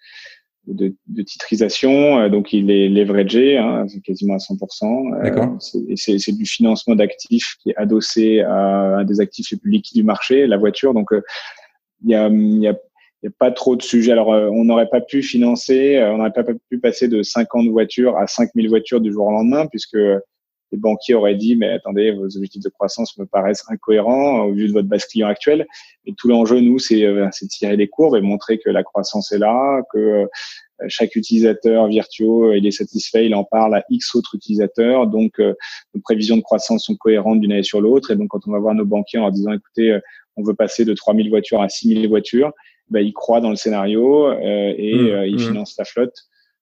de, 0.70 0.96
de 1.08 1.22
titrisation. 1.22 2.20
Euh, 2.20 2.30
donc, 2.30 2.54
il 2.54 2.72
est 2.72 2.90
leveragé, 2.90 3.58
hein, 3.58 3.86
quasiment 4.04 4.36
à 4.36 4.38
100%. 4.38 5.14
Euh, 5.26 5.96
c'est 5.96 6.32
du 6.32 6.46
financement 6.46 6.96
d'actifs 6.96 7.56
qui 7.62 7.72
est 7.72 7.76
adossé 7.78 8.42
à, 8.42 9.04
des 9.06 9.20
actifs 9.20 9.52
les 9.52 9.58
plus 9.58 9.72
liquides 9.72 9.98
du 9.98 10.04
marché, 10.04 10.48
la 10.48 10.58
voiture. 10.58 10.94
Donc, 10.94 11.10
il 12.04 12.12
y 12.12 12.16
a, 12.16 12.30
y 12.30 12.68
a 12.68 12.76
il 13.22 13.28
n'y 13.28 13.34
a 13.34 13.36
pas 13.38 13.52
trop 13.52 13.76
de 13.76 13.82
sujets. 13.82 14.14
Alors, 14.14 14.30
on 14.30 14.64
n'aurait 14.64 14.88
pas 14.88 15.02
pu 15.02 15.22
financer, 15.22 16.02
on 16.02 16.20
n'aurait 16.20 16.32
pas 16.32 16.46
pu 16.70 16.80
passer 16.80 17.10
de 17.10 17.22
50 17.22 17.68
voitures 17.68 18.16
à 18.18 18.28
5000 18.28 18.70
voitures 18.70 19.02
du 19.02 19.12
jour 19.12 19.28
au 19.28 19.32
lendemain, 19.32 19.66
puisque 19.66 19.98
les 20.72 20.78
banquiers 20.78 21.16
auraient 21.16 21.36
dit, 21.36 21.56
mais 21.56 21.70
attendez, 21.70 22.12
vos 22.12 22.26
objectifs 22.26 22.64
de 22.64 22.70
croissance 22.70 23.18
me 23.18 23.26
paraissent 23.26 23.64
incohérents 23.70 24.42
au 24.42 24.54
vu 24.54 24.68
de 24.68 24.74
votre 24.74 24.88
base 24.88 25.06
client 25.06 25.28
actuelle. 25.28 25.66
Et 26.06 26.14
tout 26.14 26.28
l'enjeu, 26.28 26.60
nous, 26.60 26.80
c'est 26.80 27.04
euh, 27.04 27.28
c'est 27.32 27.48
tirer 27.48 27.76
les 27.76 27.88
courbes 27.88 28.16
et 28.16 28.22
montrer 28.22 28.60
que 28.60 28.70
la 28.70 28.84
croissance 28.84 29.32
est 29.32 29.40
là, 29.40 29.82
que 29.92 29.98
euh, 29.98 30.26
chaque 30.88 31.16
utilisateur 31.16 31.88
virtueux, 31.88 32.56
il 32.56 32.66
est 32.66 32.72
satisfait, 32.72 33.26
il 33.26 33.36
en 33.36 33.44
parle 33.44 33.76
à 33.76 33.84
X 33.90 34.16
autres 34.16 34.36
utilisateurs. 34.36 35.08
Donc, 35.08 35.40
euh, 35.40 35.54
nos 35.94 36.02
prévisions 36.02 36.38
de 36.38 36.42
croissance 36.42 36.86
sont 36.86 36.96
cohérentes 36.96 37.42
d'une 37.42 37.52
année 37.52 37.64
sur 37.64 37.82
l'autre. 37.82 38.12
Et 38.12 38.16
donc, 38.16 38.30
quand 38.30 38.48
on 38.48 38.52
va 38.52 38.60
voir 38.60 38.76
nos 38.76 38.86
banquiers 38.86 39.20
en 39.20 39.24
leur 39.24 39.32
disant, 39.32 39.52
écoutez, 39.52 39.98
on 40.38 40.44
veut 40.44 40.54
passer 40.54 40.86
de 40.86 40.94
3000 40.94 41.30
voitures 41.30 41.62
à 41.62 41.68
6000 41.68 42.08
voitures, 42.08 42.54
ben, 42.90 43.06
ils 43.06 43.14
croient 43.14 43.42
dans 43.42 43.50
le 43.50 43.56
scénario 43.56 44.32
et 44.32 44.96
mmh, 44.96 45.26
ils 45.28 45.36
mmh. 45.36 45.40
financent 45.40 45.76
la 45.78 45.86
flotte 45.86 46.16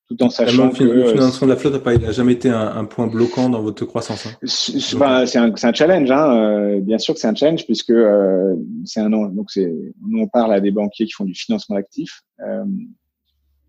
tout 0.07 0.23
en 0.23 0.29
sachant 0.29 0.69
que 0.69 0.83
le 0.83 1.05
financement 1.09 1.47
de 1.47 1.53
la 1.53 1.57
flotte 1.57 1.85
n'a 1.85 2.11
jamais 2.11 2.33
été 2.33 2.49
un, 2.49 2.85
point 2.85 3.07
bloquant 3.07 3.49
dans 3.49 3.61
votre 3.61 3.85
croissance. 3.85 4.25
Hein. 4.25 4.31
C'est 4.45 5.37
un, 5.37 5.53
un, 5.61 5.73
challenge, 5.73 6.09
hein. 6.11 6.33
Euh, 6.33 6.79
bien 6.79 6.97
sûr 6.97 7.13
que 7.13 7.19
c'est 7.19 7.27
un 7.27 7.35
challenge 7.35 7.65
puisque 7.65 7.89
euh, 7.89 8.55
c'est 8.85 9.01
un 9.01 9.09
donc 9.09 9.51
c'est 9.51 9.69
nous 10.07 10.21
on 10.21 10.27
parle 10.27 10.53
à 10.53 10.61
des 10.61 10.71
banquiers 10.71 11.05
qui 11.05 11.11
font 11.11 11.25
du 11.25 11.35
financement 11.35 11.75
actif. 11.75 12.21
Euh, 12.39 12.63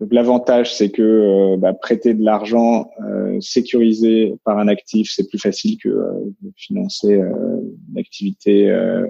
donc 0.01 0.13
l'avantage 0.13 0.73
c'est 0.73 0.91
que 0.91 1.03
euh, 1.03 1.57
bah, 1.57 1.75
prêter 1.75 2.15
de 2.15 2.25
l'argent 2.25 2.89
sécurisé 3.41 4.35
par 4.45 4.59
un 4.59 4.69
actif 4.69 5.11
c'est 5.13 5.29
plus 5.29 5.39
facile 5.39 5.77
que 5.83 5.89
de 5.89 6.53
financer 6.57 7.15
une 7.15 7.99
activité 7.99 8.71
euh, 8.71 9.07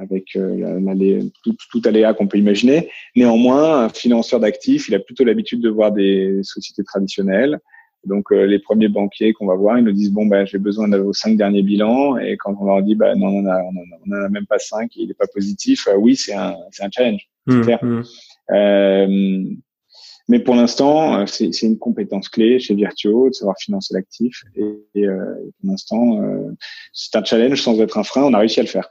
avec 0.00 0.36
euh, 0.36 1.20
tout, 1.42 1.56
tout 1.70 1.82
aléa 1.84 2.14
qu'on 2.14 2.26
peut 2.26 2.38
imaginer. 2.38 2.90
Néanmoins, 3.16 3.84
un 3.84 3.88
financeur 3.88 4.40
d'actifs, 4.40 4.88
il 4.88 4.94
a 4.94 4.98
plutôt 4.98 5.24
l'habitude 5.24 5.60
de 5.60 5.68
voir 5.68 5.92
des 5.92 6.40
sociétés 6.42 6.84
traditionnelles. 6.84 7.58
Donc 8.04 8.32
euh, 8.32 8.44
les 8.44 8.58
premiers 8.58 8.88
banquiers 8.88 9.32
qu'on 9.32 9.46
va 9.46 9.54
voir, 9.54 9.78
ils 9.78 9.84
nous 9.84 9.92
disent 9.92 10.12
bon 10.12 10.26
ben 10.26 10.44
j'ai 10.44 10.58
besoin 10.58 10.88
de 10.88 10.98
vos 10.98 11.14
cinq 11.14 11.38
derniers 11.38 11.62
bilans 11.62 12.18
et 12.18 12.36
quand 12.36 12.54
on 12.60 12.66
leur 12.66 12.82
dit 12.82 12.94
bah 12.94 13.14
non 13.14 13.28
on 13.28 13.40
en 13.40 13.46
a 13.46 13.62
on 13.62 14.12
en 14.12 14.24
a, 14.24 14.28
même 14.28 14.44
pas 14.44 14.58
cinq, 14.58 14.94
il 14.96 15.08
n'est 15.08 15.14
pas 15.14 15.26
positif. 15.26 15.88
oui 15.96 16.14
c'est 16.14 16.34
un 16.34 16.54
c'est 16.70 16.84
un 16.84 16.90
challenge, 16.90 17.26
c'est 17.48 17.54
mmh, 17.54 17.62
clair. 17.62 17.82
Mmh. 17.82 18.02
Euh, 18.50 19.44
mais 20.28 20.38
pour 20.38 20.54
l'instant 20.54 21.26
c'est 21.26 21.54
c'est 21.54 21.66
une 21.66 21.78
compétence 21.78 22.28
clé 22.28 22.58
chez 22.58 22.74
Virtuo 22.74 23.30
de 23.30 23.34
savoir 23.34 23.56
financer 23.58 23.94
l'actif 23.94 24.44
et, 24.54 25.00
et 25.00 25.06
pour 25.06 25.70
l'instant 25.70 26.20
c'est 26.92 27.16
un 27.16 27.24
challenge 27.24 27.62
sans 27.62 27.80
être 27.80 27.96
un 27.96 28.04
frein. 28.04 28.24
On 28.24 28.34
a 28.34 28.38
réussi 28.38 28.60
à 28.60 28.64
le 28.64 28.68
faire. 28.68 28.90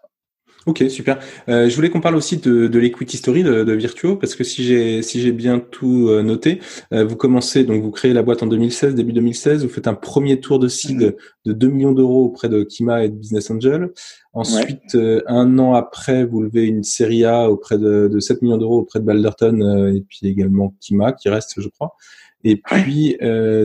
Ok, 0.65 0.85
super. 0.89 1.19
Euh, 1.49 1.67
je 1.67 1.75
voulais 1.75 1.89
qu'on 1.89 1.99
parle 1.99 2.15
aussi 2.15 2.37
de, 2.37 2.67
de 2.67 2.79
l'equity 2.79 3.17
story 3.17 3.43
de, 3.43 3.65
de, 3.65 3.73
Virtuo, 3.73 4.15
parce 4.15 4.33
que 4.33 4.45
si 4.45 4.63
j'ai 4.63 5.01
si 5.01 5.19
j'ai 5.19 5.33
bien 5.33 5.59
tout 5.59 6.07
euh, 6.07 6.23
noté, 6.23 6.61
euh, 6.93 7.03
vous 7.03 7.17
commencez 7.17 7.65
donc 7.65 7.83
vous 7.83 7.91
créez 7.91 8.13
la 8.13 8.23
boîte 8.23 8.43
en 8.43 8.47
2016, 8.47 8.95
début 8.95 9.11
2016, 9.11 9.63
vous 9.63 9.69
faites 9.69 9.87
un 9.87 9.93
premier 9.93 10.39
tour 10.39 10.59
de 10.59 10.69
seed 10.69 11.01
mhm. 11.01 11.13
de 11.47 11.53
2 11.53 11.67
millions 11.67 11.91
d'euros 11.91 12.23
auprès 12.23 12.47
de 12.47 12.63
Kima 12.63 13.03
et 13.03 13.09
de 13.09 13.15
Business 13.15 13.51
Angel. 13.51 13.91
Ensuite, 14.31 14.97
un 15.27 15.59
an 15.59 15.75
après, 15.75 16.25
vous 16.25 16.41
levez 16.41 16.63
une 16.63 16.83
série 16.83 17.23
A 17.23 17.51
auprès 17.51 17.77
de, 17.77 18.09
de 18.11 18.19
7 18.19 18.41
millions 18.41 18.57
d'euros 18.57 18.79
auprès 18.79 18.99
de 18.99 19.05
Balderton 19.05 19.93
et 19.93 20.01
puis 20.01 20.21
également 20.23 20.73
Kima 20.79 21.11
qui 21.11 21.29
reste, 21.29 21.61
je 21.61 21.67
crois. 21.67 21.95
Et 22.43 22.57
puis 22.57 23.17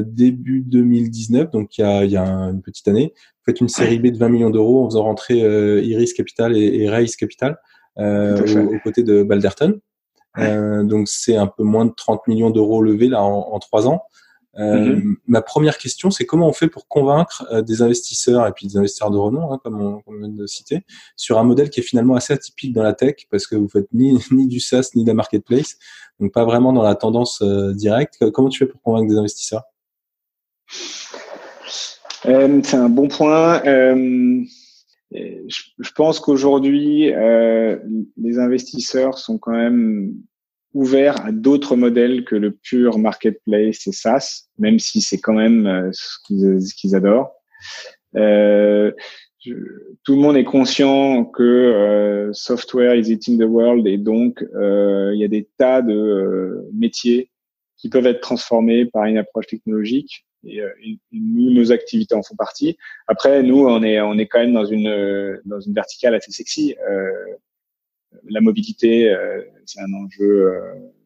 début 0.07 0.61
2019, 0.61 1.51
donc 1.51 1.77
il 1.79 1.81
y 1.81 1.85
a, 1.85 2.05
il 2.05 2.11
y 2.11 2.17
a 2.17 2.25
une 2.25 2.63
petite 2.63 2.89
année, 2.89 3.13
faites 3.49 3.61
une 3.61 3.69
série 3.69 3.99
B 3.99 4.09
de 4.09 4.19
20 4.19 4.29
millions 4.29 4.51
d'euros 4.51 4.85
en 4.85 4.91
faisant 4.91 5.05
rentrer 5.05 5.43
euh, 5.43 5.81
Iris 5.83 6.13
Capital 6.13 6.57
et, 6.57 6.83
et 6.83 6.91
Race 6.91 7.17
Capital 7.17 7.57
euh, 7.99 8.67
aux, 8.67 8.79
côtés 8.81 9.03
de 9.03 9.23
Balderton. 9.23 9.81
Euh, 10.37 10.85
donc 10.85 11.09
c'est 11.09 11.37
un 11.37 11.47
peu 11.47 11.63
moins 11.63 11.87
de 11.87 11.93
30 11.97 12.27
millions 12.29 12.51
d'euros 12.51 12.83
levés 12.83 13.09
là 13.09 13.23
en 13.23 13.59
trois 13.59 13.89
ans. 13.89 14.03
Euh, 14.59 14.97
mhm. 14.97 15.17
Ma 15.27 15.43
première 15.43 15.79
question, 15.79 16.11
c'est 16.11 16.25
comment 16.25 16.49
on 16.49 16.53
fait 16.53 16.69
pour 16.69 16.89
convaincre 16.89 17.47
euh, 17.53 17.63
des 17.63 17.83
investisseurs 17.83 18.47
et 18.47 18.53
puis 18.53 18.67
des 18.67 18.77
investisseurs 18.77 19.11
de 19.11 19.19
renom, 19.19 19.53
hein, 19.53 19.61
comme, 19.63 19.81
on, 19.81 20.01
comme, 20.01 20.19
vient 20.19 20.29
de 20.29 20.47
citer, 20.47 20.81
sur 21.17 21.39
un 21.39 21.45
modèle 21.45 21.71
qui 21.71 21.81
est 21.81 21.85
finalement 21.85 22.15
assez 22.15 22.33
atypique 22.33 22.73
dans 22.73 22.83
la 22.83 22.93
tech, 22.93 23.15
parce 23.31 23.47
que 23.47 23.57
vous 23.57 23.69
faites 23.69 23.89
ni, 23.93 24.19
ni 24.33 24.47
du 24.47 24.61
SaaS 24.61 24.91
ni 24.95 25.05
de 25.05 25.09
la 25.09 25.15
marketplace, 25.15 25.77
donc 26.19 26.33
pas 26.33 26.45
vraiment 26.45 26.73
dans 26.73 26.83
la 26.83 26.95
tendance 26.97 27.43
directe. 27.43 28.31
Comment 28.33 28.49
tu 28.49 28.59
fais 28.59 28.67
pour 28.67 28.83
convaincre 28.83 29.09
des 29.09 29.19
investisseurs? 29.19 29.63
Euh, 32.27 32.61
c'est 32.65 32.77
un 32.77 32.89
bon 32.89 33.09
point. 33.09 33.63
Euh, 33.65 34.45
je, 35.13 35.93
pense 35.95 36.21
qu'aujourd'hui, 36.21 37.13
euh, 37.15 37.79
les 38.17 38.39
investisseurs 38.39 39.19
sont 39.19 39.39
quand 39.39 39.53
même 39.53 40.15
ouverts 40.75 41.25
à 41.25 41.33
d'autres 41.33 41.77
modèles 41.77 42.25
que 42.25 42.37
le 42.37 42.53
pur 42.53 42.99
marketplace 42.99 43.87
et 43.87 43.93
SaaS, 43.93 44.49
même 44.59 44.79
si 44.79 45.01
c'est 45.01 45.19
quand 45.19 45.35
même 45.35 45.91
ce 45.93 46.75
qu'ils 46.75 46.95
adorent. 46.95 47.33
Euh, 48.17 48.93
tout 50.05 50.15
le 50.15 50.21
monde 50.21 50.37
est 50.37 50.45
conscient 50.45 51.25
que 51.25 52.31
software 52.33 52.95
is 52.97 53.11
eating 53.11 53.39
the 53.39 53.49
world 53.49 53.87
et 53.87 53.97
donc 53.97 54.45
il 54.55 55.17
y 55.17 55.25
a 55.25 55.29
des 55.29 55.49
tas 55.57 55.81
de 55.81 56.69
métiers 56.75 57.31
qui 57.79 57.89
peuvent 57.89 58.07
être 58.07 58.21
transformés 58.21 58.87
par 58.87 59.05
une 59.05 59.17
approche 59.17 59.47
technologique. 59.47 60.27
Et, 60.45 60.61
euh, 60.61 60.69
nous, 61.13 61.51
nos 61.53 61.73
activités 61.73 62.15
en 62.15 62.23
font 62.23 62.37
partie. 62.37 62.77
Après, 63.07 63.43
nous, 63.43 63.67
on 63.67 63.83
est, 63.83 64.01
on 64.01 64.19
est 64.19 64.27
quand 64.27 64.41
même 64.41 64.53
dans 64.53 64.65
une, 64.65 65.41
dans 65.45 65.61
une 65.61 65.75
verticale 65.75 66.15
assez 66.15 66.33
sexy. 66.33 66.77
Euh, 66.89 67.11
la 68.29 68.41
mobilité, 68.41 69.11
euh, 69.11 69.43
c'est 69.67 69.81
un 69.81 69.93
enjeu 69.95 70.53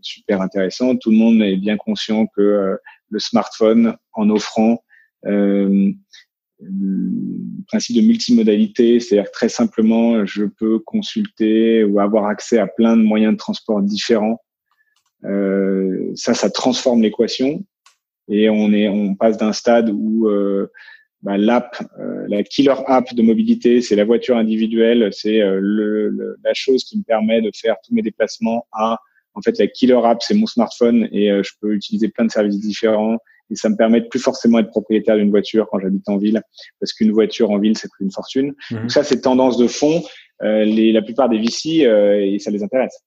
super 0.01 0.41
intéressant. 0.41 0.97
Tout 0.97 1.11
le 1.11 1.17
monde 1.17 1.43
est 1.43 1.57
bien 1.57 1.77
conscient 1.77 2.27
que 2.27 2.79
le 3.11 3.19
smartphone, 3.19 3.97
en 4.13 4.31
offrant 4.31 4.83
le 5.25 5.95
principe 7.67 7.97
de 7.97 8.03
multimodalité, 8.03 9.01
c'est-à-dire 9.01 9.31
très 9.31 9.49
simplement, 9.49 10.25
je 10.25 10.45
peux 10.45 10.79
consulter 10.79 11.85
ou 11.85 12.01
avoir 12.01 12.27
accès 12.27 12.59
à 12.59 12.67
plein 12.67 12.97
de 12.97 13.03
moyens 13.03 13.33
de 13.33 13.39
transport 13.39 13.83
différents. 13.83 14.41
Euh, 15.25 16.11
ça, 16.15 16.35
ça 16.35 16.51
transforme 16.51 17.03
l'équation 17.03 17.65
et 18.29 18.51
on 18.51 18.73
est 18.73 18.89
on 18.89 19.15
passe 19.15 19.37
d'un 19.37 19.53
stade 19.53 19.91
où 19.91 20.29
euh, 20.29 20.71
bah, 21.23 21.39
l'app, 21.39 21.77
euh, 21.99 22.27
la 22.29 22.43
killer 22.43 22.75
app 22.87 23.15
de 23.15 23.23
mobilité, 23.23 23.81
c'est 23.81 23.97
la 23.97 24.05
voiture 24.05 24.37
individuelle, 24.37 25.11
c'est 25.13 25.41
euh, 25.41 25.59
le, 25.61 26.37
la 26.45 26.55
chose 26.55 26.85
qui 26.85 26.99
me 26.99 27.05
permet 27.05 27.41
de 27.41 27.51
faire 27.55 27.77
tous 27.87 27.95
mes 27.95 28.03
déplacements 28.03 28.67
à 28.73 28.99
en 29.35 29.41
fait 29.41 29.59
la 29.59 29.67
killer 29.67 30.01
app, 30.05 30.23
c'est 30.23 30.35
mon 30.35 30.47
smartphone 30.47 31.09
et 31.11 31.29
je 31.29 31.51
peux 31.61 31.73
utiliser 31.73 32.09
plein 32.09 32.27
de 32.27 32.31
services 32.31 32.61
différents 32.61 33.17
et 33.51 33.55
ça 33.55 33.71
me 33.71 33.77
permet 33.77 34.03
de 34.03 34.09
plus 34.09 34.19
forcément 34.19 34.59
être 34.59 34.69
propriétaire 34.69 35.17
d'une 35.17 35.31
voiture 35.31 35.67
quand 35.71 35.79
j'habite 35.79 36.07
en 36.11 36.19
ville 36.19 36.43
parce 36.81 36.93
qu'une 36.93 37.13
voiture 37.13 37.51
en 37.51 37.59
ville 37.59 37.79
ça 37.79 37.89
coûte 37.89 38.01
une 38.01 38.13
fortune. 38.13 38.53
Mmh. 38.71 38.77
Donc 38.77 38.91
ça 38.91 39.05
c'est 39.05 39.23
tendance 39.23 39.57
de 39.57 39.69
fond. 39.69 40.03
les, 40.43 40.93
la 40.93 41.01
plupart 41.01 41.31
des 41.31 41.39
VC 41.39 41.87
et 41.87 42.39
ça 42.41 42.51
les 42.51 42.63
intéresse. 42.63 43.03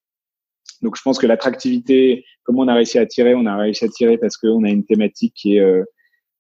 Donc 0.82 0.96
je 0.98 1.02
pense 1.02 1.18
que 1.18 1.28
l'attractivité, 1.28 2.26
comme 2.44 2.60
on 2.60 2.68
a 2.68 2.74
réussi 2.74 3.00
à 3.00 3.06
tirer, 3.06 3.34
on 3.36 3.46
a 3.46 3.56
réussi 3.58 3.86
à 3.86 3.90
tirer 3.90 4.18
parce 4.18 4.38
qu'on 4.38 4.64
a 4.64 4.70
une 4.70 4.86
thématique 4.86 5.34
qui 5.36 5.58
est 5.58 5.60
euh, 5.60 5.84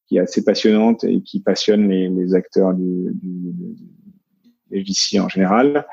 qui 0.07 0.17
est 0.17 0.21
assez 0.21 0.43
passionnante 0.43 1.03
et 1.03 1.21
qui 1.21 1.41
passionne 1.41 1.89
les, 1.89 2.09
les 2.09 2.35
acteurs 2.35 2.73
du, 2.73 3.11
du, 3.13 3.53
des 4.71 4.81
VC 4.81 5.19
en 5.19 5.29
général. 5.29 5.85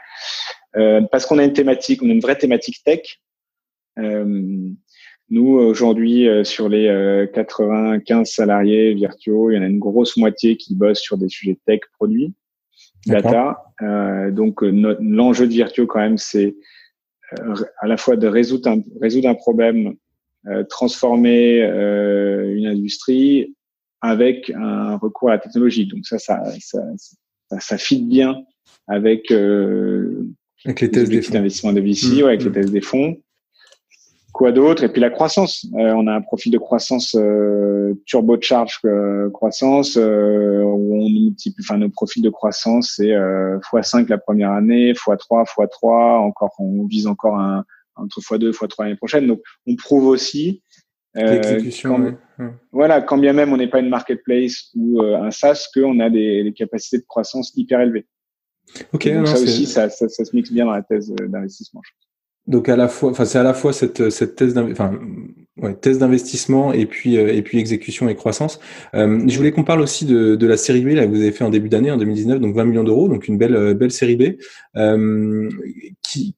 Euh, 0.76 1.02
parce 1.10 1.26
qu'on 1.26 1.38
a 1.38 1.44
une 1.44 1.52
thématique, 1.52 2.02
on 2.02 2.08
a 2.08 2.12
une 2.12 2.20
vraie 2.20 2.38
thématique 2.38 2.82
tech. 2.84 3.20
Euh, 3.98 4.70
nous, 5.30 5.48
aujourd'hui, 5.48 6.28
euh, 6.28 6.44
sur 6.44 6.68
les 6.68 7.28
95 7.32 8.28
salariés 8.28 8.94
virtuaux, 8.94 9.50
il 9.50 9.56
y 9.56 9.58
en 9.58 9.62
a 9.62 9.66
une 9.66 9.78
grosse 9.78 10.16
moitié 10.16 10.56
qui 10.56 10.74
bosse 10.74 11.00
sur 11.00 11.16
des 11.16 11.28
sujets 11.28 11.58
tech 11.66 11.80
produits, 11.94 12.34
data. 13.06 13.64
Euh, 13.82 14.30
donc, 14.30 14.60
l'enjeu 14.62 15.46
de 15.46 15.52
Virtuo, 15.52 15.86
quand 15.86 16.00
même, 16.00 16.18
c'est 16.18 16.54
à 17.80 17.86
la 17.86 17.96
fois 17.96 18.16
de 18.16 18.26
résoudre 18.26 18.68
un, 18.68 18.82
résoudre 19.00 19.28
un 19.28 19.34
problème, 19.34 19.94
transformer 20.68 21.60
une 21.62 22.66
industrie 22.66 23.54
avec 24.02 24.50
un 24.50 24.96
recours 24.96 25.30
à 25.30 25.34
la 25.34 25.38
technologie. 25.38 25.86
Donc 25.86 26.04
ça, 26.04 26.18
ça, 26.18 26.42
ça, 26.60 26.80
ça, 26.96 27.60
ça 27.60 27.78
fit 27.78 28.02
bien 28.02 28.42
avec, 28.88 29.30
euh, 29.30 30.26
avec 30.64 30.80
les 30.80 30.90
tests 30.90 31.32
d'investissement 31.32 31.72
de 31.72 31.80
VC, 31.80 32.22
mmh, 32.22 32.26
avec 32.26 32.42
les 32.42 32.50
mmh. 32.50 32.52
tests 32.52 32.72
des 32.72 32.80
fonds. 32.80 33.16
Quoi 34.32 34.50
d'autre? 34.50 34.82
Et 34.82 34.88
puis 34.88 35.00
la 35.00 35.10
croissance. 35.10 35.66
Euh, 35.74 35.92
on 35.94 36.06
a 36.06 36.14
un 36.14 36.22
profil 36.22 36.50
de 36.50 36.58
croissance 36.58 37.14
euh, 37.14 37.94
turbocharge 38.06 38.80
euh, 38.86 39.30
croissance 39.30 39.96
euh, 39.98 40.62
où 40.62 40.94
on 41.02 41.08
multiplie. 41.08 41.62
Enfin, 41.64 41.78
nos 41.78 41.90
profils 41.90 42.22
de 42.22 42.30
croissance 42.30 42.94
c'est 42.96 43.12
euh, 43.12 43.58
x5 43.58 44.08
la 44.08 44.18
première 44.18 44.52
année, 44.52 44.92
x3, 44.94 45.46
x3. 45.46 46.18
Encore, 46.20 46.54
on 46.58 46.86
vise 46.86 47.06
encore 47.06 47.38
un 47.38 47.64
entre 47.94 48.20
x2, 48.20 48.52
x3 48.52 48.84
l'année 48.84 48.96
prochaine. 48.96 49.26
Donc, 49.26 49.42
on 49.66 49.76
prouve 49.76 50.06
aussi 50.06 50.61
L'exécution. 51.14 52.16
Voilà, 52.72 53.02
quand 53.02 53.18
bien 53.18 53.32
même 53.32 53.52
on 53.52 53.56
n'est 53.56 53.68
pas 53.68 53.80
une 53.80 53.88
marketplace 53.88 54.70
ou 54.74 55.00
un 55.02 55.30
SaaS, 55.30 55.68
qu'on 55.74 56.00
a 56.00 56.10
des, 56.10 56.42
des, 56.44 56.52
capacités 56.52 56.98
de 56.98 57.04
croissance 57.06 57.52
hyper 57.56 57.80
élevées. 57.80 58.06
Ok. 58.92 59.12
Donc 59.12 59.28
ça 59.28 59.40
aussi, 59.40 59.66
ça, 59.66 59.90
ça, 59.90 60.08
ça, 60.08 60.24
se 60.24 60.34
mixe 60.34 60.52
bien 60.52 60.64
dans 60.64 60.72
la 60.72 60.82
thèse 60.82 61.12
d'investissement. 61.28 61.82
Donc 62.46 62.68
à 62.68 62.76
la 62.76 62.88
fois, 62.88 63.10
enfin 63.10 63.24
c'est 63.24 63.38
à 63.38 63.44
la 63.44 63.54
fois 63.54 63.72
cette 63.72 64.10
cette 64.10 64.34
thèse 64.34 64.58
enfin 64.58 64.98
ouais, 65.58 65.74
thèse 65.74 65.98
d'investissement 65.98 66.72
et 66.72 66.86
puis 66.86 67.16
euh, 67.16 67.32
et 67.32 67.40
puis 67.42 67.58
exécution 67.58 68.08
et 68.08 68.16
croissance. 68.16 68.58
Euh, 68.94 69.22
je 69.28 69.36
voulais 69.36 69.52
qu'on 69.52 69.62
parle 69.62 69.80
aussi 69.80 70.06
de, 70.06 70.34
de 70.34 70.46
la 70.48 70.56
série 70.56 70.84
B 70.84 70.88
là 70.88 71.06
que 71.06 71.10
vous 71.10 71.20
avez 71.20 71.30
fait 71.30 71.44
en 71.44 71.50
début 71.50 71.68
d'année 71.68 71.92
en 71.92 71.96
2019, 71.96 72.40
donc 72.40 72.56
20 72.56 72.64
millions 72.64 72.82
d'euros, 72.82 73.08
donc 73.08 73.28
une 73.28 73.38
belle 73.38 73.74
belle 73.74 73.92
série 73.92 74.16
B 74.16 74.22
euh, 74.76 75.48
qui 76.02 76.34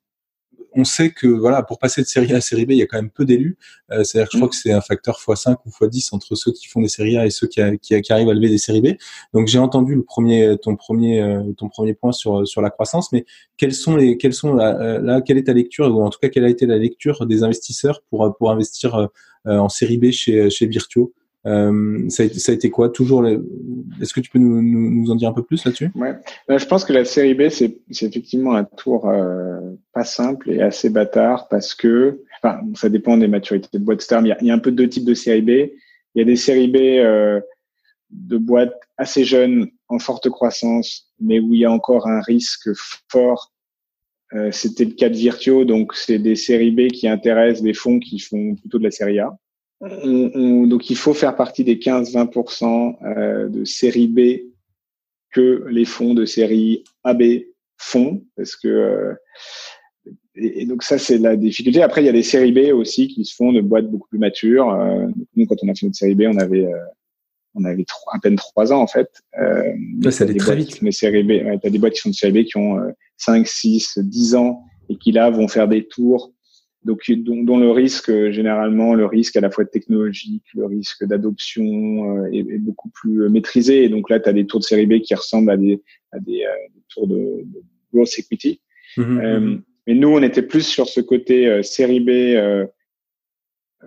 on 0.76 0.84
sait 0.84 1.10
que 1.10 1.26
voilà, 1.26 1.62
pour 1.62 1.78
passer 1.78 2.02
de 2.02 2.06
série 2.06 2.32
A 2.32 2.36
à 2.36 2.40
série 2.40 2.66
B, 2.66 2.72
il 2.72 2.78
y 2.78 2.82
a 2.82 2.86
quand 2.86 2.98
même 2.98 3.10
peu 3.10 3.24
d'élus. 3.24 3.56
Euh, 3.90 4.04
c'est-à-dire 4.04 4.28
que 4.28 4.32
je 4.32 4.38
crois 4.38 4.48
que 4.48 4.56
c'est 4.56 4.72
un 4.72 4.80
facteur 4.80 5.18
x5 5.18 5.56
ou 5.64 5.70
x10 5.70 6.08
entre 6.12 6.34
ceux 6.34 6.52
qui 6.52 6.68
font 6.68 6.80
des 6.80 6.88
séries 6.88 7.16
A 7.16 7.26
et 7.26 7.30
ceux 7.30 7.46
qui, 7.46 7.60
qui, 7.80 8.12
arrivent 8.12 8.28
à 8.28 8.34
lever 8.34 8.48
des 8.48 8.58
séries 8.58 8.80
B. 8.80 8.88
Donc 9.32 9.46
j'ai 9.46 9.58
entendu 9.58 9.94
le 9.94 10.02
premier, 10.02 10.56
ton 10.60 10.76
premier, 10.76 11.22
euh, 11.22 11.52
ton 11.56 11.68
premier 11.68 11.94
point 11.94 12.12
sur 12.12 12.46
sur 12.46 12.60
la 12.60 12.70
croissance, 12.70 13.12
mais 13.12 13.24
quels 13.56 13.74
sont 13.74 13.96
les, 13.96 14.16
quels 14.16 14.34
sont 14.34 14.54
là, 14.54 14.98
là, 14.98 15.20
quelle 15.20 15.38
est 15.38 15.44
ta 15.44 15.52
lecture 15.52 15.94
ou 15.94 16.02
en 16.02 16.10
tout 16.10 16.18
cas 16.20 16.28
quelle 16.28 16.44
a 16.44 16.48
été 16.48 16.66
la 16.66 16.78
lecture 16.78 17.26
des 17.26 17.42
investisseurs 17.42 18.02
pour 18.10 18.36
pour 18.36 18.50
investir 18.50 18.94
euh, 18.94 19.58
en 19.58 19.68
série 19.68 19.98
B 19.98 20.10
chez 20.10 20.50
chez 20.50 20.66
Virtuo? 20.66 21.12
Euh, 21.46 22.08
ça, 22.08 22.22
a, 22.22 22.28
ça, 22.28 22.52
a, 22.52 22.54
été 22.54 22.70
quoi 22.70 22.88
Toujours. 22.88 23.26
Est-ce 23.26 24.14
que 24.14 24.20
tu 24.20 24.30
peux 24.30 24.38
nous, 24.38 24.62
nous, 24.62 25.10
en 25.10 25.14
dire 25.14 25.28
un 25.28 25.32
peu 25.32 25.42
plus 25.42 25.64
là-dessus? 25.64 25.90
Ouais. 25.94 26.14
Ben, 26.48 26.58
je 26.58 26.66
pense 26.66 26.84
que 26.84 26.92
la 26.92 27.04
série 27.04 27.34
B, 27.34 27.48
c'est 27.48 27.80
effectivement 27.90 28.54
un 28.54 28.64
tour 28.64 29.08
euh, 29.08 29.60
pas 29.92 30.04
simple 30.04 30.50
et 30.50 30.62
assez 30.62 30.88
bâtard 30.88 31.48
parce 31.48 31.74
que, 31.74 32.22
enfin, 32.42 32.60
ça 32.74 32.88
dépend 32.88 33.16
des 33.16 33.28
maturités 33.28 33.68
de 33.72 33.84
boîte 33.84 34.00
star. 34.00 34.22
il 34.22 34.28
y, 34.28 34.32
a, 34.32 34.38
il 34.40 34.46
y 34.46 34.50
a 34.50 34.54
un 34.54 34.58
peu 34.58 34.72
deux 34.72 34.88
types 34.88 35.04
de 35.04 35.14
série 35.14 35.42
B. 35.42 35.50
Il 36.14 36.18
y 36.18 36.22
a 36.22 36.24
des 36.24 36.36
séries 36.36 36.68
B 36.68 36.76
euh, 36.76 37.40
de 38.10 38.38
boîtes 38.38 38.80
assez 38.96 39.24
jeunes, 39.24 39.68
en 39.88 39.98
forte 39.98 40.30
croissance, 40.30 41.12
mais 41.20 41.40
où 41.40 41.52
il 41.52 41.60
y 41.60 41.64
a 41.64 41.70
encore 41.70 42.06
un 42.06 42.20
risque 42.20 42.70
fort. 43.10 43.52
Euh, 44.32 44.50
C'était 44.50 44.84
le 44.84 44.92
cas 44.92 45.10
de 45.10 45.16
Virtuo, 45.16 45.64
donc 45.64 45.94
c'est 45.94 46.18
des 46.18 46.36
séries 46.36 46.70
B 46.70 46.88
qui 46.88 47.06
intéressent 47.06 47.62
des 47.62 47.74
fonds 47.74 47.98
qui 47.98 48.18
font 48.18 48.54
plutôt 48.54 48.78
de 48.78 48.84
la 48.84 48.90
série 48.90 49.18
A 49.18 49.36
donc 49.84 50.90
il 50.90 50.96
faut 50.96 51.14
faire 51.14 51.36
partie 51.36 51.64
des 51.64 51.76
15-20% 51.76 52.96
euh, 53.04 53.48
de 53.48 53.64
série 53.64 54.08
B 54.08 54.50
que 55.30 55.64
les 55.68 55.84
fonds 55.84 56.14
de 56.14 56.24
série 56.24 56.84
AB 57.02 57.22
font, 57.76 58.22
parce 58.36 58.56
que 58.56 58.68
euh, 58.68 59.14
et, 60.36 60.66
donc 60.66 60.82
ça 60.82 60.98
c'est 60.98 61.18
la 61.18 61.36
difficulté. 61.36 61.82
Après 61.82 62.02
il 62.02 62.06
y 62.06 62.08
a 62.08 62.12
des 62.12 62.22
séries 62.22 62.52
B 62.52 62.72
aussi 62.72 63.08
qui 63.08 63.24
se 63.24 63.34
font 63.34 63.52
de 63.52 63.60
boîtes 63.60 63.90
beaucoup 63.90 64.08
plus 64.08 64.18
matures. 64.18 64.70
Euh, 64.70 65.06
nous 65.36 65.46
quand 65.46 65.56
on 65.62 65.68
a 65.68 65.74
fait 65.74 65.86
notre 65.86 65.96
série 65.96 66.14
B, 66.14 66.22
on 66.26 66.38
avait 66.38 66.66
on 67.56 67.64
avait 67.64 67.84
à 68.12 68.18
peine 68.20 68.36
trois 68.36 68.72
ans 68.72 68.80
en 68.80 68.86
fait. 68.86 69.08
Euh, 69.38 70.10
ça 70.10 70.24
allait 70.24 70.34
très 70.34 70.56
vite. 70.56 70.80
Les 70.80 70.92
séries 70.92 71.22
B, 71.22 71.30
ouais, 71.30 71.58
as 71.62 71.70
des 71.70 71.78
boîtes 71.78 71.94
qui 71.94 72.00
sont 72.00 72.10
de 72.10 72.14
série 72.14 72.42
B 72.42 72.44
qui 72.44 72.56
ont 72.56 72.78
5, 73.16 73.46
6, 73.46 73.98
10 73.98 74.34
ans 74.34 74.62
et 74.88 74.96
qui 74.96 75.12
là 75.12 75.30
vont 75.30 75.48
faire 75.48 75.68
des 75.68 75.86
tours 75.86 76.33
donc 76.84 77.00
dont, 77.10 77.58
le 77.58 77.70
risque 77.70 78.10
généralement 78.30 78.94
le 78.94 79.06
risque 79.06 79.36
à 79.36 79.40
la 79.40 79.50
fois 79.50 79.64
technologique 79.64 80.44
le 80.54 80.66
risque 80.66 81.04
d'adoption 81.04 81.64
euh, 81.64 82.32
est, 82.32 82.40
est, 82.40 82.58
beaucoup 82.58 82.90
plus 82.90 83.22
euh, 83.22 83.28
maîtrisé. 83.28 83.84
Et 83.84 83.88
donc 83.88 84.10
là 84.10 84.20
tu 84.20 84.28
as 84.28 84.32
des 84.32 84.46
tours 84.46 84.60
de 84.60 84.64
série 84.64 84.86
B 84.86 85.00
qui 85.00 85.14
ressemblent 85.14 85.50
à 85.50 85.56
des 85.56 85.82
à 86.12 86.20
des, 86.20 86.44
euh, 86.44 86.80
tours 86.88 87.08
de, 87.08 87.16
de 87.16 87.62
growth 87.92 88.18
equity. 88.18 88.60
Mmh. 88.96 89.58
mais 89.88 89.94
nous 89.94 90.08
on 90.08 90.22
était 90.22 90.42
plus 90.42 90.64
sur 90.64 90.86
ce 90.86 91.00
côté 91.00 91.64
série 91.64 91.98
B 91.98 92.10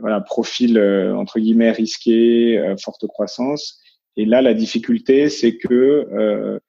voilà 0.01 0.19
profil 0.19 0.77
entre 1.15 1.39
guillemets 1.39 1.71
risqué 1.71 2.75
forte 2.83 3.07
croissance. 3.07 3.81
Et 4.17 4.25
là 4.25 4.41
la 4.41 4.53
difficulté 4.53 5.29
c'est 5.29 5.55
que 5.55 6.59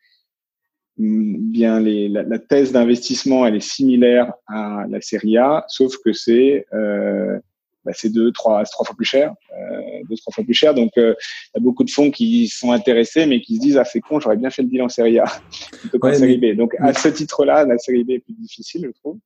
bien 0.98 1.80
les, 1.80 2.08
la, 2.08 2.22
la, 2.24 2.38
thèse 2.38 2.72
d'investissement 2.72 3.46
elle 3.46 3.56
est 3.56 3.60
similaire 3.60 4.32
à 4.46 4.84
la 4.88 5.00
série 5.00 5.38
A, 5.38 5.64
sauf 5.68 5.96
que 6.04 6.12
c'est 6.12 6.66
euh, 6.72 7.38
bah, 7.84 7.92
c'est 7.94 8.12
deux 8.12 8.32
trois 8.32 8.64
trois 8.64 8.84
fois 8.84 8.96
plus 8.96 9.06
cher, 9.06 9.34
euh, 9.52 9.80
deux 10.10 10.16
trois 10.16 10.32
fois 10.32 10.44
plus 10.44 10.54
cher. 10.54 10.74
Donc 10.74 10.92
euh, 10.98 11.14
il 11.54 11.58
y 11.58 11.62
a 11.62 11.64
beaucoup 11.64 11.84
de 11.84 11.90
fonds 11.90 12.10
qui 12.10 12.48
sont 12.48 12.72
intéressés, 12.72 13.26
mais 13.26 13.40
qui 13.40 13.56
se 13.56 13.60
disent 13.60 13.78
ah 13.78 13.84
c'est 13.84 14.00
con, 14.00 14.20
j'aurais 14.20 14.36
bien 14.36 14.50
fait 14.50 14.62
le 14.62 14.68
deal 14.68 14.82
en 14.82 14.88
série 14.88 15.18
A 15.18 15.24
plutôt 15.80 15.98
qu'en 15.98 16.12
série 16.12 16.38
B. 16.38 16.56
Donc 16.56 16.74
à 16.80 16.92
ce 16.92 17.08
titre-là, 17.08 17.64
la 17.64 17.78
série 17.78 18.04
B 18.04 18.10
est 18.10 18.18
plus 18.18 18.34
difficile, 18.34 18.82
je 18.84 19.00
trouve. 19.00 19.18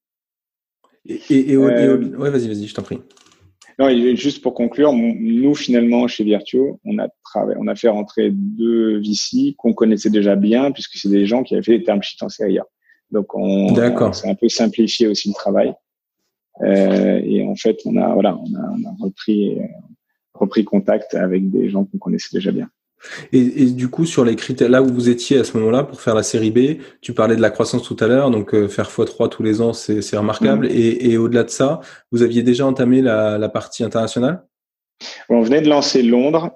Et, 1.08 1.20
et, 1.30 1.52
et, 1.52 1.56
euh, 1.56 1.96
ouais, 2.16 2.30
vas-y, 2.30 2.46
vas-y, 2.46 2.68
je 2.68 2.74
t'en 2.74 2.82
prie. 2.82 3.00
Non, 3.78 3.88
juste 4.14 4.42
pour 4.42 4.54
conclure, 4.54 4.92
nous 4.92 5.54
finalement 5.54 6.06
chez 6.06 6.24
Virtuo, 6.24 6.80
on 6.84 6.98
a 6.98 7.08
travaillé, 7.24 7.58
on 7.60 7.66
a 7.68 7.74
fait 7.74 7.88
rentrer 7.88 8.30
deux 8.30 8.98
VC 8.98 9.54
qu'on 9.56 9.72
connaissait 9.72 10.10
déjà 10.10 10.36
bien 10.36 10.72
puisque 10.72 10.96
c'est 10.96 11.08
des 11.08 11.26
gens 11.26 11.42
qui 11.42 11.54
avaient 11.54 11.62
fait 11.62 11.78
des 11.78 11.84
term 11.84 12.02
sheets 12.02 12.22
en 12.22 12.28
série 12.28 12.58
A. 12.58 12.66
Donc 13.10 13.34
on, 13.34 13.68
on 13.74 14.12
c'est 14.12 14.28
un 14.28 14.34
peu 14.34 14.48
simplifié 14.48 15.06
aussi 15.06 15.28
le 15.28 15.34
travail. 15.34 15.74
Euh, 16.62 17.20
et 17.24 17.44
en 17.46 17.54
fait, 17.56 17.78
on 17.86 17.96
a 17.96 18.12
voilà, 18.12 18.36
on 18.36 18.54
a, 18.54 18.70
on 18.70 18.88
a 18.88 18.94
repris 19.00 19.58
repris 20.34 20.64
contact 20.64 21.14
avec 21.14 21.50
des 21.50 21.70
gens 21.70 21.84
qu'on 21.84 21.98
connaissait 21.98 22.36
déjà 22.36 22.52
bien. 22.52 22.68
Et, 23.32 23.66
du 23.66 23.88
coup, 23.88 24.06
sur 24.06 24.24
les 24.24 24.36
critères, 24.36 24.68
là 24.68 24.82
où 24.82 24.86
vous 24.86 25.08
étiez 25.08 25.38
à 25.38 25.44
ce 25.44 25.56
moment-là 25.56 25.82
pour 25.84 26.00
faire 26.00 26.14
la 26.14 26.22
série 26.22 26.50
B, 26.50 26.80
tu 27.00 27.12
parlais 27.12 27.36
de 27.36 27.40
la 27.40 27.50
croissance 27.50 27.82
tout 27.82 27.96
à 28.00 28.06
l'heure, 28.06 28.30
donc 28.30 28.54
euh, 28.54 28.68
faire 28.68 28.88
x3 28.88 29.28
tous 29.28 29.42
les 29.42 29.60
ans, 29.60 29.72
c'est 29.72 30.16
remarquable. 30.16 30.66
Mmh. 30.66 30.72
Et, 30.72 31.16
au-delà 31.16 31.44
de 31.44 31.50
ça, 31.50 31.80
vous 32.10 32.22
aviez 32.22 32.42
déjà 32.42 32.66
entamé 32.66 33.02
la, 33.02 33.48
partie 33.48 33.84
internationale? 33.84 34.44
On 35.28 35.42
venait 35.42 35.62
de 35.62 35.68
lancer 35.68 36.02
Londres. 36.02 36.50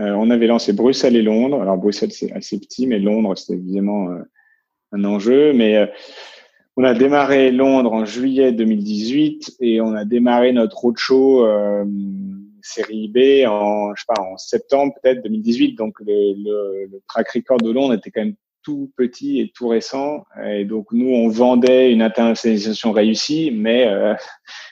Euh, 0.00 0.12
on 0.12 0.30
avait 0.30 0.46
lancé 0.46 0.72
Bruxelles 0.72 1.16
et 1.16 1.22
Londres. 1.22 1.60
Alors 1.60 1.76
Bruxelles, 1.76 2.12
c'est 2.12 2.32
assez 2.32 2.60
petit, 2.60 2.86
mais 2.86 2.98
Londres, 2.98 3.36
c'était 3.36 3.58
évidemment 3.58 4.10
euh, 4.10 4.18
un 4.92 5.04
enjeu. 5.04 5.52
Mais 5.52 5.90
on 6.76 6.84
a 6.84 6.94
démarré 6.94 7.50
Londres 7.50 7.92
en 7.92 8.04
juillet 8.04 8.52
2018 8.52 9.56
et 9.60 9.80
on 9.80 9.94
a 9.94 10.04
démarré 10.04 10.52
notre 10.52 10.76
roadshow 10.76 11.44
série 12.68 13.08
B 13.08 13.46
en, 13.48 13.94
je 13.94 14.00
sais 14.00 14.06
pas, 14.14 14.22
en 14.22 14.36
septembre 14.36 14.94
peut-être 15.02 15.22
2018. 15.22 15.74
Donc 15.74 15.98
le, 16.00 16.06
le, 16.06 16.86
le, 16.92 17.02
track 17.08 17.30
record 17.30 17.58
de 17.58 17.70
Londres 17.70 17.94
était 17.94 18.10
quand 18.10 18.20
même 18.20 18.36
tout 18.62 18.92
petit 18.96 19.40
et 19.40 19.50
tout 19.54 19.68
récent. 19.68 20.24
Et 20.44 20.64
donc 20.64 20.92
nous, 20.92 21.08
on 21.08 21.28
vendait 21.28 21.92
une 21.92 22.02
internationalisation 22.02 22.92
réussie, 22.92 23.50
mais 23.52 23.86
euh, 23.86 24.14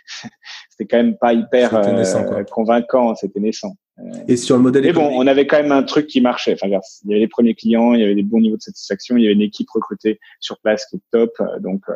c'était 0.70 0.86
quand 0.86 1.02
même 1.02 1.16
pas 1.16 1.32
hyper 1.32 1.74
euh, 1.74 2.44
convaincant. 2.44 3.14
C'était 3.14 3.40
naissant. 3.40 3.76
Et 4.28 4.36
sur 4.36 4.56
le 4.56 4.62
modèle 4.62 4.84
Mais 4.84 4.92
bon, 4.92 5.08
on 5.10 5.26
avait 5.26 5.46
quand 5.46 5.56
même 5.56 5.72
un 5.72 5.82
truc 5.82 6.06
qui 6.06 6.20
marchait. 6.20 6.52
Enfin, 6.52 6.66
il 6.66 7.10
y 7.10 7.14
avait 7.14 7.20
les 7.20 7.28
premiers 7.28 7.54
clients, 7.54 7.94
il 7.94 8.00
y 8.00 8.04
avait 8.04 8.14
des 8.14 8.22
bons 8.22 8.40
niveaux 8.40 8.58
de 8.58 8.62
satisfaction, 8.62 9.16
il 9.16 9.22
y 9.22 9.26
avait 9.26 9.34
une 9.34 9.40
équipe 9.40 9.70
recrutée 9.70 10.20
sur 10.38 10.58
place 10.58 10.84
qui 10.86 10.96
est 10.96 11.02
top. 11.10 11.30
Donc, 11.60 11.82
euh, 11.88 11.94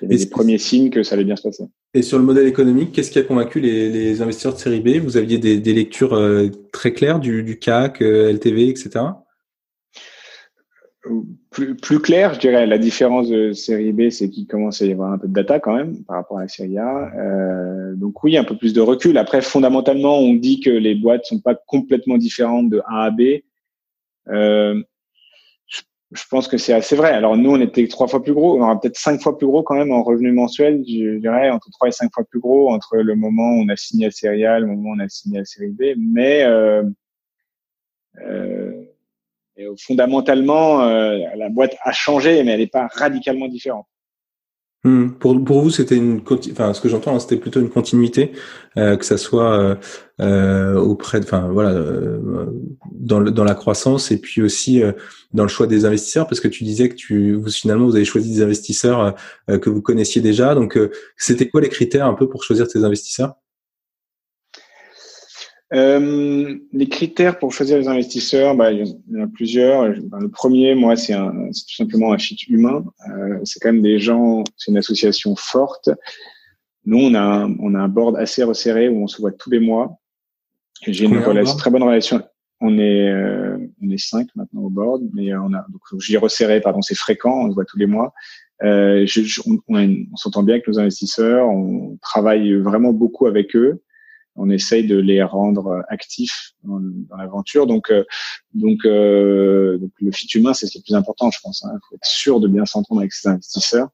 il 0.00 0.08
y 0.08 0.14
avait 0.14 0.24
des 0.24 0.30
premiers 0.30 0.58
signes 0.58 0.90
que 0.90 1.02
ça 1.02 1.14
allait 1.14 1.24
bien 1.24 1.36
se 1.36 1.42
passer. 1.42 1.64
Et 1.92 2.02
sur 2.02 2.18
le 2.18 2.24
modèle 2.24 2.46
économique, 2.46 2.92
qu'est-ce 2.92 3.10
qui 3.10 3.18
a 3.18 3.22
convaincu 3.22 3.60
les, 3.60 3.90
les, 3.90 4.22
investisseurs 4.22 4.54
de 4.54 4.58
série 4.58 4.80
B? 4.80 5.02
Vous 5.02 5.16
aviez 5.16 5.38
des, 5.38 5.58
des 5.58 5.72
lectures 5.74 6.14
euh, 6.14 6.48
très 6.72 6.92
claires 6.92 7.18
du, 7.18 7.42
du 7.42 7.58
CAC, 7.58 8.00
euh, 8.00 8.32
LTV, 8.32 8.68
etc. 8.68 9.04
plus, 11.50 11.74
plus 11.76 11.98
clair, 12.00 12.34
je 12.34 12.40
dirais. 12.40 12.66
La 12.66 12.78
différence 12.78 13.28
de 13.28 13.52
série 13.52 13.92
B, 13.92 14.10
c'est 14.10 14.28
qu'il 14.30 14.46
commence 14.46 14.80
à 14.82 14.86
y 14.86 14.92
avoir 14.92 15.12
un 15.12 15.18
peu 15.18 15.26
de 15.26 15.32
data 15.32 15.58
quand 15.58 15.74
même 15.74 16.04
par 16.04 16.16
rapport 16.16 16.38
à 16.38 16.42
la 16.42 16.48
série 16.48 16.78
A. 16.78 17.12
Euh, 17.16 17.94
donc 17.96 18.22
oui, 18.22 18.36
un 18.36 18.44
peu 18.44 18.56
plus 18.56 18.72
de 18.72 18.80
recul. 18.80 19.18
Après, 19.18 19.42
fondamentalement, 19.42 20.18
on 20.18 20.34
dit 20.34 20.60
que 20.60 20.70
les 20.70 20.94
boîtes 20.94 21.24
sont 21.24 21.40
pas 21.40 21.54
complètement 21.54 22.18
différentes 22.18 22.70
de 22.70 22.80
A 22.86 23.04
à 23.04 23.10
B. 23.10 23.40
Euh, 24.28 24.80
je 26.12 26.24
pense 26.28 26.48
que 26.48 26.58
c'est 26.58 26.72
assez 26.72 26.96
vrai. 26.96 27.12
Alors 27.12 27.36
nous, 27.36 27.50
on 27.52 27.60
était 27.60 27.86
trois 27.86 28.08
fois 28.08 28.22
plus 28.22 28.34
gros, 28.34 28.58
on 28.58 28.62
aura 28.62 28.80
peut-être 28.80 28.98
cinq 28.98 29.20
fois 29.20 29.38
plus 29.38 29.46
gros 29.46 29.62
quand 29.62 29.76
même 29.76 29.92
en 29.92 30.02
revenu 30.02 30.32
mensuel, 30.32 30.82
je 30.86 31.18
dirais 31.18 31.50
entre 31.50 31.70
trois 31.70 31.88
et 31.88 31.92
cinq 31.92 32.10
fois 32.12 32.24
plus 32.24 32.40
gros 32.40 32.70
entre 32.72 32.96
le 32.96 33.14
moment 33.14 33.50
où 33.52 33.62
on 33.62 33.68
a 33.68 33.76
signé 33.76 34.06
à 34.06 34.10
série 34.10 34.44
A, 34.44 34.58
le 34.58 34.66
moment 34.66 34.90
où 34.90 34.94
on 34.96 34.98
a 34.98 35.08
signé 35.08 35.40
à 35.40 35.44
série 35.44 35.70
B. 35.70 35.94
Mais 35.96 36.42
euh, 36.44 36.82
euh, 38.22 38.84
fondamentalement, 39.78 40.82
euh, 40.82 41.18
la 41.36 41.48
boîte 41.48 41.76
a 41.82 41.92
changé, 41.92 42.42
mais 42.42 42.52
elle 42.52 42.60
n'est 42.60 42.66
pas 42.66 42.88
radicalement 42.92 43.46
différente. 43.46 43.86
Hmm. 44.82 45.10
Pour, 45.10 45.44
pour 45.44 45.60
vous, 45.60 45.68
c'était 45.68 45.96
une, 45.96 46.22
enfin, 46.52 46.72
ce 46.72 46.80
que 46.80 46.88
j'entends, 46.88 47.14
hein, 47.14 47.20
c'était 47.20 47.36
plutôt 47.36 47.60
une 47.60 47.68
continuité, 47.68 48.32
euh, 48.78 48.96
que 48.96 49.04
ça 49.04 49.18
soit 49.18 49.60
euh, 49.60 49.74
euh 50.20 50.76
auprès, 50.76 51.20
de, 51.20 51.26
enfin, 51.26 51.50
voilà, 51.52 51.72
euh, 51.72 52.46
dans, 52.92 53.20
dans 53.20 53.44
la 53.44 53.54
croissance 53.54 54.10
et 54.10 54.18
puis 54.18 54.40
aussi 54.40 54.82
euh, 54.82 54.92
dans 55.34 55.42
le 55.42 55.50
choix 55.50 55.66
des 55.66 55.84
investisseurs, 55.84 56.26
parce 56.26 56.40
que 56.40 56.48
tu 56.48 56.64
disais 56.64 56.88
que 56.88 56.94
tu, 56.94 57.34
vous 57.34 57.50
finalement, 57.50 57.84
vous 57.84 57.96
avez 57.96 58.06
choisi 58.06 58.32
des 58.32 58.42
investisseurs 58.42 59.14
que 59.48 59.68
vous 59.68 59.82
connaissiez 59.82 60.22
déjà. 60.22 60.54
Donc, 60.54 60.78
c'était 61.16 61.48
quoi 61.48 61.60
les 61.60 61.68
critères 61.68 62.06
un 62.06 62.14
peu 62.14 62.28
pour 62.28 62.42
choisir 62.42 62.66
tes 62.66 62.82
investisseurs? 62.82 63.34
Euh, 65.72 66.58
les 66.72 66.88
critères 66.88 67.38
pour 67.38 67.52
choisir 67.52 67.78
les 67.78 67.86
investisseurs, 67.86 68.56
bah, 68.56 68.72
il 68.72 68.86
y 68.86 69.20
en 69.20 69.24
a 69.24 69.26
plusieurs. 69.28 69.94
Bah, 70.04 70.18
le 70.20 70.28
premier, 70.28 70.74
moi, 70.74 70.96
c'est 70.96 71.14
tout 71.14 71.74
simplement 71.76 72.12
un 72.12 72.18
fit 72.18 72.38
humain. 72.48 72.84
Euh, 73.08 73.38
c'est 73.44 73.60
quand 73.60 73.72
même 73.72 73.82
des 73.82 74.00
gens, 74.00 74.42
c'est 74.56 74.72
une 74.72 74.78
association 74.78 75.36
forte. 75.36 75.90
Nous, 76.86 76.98
on 76.98 77.14
a, 77.14 77.48
on 77.60 77.74
a 77.74 77.78
un 77.78 77.88
board 77.88 78.16
assez 78.16 78.42
resserré 78.42 78.88
où 78.88 79.02
on 79.02 79.06
se 79.06 79.20
voit 79.20 79.32
tous 79.32 79.50
les 79.50 79.60
mois. 79.60 80.00
J'ai 80.86 81.04
une 81.04 81.18
relation, 81.18 81.56
très 81.56 81.70
bonne 81.70 81.82
relation. 81.82 82.22
On 82.60 82.78
est, 82.78 83.08
euh, 83.08 83.56
on 83.82 83.90
est 83.90 83.98
cinq 83.98 84.28
maintenant 84.34 84.62
au 84.62 84.70
board, 84.70 85.02
mais 85.14 85.32
on 85.34 85.52
a, 85.54 85.64
donc 85.70 85.82
j'y 86.00 86.16
resserré, 86.16 86.60
pardon, 86.60 86.82
c'est 86.82 86.96
fréquent, 86.96 87.44
on 87.44 87.50
se 87.50 87.54
voit 87.54 87.64
tous 87.64 87.78
les 87.78 87.86
mois. 87.86 88.12
Euh, 88.62 89.06
je, 89.06 89.40
on, 89.46 89.58
on 89.68 90.16
s'entend 90.16 90.42
bien 90.42 90.56
avec 90.56 90.68
nos 90.68 90.78
investisseurs, 90.78 91.48
on 91.48 91.96
travaille 92.02 92.54
vraiment 92.54 92.92
beaucoup 92.92 93.26
avec 93.26 93.54
eux 93.56 93.82
on 94.36 94.50
essaye 94.50 94.86
de 94.86 94.96
les 94.96 95.22
rendre 95.22 95.82
actifs 95.88 96.52
dans, 96.64 96.80
l'aventure. 97.16 97.66
Donc, 97.66 97.90
euh, 97.90 98.04
donc, 98.54 98.84
euh, 98.84 99.78
le 100.00 100.12
fit 100.12 100.28
humain, 100.34 100.54
c'est 100.54 100.66
ce 100.66 100.72
qui 100.72 100.78
est 100.78 100.80
le 100.80 100.84
plus 100.84 100.94
important, 100.94 101.30
je 101.30 101.38
pense. 101.42 101.62
Il 101.64 101.68
hein. 101.68 101.78
faut 101.88 101.96
être 101.96 102.06
sûr 102.06 102.40
de 102.40 102.48
bien 102.48 102.64
s'entendre 102.64 103.00
avec 103.00 103.12
ses 103.12 103.28
investisseurs. 103.28 103.88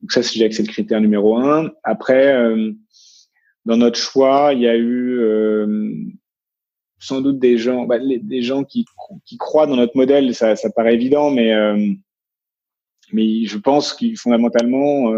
Donc 0.00 0.12
ça, 0.12 0.22
c'est 0.22 0.38
le 0.38 0.66
critère 0.66 1.00
numéro 1.00 1.36
un. 1.36 1.70
Après, 1.84 2.34
euh, 2.34 2.72
dans 3.64 3.76
notre 3.76 3.98
choix, 3.98 4.52
il 4.52 4.60
y 4.60 4.68
a 4.68 4.76
eu 4.76 5.20
sans 6.98 7.20
doute 7.20 7.38
des 7.38 7.58
gens, 7.58 7.84
bah, 7.84 7.98
des 7.98 8.42
gens 8.42 8.64
qui, 8.64 8.84
croient 9.38 9.66
dans 9.66 9.76
notre 9.76 9.96
modèle. 9.96 10.34
Ça, 10.34 10.56
ça 10.56 10.70
paraît 10.70 10.94
évident, 10.94 11.30
mais 11.30 11.52
mais 13.12 13.44
je 13.44 13.58
pense 13.58 13.92
qu'il 13.92 14.16
fondamentalement, 14.16 15.10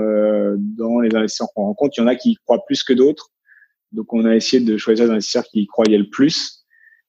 dans 0.58 1.00
les 1.00 1.14
investisseurs 1.14 1.48
qu'on 1.54 1.64
rencontre, 1.64 1.94
il 1.96 2.02
y 2.02 2.04
en 2.04 2.08
a 2.08 2.16
qui 2.16 2.36
croient 2.44 2.64
plus 2.66 2.82
que 2.82 2.92
d'autres. 2.92 3.30
Donc, 3.94 4.12
on 4.12 4.24
a 4.24 4.34
essayé 4.34 4.62
de 4.62 4.76
choisir 4.76 5.06
des 5.06 5.12
investisseurs 5.12 5.44
qui 5.44 5.62
y 5.62 5.66
croyaient 5.66 5.98
le 5.98 6.08
plus. 6.08 6.64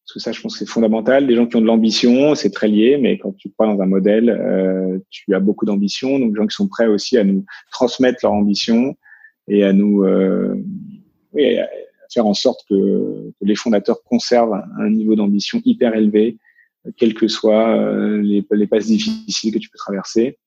Parce 0.06 0.14
que 0.14 0.20
ça, 0.20 0.32
je 0.32 0.40
pense 0.40 0.54
que 0.54 0.60
c'est 0.60 0.72
fondamental. 0.72 1.26
Des 1.26 1.36
gens 1.36 1.48
qui 1.48 1.56
ont 1.56 1.62
de 1.62 1.66
l'ambition, 1.66 2.36
c'est 2.36 2.52
très 2.52 2.68
lié, 2.68 2.98
mais 3.02 3.18
quand 3.18 3.36
tu 3.38 3.50
crois 3.50 3.66
dans 3.66 3.82
un 3.82 3.88
modèle, 3.88 4.30
euh, 4.30 5.00
tu 5.10 5.34
as 5.34 5.40
beaucoup 5.40 5.66
d'ambition. 5.66 6.20
Donc, 6.20 6.34
des 6.34 6.38
gens 6.38 6.48
qui 6.48 6.56
sont 6.56 6.68
prêts 6.68 6.86
aussi 6.86 7.18
à 7.18 7.24
nous 7.24 7.44
transmettre 7.72 8.20
leur 8.22 8.34
ambition 8.34 8.96
et 9.48 9.64
à 9.64 9.74
nous 9.74 10.04
euh, 10.04 10.56
faire 12.14 12.28
en 12.28 12.36
sorte 12.36 12.62
que, 12.70 13.32
les 13.42 13.56
fondateurs 13.56 14.04
conservent 14.04 14.62
un 14.80 14.90
niveau 14.92 15.16
d'ambition 15.16 15.60
hyper 15.66 15.96
élevé, 15.96 16.38
quelles 16.98 17.16
que 17.16 17.28
soient 17.28 17.76
euh, 17.76 18.22
les, 18.22 18.46
les 18.52 18.68
passes 18.68 18.86
difficiles 18.86 19.52
que 19.52 19.60
tu 19.60 19.70
peux 19.70 19.78
traverser. 19.78 20.38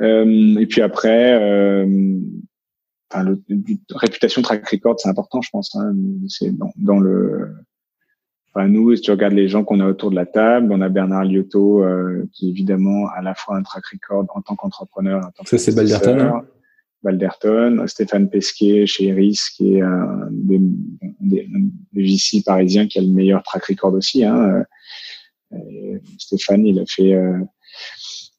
Et 0.00 0.66
puis 0.68 0.80
après, 0.80 1.86
enfin, 3.14 3.24
le, 3.24 3.42
réputation 3.90 4.42
track 4.42 4.68
record, 4.68 4.98
c'est 4.98 5.08
important, 5.08 5.40
je 5.40 5.50
pense. 5.50 5.74
Hein. 5.76 5.94
C'est 6.28 6.56
dans, 6.56 6.72
dans, 6.76 6.98
le, 6.98 7.54
enfin, 8.54 8.68
nous, 8.68 8.94
si 8.96 9.02
tu 9.02 9.10
regardes 9.10 9.34
les 9.34 9.48
gens 9.48 9.64
qu'on 9.64 9.80
a 9.80 9.86
autour 9.86 10.10
de 10.10 10.16
la 10.16 10.26
table, 10.26 10.72
on 10.72 10.80
a 10.80 10.88
Bernard 10.88 11.24
Liotto, 11.24 11.84
euh, 11.84 12.28
qui 12.32 12.48
est 12.48 12.50
évidemment 12.50 13.08
à 13.08 13.22
la 13.22 13.34
fois 13.34 13.56
un 13.56 13.62
track 13.62 13.84
record 13.86 14.26
en 14.34 14.42
tant 14.42 14.56
qu'entrepreneur. 14.56 15.30
Ça, 15.44 15.58
c'est 15.58 15.74
Balderton. 15.74 16.18
Hein. 16.18 16.42
Balderton, 17.02 17.86
Stéphane 17.86 18.30
Pesquet 18.30 18.86
chez 18.86 19.08
Eris, 19.08 19.38
qui 19.54 19.74
est 19.74 19.82
un 19.82 20.28
des, 20.30 20.58
des, 21.20 21.48
des, 21.92 22.02
VC 22.02 22.42
parisiens 22.42 22.86
qui 22.86 22.98
a 22.98 23.02
le 23.02 23.08
meilleur 23.08 23.42
track 23.42 23.64
record 23.66 23.92
aussi. 23.92 24.24
Hein. 24.24 24.64
Euh, 25.52 25.98
Stéphane, 26.18 26.66
il 26.66 26.78
a 26.78 26.84
fait 26.86 27.14
euh, 27.14 27.38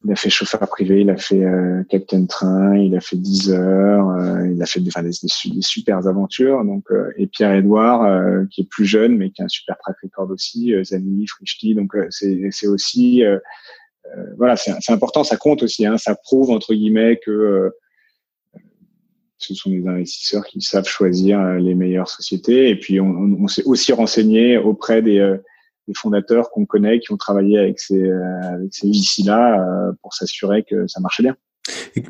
il 0.04 0.12
a 0.12 0.16
fait 0.16 0.30
chauffeur 0.30 0.60
privé, 0.68 1.00
il 1.00 1.10
a 1.10 1.16
fait 1.16 1.42
euh, 1.42 1.82
captain 1.88 2.26
train, 2.26 2.76
il 2.76 2.94
a 2.96 3.00
fait 3.00 3.16
10 3.16 3.50
heures, 3.50 4.10
euh, 4.10 4.48
il 4.48 4.62
a 4.62 4.66
fait 4.66 4.80
des, 4.80 4.88
enfin, 4.88 5.02
des, 5.02 5.10
des, 5.10 5.62
super 5.62 6.06
aventures. 6.06 6.64
Donc, 6.64 6.84
euh, 6.90 7.10
et 7.16 7.26
Pierre 7.26 7.54
Edouard, 7.54 8.04
euh, 8.04 8.44
qui 8.50 8.62
est 8.62 8.68
plus 8.68 8.84
jeune, 8.84 9.16
mais 9.16 9.30
qui 9.30 9.42
a 9.42 9.46
un 9.46 9.48
super 9.48 9.76
track 9.78 9.96
record 10.02 10.30
aussi, 10.30 10.72
Zani, 10.84 11.26
Frichti. 11.26 11.74
Donc, 11.74 11.96
c'est 12.10 12.66
aussi, 12.66 13.22
voilà, 14.36 14.56
c'est 14.56 14.92
important, 14.92 15.24
ça 15.24 15.36
compte 15.36 15.62
aussi. 15.62 15.86
Hein, 15.86 15.98
ça 15.98 16.14
prouve 16.14 16.50
entre 16.50 16.74
guillemets 16.74 17.18
que 17.24 17.72
ce 19.38 19.54
sont 19.54 19.70
des 19.70 19.86
investisseurs 19.86 20.46
qui 20.46 20.60
savent 20.60 20.86
choisir 20.86 21.42
les 21.54 21.74
meilleures 21.74 22.08
sociétés. 22.08 22.68
Et 22.68 22.76
puis, 22.76 23.00
on, 23.00 23.08
on 23.08 23.48
s'est 23.48 23.64
aussi 23.64 23.92
renseigné 23.92 24.56
auprès 24.58 25.02
des 25.02 25.36
des 25.88 25.94
fondateurs 25.94 26.50
qu'on 26.50 26.66
connaît 26.66 27.00
qui 27.00 27.12
ont 27.12 27.16
travaillé 27.16 27.58
avec 27.58 27.80
ces 27.80 28.02
euh, 28.02 28.40
avec 28.42 28.74
ces 28.74 28.88
VC-là 28.88 29.60
euh, 29.60 29.92
pour 30.02 30.14
s'assurer 30.14 30.64
que 30.64 30.86
ça 30.86 31.00
marchait 31.00 31.22
bien. 31.22 31.36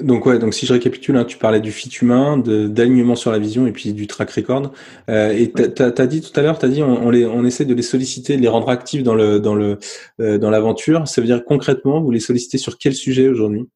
donc 0.01 0.27
ouais, 0.27 0.39
donc 0.39 0.55
si 0.55 0.67
je 0.67 0.73
récapitule, 0.73 1.17
hein, 1.17 1.25
tu 1.25 1.39
parlais 1.39 1.61
du 1.61 1.73
fit 1.73 1.89
humain, 1.89 2.39
d'alignement 2.39 3.17
sur 3.17 3.31
la 3.31 3.39
vision 3.39 3.67
et 3.67 3.73
puis 3.73 3.93
du 3.93 4.07
track 4.07 4.31
record. 4.31 4.73
Euh, 5.09 5.31
et 5.31 5.53
tu 5.53 5.83
as, 5.83 6.07
dit 6.07 6.21
tout 6.21 6.39
à 6.39 6.43
l'heure, 6.43 6.59
tu 6.59 6.67
as 6.67 6.69
dit 6.69 6.83
on, 6.83 7.07
on, 7.07 7.11
les, 7.11 7.27
on 7.27 7.45
essaie 7.45 7.65
de 7.65 7.75
les 7.75 7.83
solliciter, 7.83 8.37
de 8.37 8.43
les 8.43 8.49
rendre 8.49 8.69
actifs 8.69 9.03
dans 9.03 9.15
le 9.15 9.41
dans 9.41 9.55
le 9.55 9.79
euh, 10.21 10.39
dans 10.39 10.51
l'aventure. 10.51 11.07
Ça 11.09 11.21
veut 11.21 11.27
dire 11.27 11.45
concrètement, 11.45 12.01
vous 12.01 12.11
les 12.11 12.21
sollicitez 12.21 12.59
sur 12.59 12.79
quel 12.79 12.95
sujet 12.95 13.29
aujourd'hui? 13.29 13.69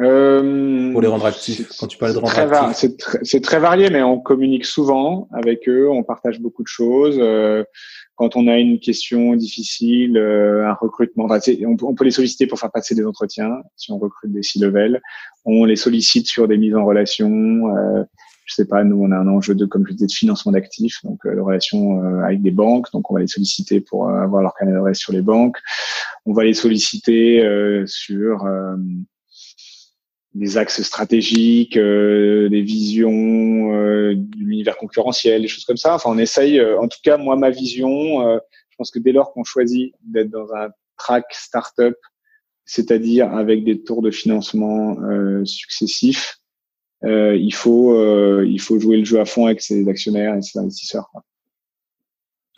Euh, 0.00 0.92
Pour 0.92 1.02
les 1.02 1.08
rendre 1.08 1.26
actifs. 1.26 1.68
Quand 1.78 1.88
tu 1.88 1.98
parles 1.98 2.14
de 2.14 2.18
rendre 2.18 2.38
actifs, 2.38 2.92
c'est 3.22 3.42
très, 3.42 3.58
varié, 3.58 3.90
mais 3.90 4.02
on 4.02 4.20
communique 4.20 4.64
souvent 4.64 5.28
avec 5.32 5.68
eux, 5.68 5.88
on 5.90 6.04
partage 6.04 6.40
beaucoup 6.40 6.62
de 6.62 6.68
choses. 6.68 7.18
Euh, 8.18 8.28
quand 8.28 8.36
on 8.36 8.46
a 8.48 8.58
une 8.58 8.78
question 8.78 9.34
difficile, 9.36 10.16
euh, 10.16 10.68
un 10.68 10.74
recrutement, 10.74 11.28
on, 11.28 11.94
peut 11.94 12.04
les 12.04 12.10
solliciter 12.10 12.46
pour 12.46 12.58
faire 12.58 12.70
passer 12.70 12.94
des 12.94 13.04
entretiens. 13.04 13.62
Si 13.76 13.92
on 13.92 13.98
recrute 13.98 14.32
des 14.32 14.42
C-level, 14.42 15.00
on 15.44 15.64
les 15.64 15.76
sollicite 15.76 16.26
sur 16.26 16.48
des 16.48 16.58
mises 16.58 16.74
en 16.74 16.84
relation. 16.84 17.28
Euh, 17.76 18.04
je 18.44 18.54
sais 18.54 18.64
pas, 18.64 18.82
nous 18.82 18.96
on 18.96 19.12
a 19.12 19.16
un 19.16 19.28
enjeu 19.28 19.54
de, 19.54 19.66
comme 19.66 19.86
je 19.86 19.92
disais, 19.92 20.06
de 20.06 20.12
financement 20.12 20.52
d'actifs, 20.52 21.04
donc 21.04 21.24
euh, 21.26 21.34
de 21.34 21.40
relation 21.40 22.02
euh, 22.02 22.22
avec 22.22 22.42
des 22.42 22.50
banques. 22.50 22.90
Donc 22.92 23.10
on 23.10 23.14
va 23.14 23.20
les 23.20 23.26
solliciter 23.26 23.80
pour 23.80 24.08
avoir 24.08 24.42
leur 24.42 24.54
canal 24.54 24.74
d'adresse 24.74 24.98
sur 24.98 25.12
les 25.12 25.22
banques. 25.22 25.58
On 26.24 26.32
va 26.32 26.44
les 26.44 26.54
solliciter 26.54 27.42
sur 27.86 28.46
des 30.38 30.56
axes 30.56 30.82
stratégiques, 30.82 31.76
euh, 31.76 32.48
des 32.48 32.62
visions 32.62 33.72
euh, 33.74 34.14
de 34.14 34.36
l'univers 34.38 34.76
concurrentiel, 34.76 35.42
des 35.42 35.48
choses 35.48 35.64
comme 35.64 35.76
ça. 35.76 35.94
Enfin, 35.94 36.10
on 36.12 36.18
essaye. 36.18 36.58
Euh, 36.60 36.78
en 36.80 36.88
tout 36.88 36.98
cas, 37.02 37.16
moi, 37.16 37.36
ma 37.36 37.50
vision, 37.50 38.26
euh, 38.26 38.38
je 38.70 38.76
pense 38.76 38.90
que 38.90 38.98
dès 38.98 39.12
lors 39.12 39.32
qu'on 39.32 39.44
choisit 39.44 39.92
d'être 40.02 40.30
dans 40.30 40.54
un 40.54 40.68
track 40.96 41.24
startup, 41.32 41.96
c'est-à-dire 42.64 43.32
avec 43.34 43.64
des 43.64 43.82
tours 43.82 44.02
de 44.02 44.10
financement 44.10 44.96
successifs, 45.44 46.38
il 47.02 47.54
faut 47.54 48.42
il 48.42 48.60
faut 48.60 48.78
jouer 48.78 48.98
le 48.98 49.04
jeu 49.06 49.18
à 49.18 49.24
fond 49.24 49.46
avec 49.46 49.62
ses 49.62 49.88
actionnaires 49.88 50.34
et 50.36 50.42
ses 50.42 50.58
investisseurs. 50.58 51.08
Quoi. 51.10 51.24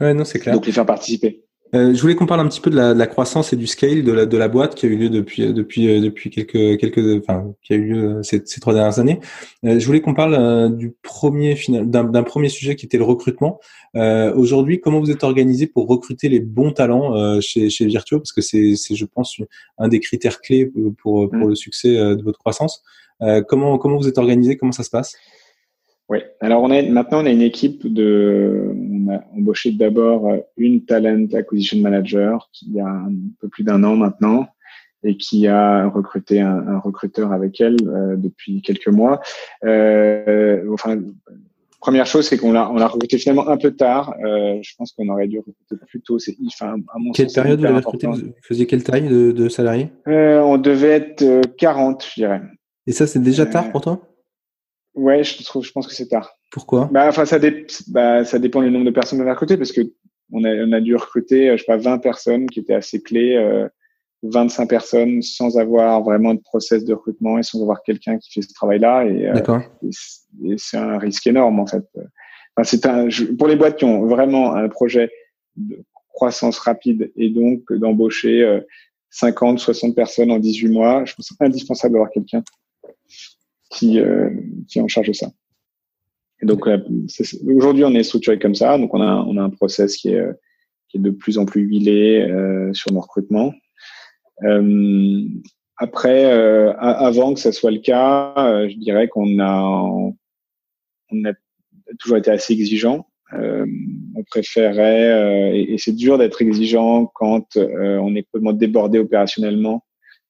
Ouais, 0.00 0.12
non, 0.12 0.24
c'est 0.24 0.40
clair. 0.40 0.54
Donc 0.54 0.66
les 0.66 0.72
faire 0.72 0.86
participer. 0.86 1.44
Euh, 1.74 1.94
je 1.94 2.00
voulais 2.00 2.16
qu'on 2.16 2.26
parle 2.26 2.40
un 2.40 2.48
petit 2.48 2.60
peu 2.60 2.70
de 2.70 2.76
la, 2.76 2.94
de 2.94 2.98
la, 2.98 3.06
croissance 3.06 3.52
et 3.52 3.56
du 3.56 3.68
scale 3.68 4.02
de 4.02 4.12
la, 4.12 4.26
de 4.26 4.36
la 4.36 4.48
boîte 4.48 4.74
qui 4.74 4.86
a 4.86 4.88
eu 4.88 4.96
lieu 4.96 5.08
depuis 5.08 5.52
depuis 5.52 5.88
euh, 5.88 6.00
depuis 6.00 6.30
quelques 6.30 6.78
quelques 6.80 7.22
enfin 7.22 7.54
qui 7.62 7.74
a 7.74 7.76
eu 7.76 7.84
lieu 7.84 8.04
euh, 8.04 8.22
ces, 8.22 8.42
ces 8.44 8.60
trois 8.60 8.74
dernières 8.74 8.98
années. 8.98 9.20
Euh, 9.64 9.78
je 9.78 9.86
voulais 9.86 10.00
qu'on 10.00 10.14
parle 10.14 10.34
euh, 10.34 10.68
du 10.68 10.92
premier 11.02 11.56
d'un 11.68 12.22
premier 12.24 12.48
sujet 12.48 12.74
qui 12.74 12.86
était 12.86 12.98
le 12.98 13.04
recrutement. 13.04 13.60
Aujourd'hui, 13.94 14.80
comment 14.80 15.00
vous 15.00 15.10
êtes 15.10 15.24
organisé 15.24 15.66
pour 15.66 15.86
recruter 15.86 16.28
les 16.28 16.40
bons 16.40 16.72
talents 16.72 17.40
chez 17.40 17.70
chez 17.70 17.86
Virtuo? 17.86 18.18
Parce 18.18 18.32
que 18.32 18.40
c'est 18.40 18.74
c'est 18.76 18.94
je 18.94 19.04
pense 19.04 19.40
un 19.78 19.88
des 19.88 20.00
critères 20.00 20.40
clés 20.40 20.66
pour 20.66 21.28
pour 21.28 21.46
mm. 21.46 21.48
le 21.48 21.54
succès 21.54 21.94
de 21.94 22.22
votre 22.22 22.38
croissance. 22.38 22.82
comment 23.48 23.78
comment 23.78 23.96
vous 23.96 24.08
êtes 24.08 24.18
organisé? 24.18 24.56
Comment 24.56 24.72
ça 24.72 24.84
se 24.84 24.90
passe? 24.90 25.16
Oui. 26.08 26.18
Alors 26.40 26.62
on 26.62 26.70
a 26.70 26.82
maintenant 26.82 27.22
on 27.22 27.26
a 27.26 27.30
une 27.30 27.42
équipe 27.42 27.86
de 27.86 28.72
on 29.06 29.12
a 29.12 29.24
embauché 29.36 29.72
d'abord 29.72 30.28
une 30.56 30.84
talent 30.84 31.26
acquisition 31.34 31.78
manager 31.78 32.48
qui 32.52 32.78
a 32.80 32.86
un 32.86 33.12
peu 33.40 33.48
plus 33.48 33.64
d'un 33.64 33.82
an 33.84 33.96
maintenant 33.96 34.46
et 35.02 35.16
qui 35.16 35.46
a 35.46 35.88
recruté 35.88 36.40
un, 36.40 36.68
un 36.68 36.78
recruteur 36.78 37.32
avec 37.32 37.60
elle 37.60 37.76
euh, 37.86 38.16
depuis 38.16 38.62
quelques 38.62 38.88
mois. 38.88 39.20
Euh, 39.64 40.62
enfin, 40.72 40.98
première 41.80 42.06
chose, 42.06 42.28
c'est 42.28 42.36
qu'on 42.36 42.52
l'a, 42.52 42.70
on 42.70 42.74
l'a 42.74 42.88
recruté 42.88 43.18
finalement 43.18 43.48
un 43.48 43.56
peu 43.56 43.74
tard. 43.74 44.14
Euh, 44.24 44.58
je 44.62 44.74
pense 44.76 44.92
qu'on 44.92 45.08
aurait 45.08 45.26
dû 45.26 45.38
recruter 45.38 45.76
plus 45.86 46.00
tôt. 46.02 46.18
C'est, 46.18 46.36
enfin, 46.46 46.76
à 46.94 46.98
mon 46.98 47.12
Quelle 47.12 47.28
période 47.28 47.64
vous 47.64 47.74
recruté? 47.74 48.06
Vous 48.06 48.32
faisiez 48.42 48.66
quelle 48.66 48.84
taille 48.84 49.08
de, 49.08 49.32
de 49.32 49.48
salariés 49.48 49.88
euh, 50.06 50.40
On 50.40 50.58
devait 50.58 50.90
être 50.90 51.56
40, 51.56 52.04
je 52.04 52.20
dirais. 52.20 52.42
Et 52.86 52.92
ça, 52.92 53.06
c'est 53.06 53.20
déjà 53.20 53.46
tard 53.46 53.70
pour 53.70 53.80
toi? 53.80 54.02
Ouais, 54.94 55.22
je 55.24 55.42
trouve, 55.44 55.64
je 55.64 55.72
pense 55.72 55.86
que 55.86 55.94
c'est 55.94 56.08
tard. 56.08 56.36
Pourquoi? 56.50 56.88
Bah, 56.92 57.06
enfin, 57.08 57.24
ça, 57.24 57.38
dé... 57.38 57.66
bah, 57.88 58.24
ça 58.24 58.38
dépend 58.38 58.62
du 58.62 58.70
nombre 58.70 58.86
de 58.86 58.90
personnes 58.90 59.18
qu'on 59.20 59.28
a 59.28 59.32
recruté 59.32 59.56
parce 59.56 59.72
que 59.72 59.82
on 60.32 60.44
a, 60.44 60.50
on 60.64 60.72
a 60.72 60.80
dû 60.80 60.94
recruter, 60.94 61.50
je 61.52 61.58
sais 61.58 61.66
pas, 61.66 61.76
20 61.76 61.98
personnes 61.98 62.46
qui 62.46 62.60
étaient 62.60 62.74
assez 62.74 63.02
clés. 63.02 63.36
Euh, 63.36 63.68
25 64.22 64.68
personnes 64.68 65.22
sans 65.22 65.58
avoir 65.58 66.02
vraiment 66.02 66.34
de 66.34 66.40
process 66.40 66.84
de 66.84 66.92
recrutement 66.92 67.38
et 67.38 67.42
sans 67.42 67.62
avoir 67.62 67.82
quelqu'un 67.82 68.18
qui 68.18 68.30
fait 68.32 68.42
ce 68.42 68.52
travail-là. 68.52 69.04
Et, 69.06 69.28
euh, 69.28 69.60
et 70.44 70.56
c'est 70.58 70.76
un 70.76 70.98
risque 70.98 71.26
énorme 71.26 71.60
en 71.60 71.66
fait. 71.66 71.84
Enfin, 72.56 72.64
c'est 72.64 72.86
un, 72.86 73.08
pour 73.38 73.48
les 73.48 73.56
boîtes 73.56 73.76
qui 73.76 73.84
ont 73.84 74.06
vraiment 74.06 74.54
un 74.54 74.68
projet 74.68 75.10
de 75.56 75.82
croissance 76.12 76.58
rapide 76.58 77.10
et 77.16 77.30
donc 77.30 77.72
d'embaucher 77.72 78.60
50, 79.10 79.58
euh, 79.58 79.62
60 79.62 79.94
personnes 79.94 80.30
en 80.30 80.38
18 80.38 80.68
mois, 80.68 81.04
je 81.04 81.14
pense 81.14 81.32
indispensable 81.40 81.94
d'avoir 81.94 82.10
quelqu'un 82.10 82.42
qui, 83.70 84.00
euh, 84.00 84.30
qui 84.68 84.80
est 84.80 84.82
en 84.82 84.88
charge 84.88 85.08
de 85.08 85.12
ça. 85.12 85.28
Et 86.42 86.46
donc 86.46 86.66
aujourd'hui, 87.54 87.84
on 87.84 87.94
est 87.94 88.02
structuré 88.02 88.38
comme 88.38 88.54
ça. 88.54 88.78
Donc 88.78 88.94
on 88.94 89.00
a, 89.00 89.24
on 89.26 89.36
a 89.36 89.42
un 89.42 89.50
process 89.50 89.96
qui 89.96 90.08
est, 90.08 90.24
qui 90.88 90.96
est 90.96 91.00
de 91.00 91.10
plus 91.10 91.38
en 91.38 91.44
plus 91.44 91.62
huilé 91.62 92.20
euh, 92.22 92.72
sur 92.72 92.92
nos 92.92 93.00
recrutements. 93.00 93.52
Euh, 94.44 95.22
après, 95.76 96.26
euh, 96.26 96.72
avant 96.78 97.34
que 97.34 97.40
ça 97.40 97.52
soit 97.52 97.70
le 97.70 97.78
cas, 97.78 98.34
euh, 98.36 98.68
je 98.68 98.76
dirais 98.76 99.08
qu'on 99.08 99.38
a, 99.40 99.62
on 101.10 101.24
a 101.24 101.32
toujours 101.98 102.18
été 102.18 102.30
assez 102.30 102.52
exigeant. 102.52 103.06
on 103.32 104.22
préférait, 104.24 105.58
et, 105.58 105.78
c'est 105.78 105.94
dur 105.94 106.18
d'être 106.18 106.42
exigeant 106.42 107.06
quand 107.06 107.56
on 107.56 108.14
est 108.14 108.22
complètement 108.24 108.52
débordé 108.52 108.98
opérationnellement 108.98 109.84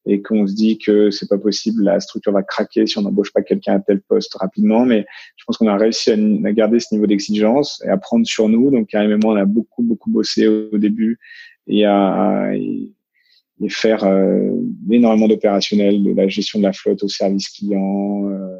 et 0.07 0.23
qu'on 0.23 0.47
se 0.47 0.55
dit 0.55 0.79
que 0.79 1.11
c'est 1.11 1.29
pas 1.29 1.39
possible, 1.39 1.85
la 1.85 2.01
structure 2.01 2.33
va 2.33 2.43
craquer 2.43 2.87
si 2.87 2.99
on 2.99 3.03
n'embauche 3.03 3.33
pas 3.33 3.43
quelqu'un 3.43 3.75
à 3.75 3.81
tel 3.81 4.01
poste 4.01 4.35
rapidement. 4.35 4.87
Mais 4.87 5.07
je 5.37 5.45
pense 5.45 5.59
qu'on 5.59 5.69
a 5.69 5.77
réussi 5.77 6.11
à, 6.11 6.17
garder 6.53 6.81
ce 6.81 6.95
niveau 6.95 7.07
d'exigence 7.07 7.83
et 7.85 7.89
à 7.89 7.97
prendre 7.97 8.27
sur 8.27 8.49
nous. 8.49 8.71
Donc 8.71 8.89
carrément, 8.89 9.29
on 9.29 9.37
a 9.37 9.45
beaucoup 9.45 9.83
beaucoup 9.83 10.11
bossé 10.11 10.47
au, 10.47 10.79
début 10.79 11.19
et 11.67 11.85
à, 11.85 12.51
et 13.63 13.69
faire 13.69 14.05
euh, 14.05 14.51
énormément 14.91 15.29
d'opérationnels, 15.29 16.03
de 16.03 16.13
la 16.13 16.29
gestion 16.29 16.59
de 16.59 16.65
la 16.65 16.73
flotte 16.73 17.03
au 17.03 17.09
service 17.09 17.49
client, 17.51 18.29
euh, 18.31 18.57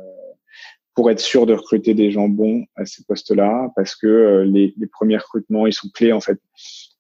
pour 0.95 1.11
être 1.11 1.21
sûr 1.21 1.47
de 1.47 1.55
recruter 1.55 1.95
des 1.95 2.11
gens 2.11 2.29
bons 2.29 2.67
à 2.77 2.85
ces 2.85 3.03
postes-là, 3.05 3.71
parce 3.77 3.97
que 3.97 4.07
euh, 4.07 4.45
les, 4.45 4.75
les, 4.77 4.87
premiers 4.87 5.17
recrutements, 5.17 5.67
ils 5.67 5.73
sont 5.73 5.89
clés 5.95 6.13
en 6.13 6.21
fait. 6.21 6.39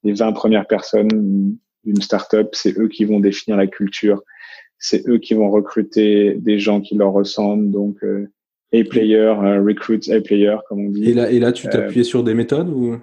Les 0.02 0.14
20 0.14 0.32
premières 0.32 0.66
personnes 0.66 1.58
d'une 1.84 2.00
startup, 2.00 2.48
c'est 2.52 2.78
eux 2.78 2.88
qui 2.88 3.04
vont 3.04 3.20
définir 3.20 3.58
la 3.58 3.66
culture, 3.66 4.22
c'est 4.80 5.06
eux 5.08 5.18
qui 5.18 5.34
vont 5.34 5.50
recruter 5.50 6.34
des 6.34 6.58
gens 6.58 6.80
qui 6.80 6.96
leur 6.96 7.12
ressemblent, 7.12 7.70
donc 7.70 7.98
A-player, 8.72 9.34
recruit 9.60 10.00
A-player, 10.10 10.56
comme 10.68 10.86
on 10.86 10.90
dit. 10.90 11.10
Et 11.10 11.14
là, 11.14 11.30
et 11.30 11.38
là 11.38 11.52
tu 11.52 11.68
t'appuyais 11.68 12.02
sur 12.02 12.24
des 12.24 12.34
méthodes 12.34 12.68
ou? 12.68 12.96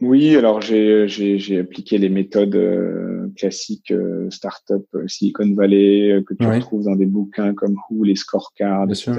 Oui, 0.00 0.34
alors 0.34 0.62
j'ai, 0.62 1.58
appliqué 1.58 1.98
les 1.98 2.08
méthodes 2.08 2.56
euh, 2.56 3.30
classiques 3.36 3.90
euh, 3.90 4.30
startup 4.30 4.86
euh, 4.94 5.06
Silicon 5.06 5.52
Valley 5.54 6.10
euh, 6.10 6.22
que 6.22 6.32
tu 6.32 6.46
retrouves 6.46 6.84
dans 6.84 6.96
des 6.96 7.04
bouquins 7.04 7.52
comme 7.52 7.76
Who, 7.90 8.04
les 8.04 8.16
scorecards, 8.16 8.88
etc. 8.88 9.12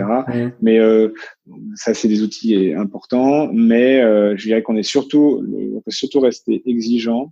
Mais 0.61 0.79
ça, 1.75 1.93
c'est 1.93 2.07
des 2.07 2.23
outils 2.23 2.73
importants. 2.73 3.51
Mais 3.53 4.01
je 4.35 4.43
dirais 4.43 4.63
qu'on 4.63 4.75
est 4.75 4.83
surtout, 4.83 5.45
on 5.75 5.81
peut 5.81 5.91
surtout 5.91 6.19
rester 6.19 6.63
exigeant. 6.65 7.31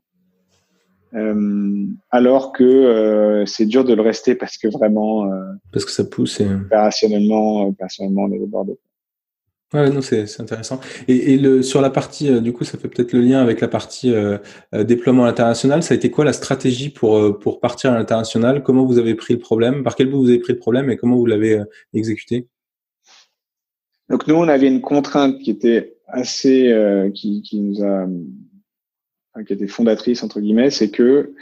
Alors 2.10 2.52
que 2.52 3.43
c'est 3.45 3.65
dur 3.65 3.84
de 3.84 3.93
le 3.93 4.02
rester 4.02 4.36
parce 4.36 4.58
que 4.58 4.67
vraiment 4.67 5.30
parce 5.72 5.86
que 5.86 5.91
ça 5.91 6.04
pousse 6.04 6.39
et... 6.39 6.45
opérationnellement, 6.45 7.67
opérationnellement 7.67 8.24
on 8.24 8.32
est 8.32 8.39
débordé. 8.39 8.78
Ouais, 9.72 9.88
non, 9.91 10.02
c'est 10.02 10.26
intéressant. 10.41 10.80
Et, 11.08 11.34
et 11.34 11.38
le, 11.38 11.62
sur 11.62 11.80
la 11.80 11.91
partie, 11.91 12.28
euh, 12.28 12.39
du 12.39 12.54
coup, 12.54 12.63
ça 12.63 12.80
fait 12.80 12.88
peut-être 12.88 13.13
le 13.13 13.22
lien 13.22 13.39
avec 13.39 13.62
la 13.62 13.67
partie 13.67 14.12
euh, 14.12 14.39
euh, 14.74 14.84
déploiement 14.84 15.26
international. 15.26 15.84
Ça 15.84 15.93
a 15.93 15.98
été 15.98 16.10
quoi 16.10 16.26
la 16.26 16.34
stratégie 16.34 16.89
pour 16.89 17.38
pour 17.38 17.60
partir 17.60 17.91
à 17.91 17.95
l'international? 17.95 18.63
Comment 18.63 18.84
vous 18.84 18.98
avez 18.98 19.13
pris 19.13 19.36
le 19.36 19.39
problème? 19.39 19.84
Par 19.84 19.95
quel 19.95 20.10
bout 20.10 20.22
vous 20.22 20.30
avez 20.30 20.39
pris 20.39 20.54
le 20.54 20.60
problème 20.60 20.89
et 20.89 20.98
comment 20.98 21.17
vous 21.17 21.28
l'avez 21.28 21.62
exécuté? 21.93 22.48
Donc 24.10 24.26
nous, 24.26 24.34
on 24.34 24.48
avait 24.48 24.67
une 24.67 24.82
contrainte 24.82 25.38
qui 25.38 25.52
était 25.52 25.98
assez, 26.08 27.12
qui, 27.13 27.43
qui 27.43 27.62
nous 27.62 27.84
a, 27.84 28.08
qui 29.43 29.54
était 29.54 29.67
fondatrice 29.67 30.23
entre 30.23 30.39
guillemets, 30.39 30.69
c'est 30.69 30.91
que 30.91 31.34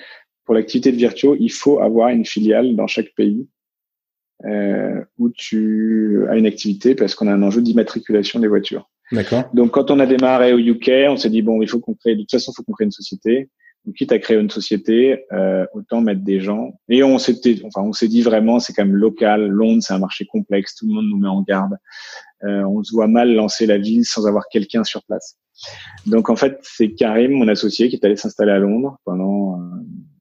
pour 0.45 0.55
l'activité 0.55 0.91
de 0.91 0.97
Virtuo, 0.97 1.35
il 1.39 1.51
faut 1.51 1.79
avoir 1.79 2.09
une 2.09 2.25
filiale 2.25 2.75
dans 2.75 2.87
chaque 2.87 3.13
pays 3.15 3.47
euh, 4.45 5.03
où 5.17 5.29
tu 5.29 6.25
as 6.29 6.37
une 6.37 6.45
activité 6.45 6.95
parce 6.95 7.15
qu'on 7.15 7.27
a 7.27 7.33
un 7.33 7.43
enjeu 7.43 7.61
d'immatriculation 7.61 8.39
des 8.39 8.47
voitures. 8.47 8.89
D'accord. 9.11 9.43
Donc, 9.53 9.71
quand 9.71 9.89
on 9.91 9.99
a 9.99 10.05
démarré 10.05 10.53
au 10.53 10.59
UK, 10.59 10.91
on 11.09 11.17
s'est 11.17 11.29
dit 11.29 11.41
bon, 11.41 11.61
il 11.61 11.69
faut 11.69 11.79
qu'on 11.79 11.95
crée. 11.95 12.15
De 12.15 12.21
toute 12.21 12.31
façon, 12.31 12.51
il 12.51 12.55
faut 12.55 12.63
qu'on 12.63 12.73
crée 12.73 12.85
une 12.85 12.91
société. 12.91 13.49
Donc, 13.85 13.95
quitte 13.95 14.11
à 14.11 14.19
créer 14.19 14.37
une 14.37 14.49
société, 14.49 15.25
euh, 15.31 15.65
autant 15.73 16.01
mettre 16.01 16.21
des 16.21 16.39
gens. 16.39 16.73
Et 16.89 17.03
on 17.03 17.17
s'était, 17.17 17.61
enfin, 17.63 17.81
on 17.87 17.93
s'est 17.93 18.09
dit 18.09 18.21
vraiment, 18.21 18.59
c'est 18.59 18.73
quand 18.73 18.85
même 18.85 18.95
local. 18.95 19.47
Londres, 19.47 19.81
c'est 19.81 19.93
un 19.93 19.99
marché 19.99 20.25
complexe. 20.25 20.75
Tout 20.75 20.87
le 20.87 20.93
monde 20.93 21.05
nous 21.09 21.17
met 21.17 21.29
en 21.29 21.41
garde. 21.41 21.77
Euh, 22.43 22.63
on 22.63 22.83
se 22.83 22.91
voit 22.93 23.07
mal 23.07 23.33
lancer 23.33 23.65
la 23.65 23.77
ville 23.77 24.05
sans 24.05 24.27
avoir 24.27 24.47
quelqu'un 24.49 24.83
sur 24.83 25.03
place. 25.03 25.37
Donc, 26.05 26.29
en 26.29 26.35
fait, 26.35 26.59
c'est 26.63 26.93
Karim, 26.93 27.31
mon 27.31 27.47
associé, 27.47 27.89
qui 27.89 27.95
est 27.95 28.05
allé 28.05 28.15
s'installer 28.15 28.51
à 28.51 28.59
Londres 28.59 28.97
pendant 29.05 29.59
euh, 29.59 29.63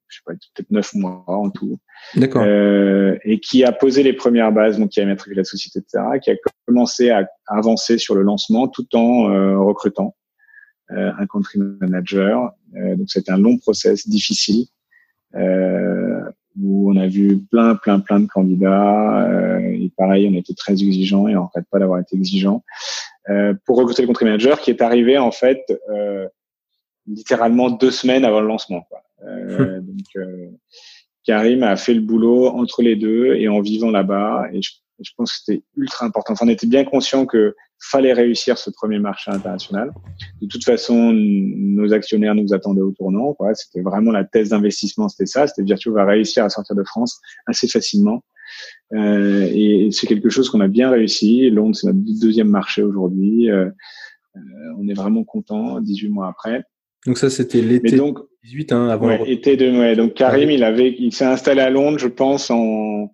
je 0.09 0.16
sais 0.16 0.22
pas, 0.25 0.33
peut-être 0.55 0.70
neuf 0.70 0.94
mois 0.94 1.25
en 1.27 1.51
tout. 1.51 1.79
D'accord. 2.14 2.42
Euh, 2.44 3.16
et 3.25 3.40
qui 3.40 3.64
a 3.64 3.72
posé 3.72 4.03
les 4.03 4.12
premières 4.12 4.53
bases, 4.53 4.79
donc 4.79 4.90
qui 4.90 5.01
a 5.01 5.07
matriculé 5.07 5.37
la 5.37 5.44
société, 5.44 5.81
etc., 5.81 6.05
qui 6.22 6.31
a 6.31 6.35
commencé 6.66 7.11
à, 7.11 7.29
avancer 7.46 7.99
sur 7.99 8.14
le 8.14 8.22
lancement 8.22 8.68
tout 8.68 8.87
en 8.96 9.31
euh, 9.31 9.59
recrutant 9.59 10.16
euh, 10.92 11.12
un 11.18 11.27
country 11.27 11.59
manager. 11.81 12.53
Euh, 12.77 12.96
donc 12.96 13.11
c'était 13.11 13.33
un 13.33 13.38
long 13.38 13.59
process, 13.59 14.09
difficile, 14.09 14.66
euh, 15.35 16.20
où 16.61 16.92
on 16.92 16.96
a 16.96 17.07
vu 17.09 17.38
plein, 17.51 17.75
plein, 17.75 18.01
plein 18.01 18.20
de 18.20 18.27
candidats. 18.27 19.29
et 19.72 19.90
pareil, 19.96 20.29
on 20.31 20.35
était 20.37 20.55
très 20.55 20.72
exigeants 20.72 21.29
et 21.29 21.37
on 21.37 21.49
ne 21.55 21.62
pas 21.70 21.79
d'avoir 21.79 22.01
été 22.01 22.16
exigeants 22.16 22.62
pour 23.65 23.79
recruter 23.79 24.03
le 24.03 24.07
country 24.07 24.25
manager, 24.25 24.61
qui 24.61 24.71
est 24.71 24.83
arrivé 24.83 25.19
en 25.19 25.31
fait 25.31 25.65
littéralement 27.07 27.71
deux 27.71 27.91
semaines 27.91 28.25
avant 28.25 28.41
le 28.41 28.49
lancement. 28.49 28.83
Quoi. 28.83 29.03
Euh, 29.25 29.81
donc, 29.81 30.07
euh, 30.17 30.49
Karim 31.25 31.62
a 31.62 31.77
fait 31.77 31.95
le 31.95 32.01
boulot 32.01 32.49
entre 32.49 32.83
les 32.83 32.97
deux 32.97 33.35
et 33.35 33.49
en 33.49 33.61
vivant 33.61 33.91
là-bas. 33.91 34.47
Et 34.53 34.62
je, 34.62 34.73
je 35.01 35.11
pense 35.17 35.33
que 35.33 35.39
c'était 35.45 35.62
ultra 35.77 36.07
important. 36.07 36.33
Enfin, 36.33 36.47
on 36.47 36.51
était 36.51 36.67
bien 36.67 36.85
conscient 36.85 37.27
que 37.27 37.55
fallait 37.79 38.12
réussir 38.12 38.57
ce 38.57 38.71
premier 38.71 38.99
marché 38.99 39.31
international. 39.31 39.93
De 40.41 40.47
toute 40.47 40.65
façon, 40.65 41.12
nos 41.12 41.93
actionnaires 41.93 42.35
nous 42.35 42.55
attendaient 42.55 42.81
au 42.81 42.93
tournant. 42.93 43.37
C'était 43.55 43.83
vraiment 43.83 44.12
la 44.12 44.25
thèse 44.25 44.51
d'investissement, 44.51 45.09
c'était 45.09 45.27
ça. 45.27 45.47
C'était 45.47 45.62
Virtuo 45.62 45.93
va 45.93 46.07
réussir 46.07 46.45
à 46.45 46.49
sortir 46.49 46.75
de 46.75 46.85
France 46.85 47.21
assez 47.47 47.69
facilement. 47.69 48.23
Euh, 48.93 49.49
et 49.53 49.89
c'est 49.91 50.07
quelque 50.07 50.29
chose 50.29 50.49
qu'on 50.49 50.61
a 50.61 50.69
bien 50.69 50.91
réussi. 50.91 51.51
Londres, 51.51 51.77
c'est 51.77 51.87
notre 51.87 52.21
deuxième 52.21 52.49
marché 52.49 52.83
aujourd'hui. 52.83 53.51
Euh, 53.51 53.67
euh 54.37 54.41
on 54.79 54.89
est 54.89 54.95
vraiment 54.95 55.25
content 55.25 55.81
18 55.81 56.09
mois 56.09 56.29
après. 56.29 56.65
Donc 57.07 57.19
ça, 57.19 57.31
c'était 57.31 57.63
l'été 57.63 57.99
18, 58.45 58.73
hein, 58.73 58.89
avant. 58.89 59.07
Ouais, 59.07 59.31
été 59.31 59.57
de, 59.57 59.71
ouais, 59.71 59.97
donc 59.97 60.15
Karim, 60.15 60.51
il 60.51 60.65
avait, 60.65 60.95
il 60.99 61.13
s'est 61.13 61.25
installé 61.25 61.61
à 61.61 61.71
Londres, 61.71 61.99
je 61.99 62.09
pense, 62.09 62.51
en 62.51 63.11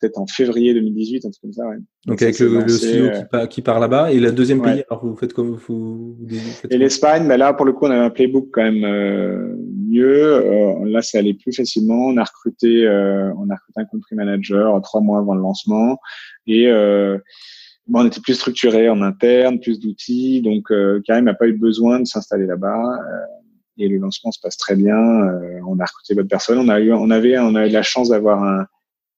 peut-être 0.00 0.18
en 0.18 0.26
février 0.26 0.74
2018, 0.74 1.24
un 1.24 1.30
truc 1.30 1.42
comme 1.42 1.52
ça. 1.52 1.66
Ouais. 1.66 1.76
Donc, 2.06 2.22
avec 2.22 2.38
le, 2.38 2.48
CEO 2.48 3.10
qui, 3.10 3.24
part, 3.30 3.48
qui 3.48 3.62
part 3.62 3.80
là-bas 3.80 4.12
et 4.12 4.18
le 4.18 4.32
deuxième 4.32 4.62
pays. 4.62 4.84
Alors 4.90 5.04
vous 5.04 5.16
faites 5.16 5.32
comme 5.32 5.56
vous. 5.56 5.58
vous 5.58 6.16
et 6.70 6.78
l'Espagne, 6.78 7.26
ben 7.28 7.36
là 7.36 7.52
pour 7.54 7.66
le 7.66 7.72
coup, 7.72 7.86
on 7.86 7.90
avait 7.90 8.04
un 8.04 8.10
playbook 8.10 8.48
quand 8.52 8.62
même 8.62 8.84
euh, 8.84 9.56
mieux. 9.92 10.34
Euh, 10.34 10.84
là, 10.86 11.02
ça 11.02 11.18
allait 11.18 11.34
plus 11.34 11.52
facilement. 11.52 12.06
On 12.06 12.16
a 12.16 12.24
recruté, 12.24 12.86
euh, 12.86 13.32
on 13.36 13.50
a 13.50 13.54
recruté 13.54 13.80
un 13.80 13.84
country 13.84 14.16
manager 14.16 14.80
trois 14.82 15.00
mois 15.00 15.18
avant 15.18 15.34
le 15.34 15.42
lancement 15.42 15.98
et 16.46 16.68
euh, 16.68 17.18
bon, 17.86 18.02
on 18.02 18.06
était 18.06 18.20
plus 18.20 18.34
structuré 18.34 18.88
en 18.88 19.02
interne, 19.02 19.60
plus 19.60 19.78
d'outils. 19.78 20.42
Donc 20.42 20.72
Karim 21.04 21.24
n'a 21.24 21.34
pas 21.34 21.46
eu 21.46 21.52
besoin 21.52 22.00
de 22.00 22.06
s'installer 22.06 22.46
là-bas 22.46 22.98
et 23.78 23.88
le 23.88 23.98
lancement 23.98 24.32
se 24.32 24.40
passe 24.40 24.56
très 24.56 24.76
bien. 24.76 24.96
Euh, 24.96 25.60
on 25.66 25.78
a 25.78 25.84
recruté 25.84 26.14
bonne 26.14 26.28
personne. 26.28 26.58
On 26.58 26.68
a 26.68 26.80
eu, 26.80 26.92
on 26.92 27.10
avait, 27.10 27.38
on 27.38 27.54
a 27.54 27.66
eu 27.66 27.70
la 27.70 27.82
chance 27.82 28.08
d'avoir 28.10 28.42
un, 28.42 28.66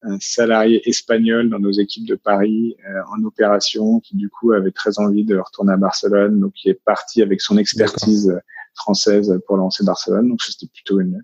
un 0.02 0.18
salarié 0.20 0.86
espagnol 0.88 1.48
dans 1.48 1.58
nos 1.58 1.72
équipes 1.72 2.06
de 2.06 2.14
Paris 2.14 2.76
en 3.10 3.24
opération 3.24 4.00
qui 4.00 4.16
du 4.16 4.28
coup 4.28 4.52
avait 4.52 4.70
très 4.70 4.98
envie 4.98 5.24
de 5.24 5.38
retourner 5.38 5.72
à 5.72 5.78
Barcelone, 5.78 6.40
donc 6.40 6.52
il 6.62 6.72
est 6.72 6.80
parti 6.84 7.22
avec 7.22 7.40
son 7.40 7.56
expertise 7.56 8.38
française 8.74 9.40
pour 9.46 9.56
lancer 9.56 9.84
Barcelone. 9.84 10.28
Donc 10.28 10.42
c'était 10.42 10.70
plutôt 10.72 11.00
une, 11.00 11.22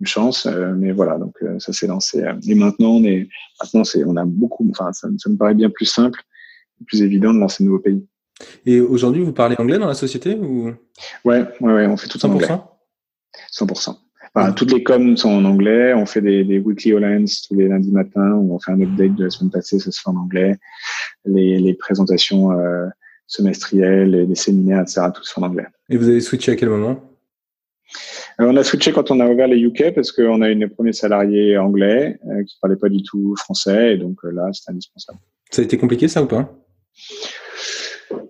une 0.00 0.06
chance, 0.06 0.46
mais 0.76 0.92
voilà, 0.92 1.18
donc 1.18 1.36
ça 1.58 1.72
s'est 1.72 1.86
lancé. 1.86 2.24
Et 2.46 2.54
maintenant 2.54 2.90
on 2.92 3.04
est, 3.04 3.28
maintenant 3.60 3.84
c'est, 3.84 4.04
on 4.04 4.16
a 4.16 4.24
beaucoup, 4.24 4.68
enfin 4.70 4.92
ça, 4.92 5.08
ça 5.18 5.30
me 5.30 5.36
paraît 5.36 5.54
bien 5.54 5.70
plus 5.70 5.86
simple, 5.86 6.20
plus 6.86 7.02
évident 7.02 7.32
de 7.34 7.38
lancer 7.38 7.64
de 7.64 7.68
nouveaux 7.68 7.82
pays. 7.82 8.06
Et 8.66 8.80
aujourd'hui, 8.80 9.22
vous 9.22 9.32
parlez 9.32 9.56
anglais 9.58 9.78
dans 9.78 9.86
la 9.86 9.94
société 9.94 10.34
ou? 10.34 10.72
Ouais, 11.24 11.44
ouais, 11.60 11.72
ouais, 11.72 11.86
on 11.86 11.96
fait 11.96 12.08
tout 12.08 12.18
100%? 12.18 12.26
en 12.26 12.32
anglais. 12.32 12.48
100%. 13.52 13.96
Enfin, 14.32 14.52
toutes 14.52 14.72
les 14.72 14.82
coms 14.82 15.16
sont 15.16 15.30
en 15.30 15.44
anglais. 15.44 15.92
On 15.94 16.06
fait 16.06 16.20
des, 16.20 16.44
des 16.44 16.58
weekly 16.58 16.92
Hollands 16.92 17.24
tous 17.48 17.56
les 17.56 17.68
lundis 17.68 17.90
matins 17.90 18.32
où 18.34 18.54
on 18.54 18.60
fait 18.60 18.72
un 18.72 18.80
update 18.80 19.16
de 19.16 19.24
la 19.24 19.30
semaine 19.30 19.50
passée, 19.50 19.78
ça 19.78 19.90
se 19.90 20.00
fait 20.00 20.08
en 20.08 20.16
anglais. 20.16 20.56
Les, 21.24 21.58
les 21.58 21.74
présentations 21.74 22.52
euh, 22.52 22.86
semestrielles, 23.30 24.10
les, 24.10 24.26
les, 24.26 24.34
séminaires, 24.34 24.82
etc., 24.82 25.02
fait 25.14 25.40
en 25.40 25.44
anglais. 25.44 25.66
Et 25.88 25.96
vous 25.96 26.08
avez 26.08 26.20
switché 26.20 26.52
à 26.52 26.56
quel 26.56 26.68
moment? 26.68 27.00
Euh, 28.40 28.46
On 28.48 28.56
a 28.56 28.64
switché 28.64 28.92
quand 28.92 29.10
on 29.10 29.20
a 29.20 29.28
ouvert 29.28 29.46
les 29.46 29.58
UK 29.58 29.94
parce 29.94 30.12
qu'on 30.12 30.42
a 30.42 30.48
une 30.48 30.68
premiers 30.68 30.92
salariés 30.92 31.56
anglais 31.56 32.18
euh, 32.26 32.42
qui 32.44 32.56
parlaient 32.60 32.76
pas 32.76 32.88
du 32.88 33.02
tout 33.02 33.34
français 33.36 33.94
et 33.94 33.96
donc 33.96 34.18
euh, 34.24 34.30
là, 34.30 34.48
c'est 34.52 34.70
indispensable. 34.70 35.18
Ça 35.50 35.62
a 35.62 35.64
été 35.64 35.78
compliqué 35.78 36.08
ça 36.08 36.22
ou 36.22 36.26
pas? 36.26 36.52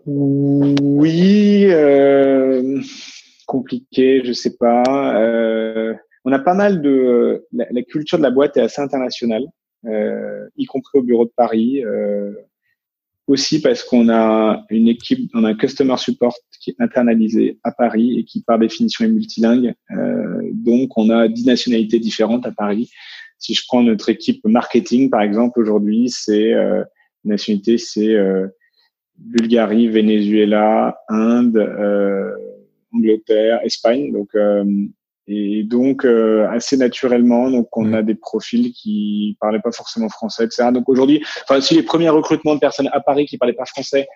Oui, 0.06 1.66
euh, 1.70 2.80
compliqué, 3.46 4.22
je 4.24 4.32
sais 4.32 4.56
pas. 4.56 5.18
Euh, 5.18 5.94
on 6.24 6.32
a 6.32 6.38
pas 6.38 6.54
mal 6.54 6.82
de 6.82 7.46
la, 7.52 7.66
la, 7.70 7.82
culture 7.82 8.18
de 8.18 8.22
la 8.22 8.30
boîte 8.30 8.56
est 8.58 8.62
assez 8.62 8.82
internationale, 8.82 9.44
euh, 9.86 10.46
y 10.56 10.66
compris 10.66 10.98
au 10.98 11.02
bureau 11.02 11.24
de 11.24 11.32
Paris. 11.34 11.82
Euh, 13.30 13.32
aussi 13.32 13.60
parce 13.60 13.84
qu'on 13.84 14.08
a 14.08 14.64
une 14.70 14.88
équipe, 14.88 15.30
on 15.34 15.44
a 15.44 15.50
un 15.50 15.54
customer 15.54 15.96
support 15.96 16.34
qui 16.60 16.70
est 16.70 16.76
internalisé 16.80 17.58
à 17.64 17.72
Paris 17.72 18.18
et 18.18 18.24
qui 18.24 18.42
par 18.42 18.58
définition 18.58 19.04
est 19.04 19.08
multilingue. 19.08 19.74
Euh, 19.92 20.40
donc 20.52 20.96
on 20.98 21.10
a 21.10 21.28
dix 21.28 21.46
nationalités 21.46 21.98
différentes 21.98 22.46
à 22.46 22.52
Paris. 22.52 22.90
Si 23.38 23.54
je 23.54 23.62
prends 23.66 23.82
notre 23.82 24.08
équipe 24.08 24.44
marketing 24.44 25.10
par 25.10 25.22
exemple 25.22 25.60
aujourd'hui, 25.60 26.10
c'est 26.10 26.52
euh, 26.52 26.84
nationalité, 27.24 27.78
c'est 27.78 28.16
Bulgarie, 29.20 29.88
Venezuela, 29.88 30.98
Inde, 31.08 31.58
euh, 31.58 32.32
Angleterre, 32.92 33.60
Espagne. 33.64 34.12
Donc, 34.12 34.28
euh, 34.34 34.64
et 35.30 35.62
donc 35.62 36.04
euh, 36.04 36.48
assez 36.50 36.76
naturellement, 36.76 37.50
donc 37.50 37.76
on 37.76 37.92
a 37.92 38.02
des 38.02 38.14
profils 38.14 38.72
qui 38.72 39.36
parlaient 39.40 39.60
pas 39.60 39.72
forcément 39.72 40.08
français, 40.08 40.44
etc. 40.44 40.70
Donc 40.72 40.88
aujourd'hui, 40.88 41.22
enfin 41.42 41.60
si 41.60 41.74
les 41.74 41.82
premiers 41.82 42.08
recrutements 42.08 42.54
de 42.54 42.60
personnes 42.60 42.90
à 42.92 43.00
Paris 43.00 43.26
qui 43.26 43.38
parlaient 43.38 43.54
pas 43.54 43.64
français, 43.64 44.08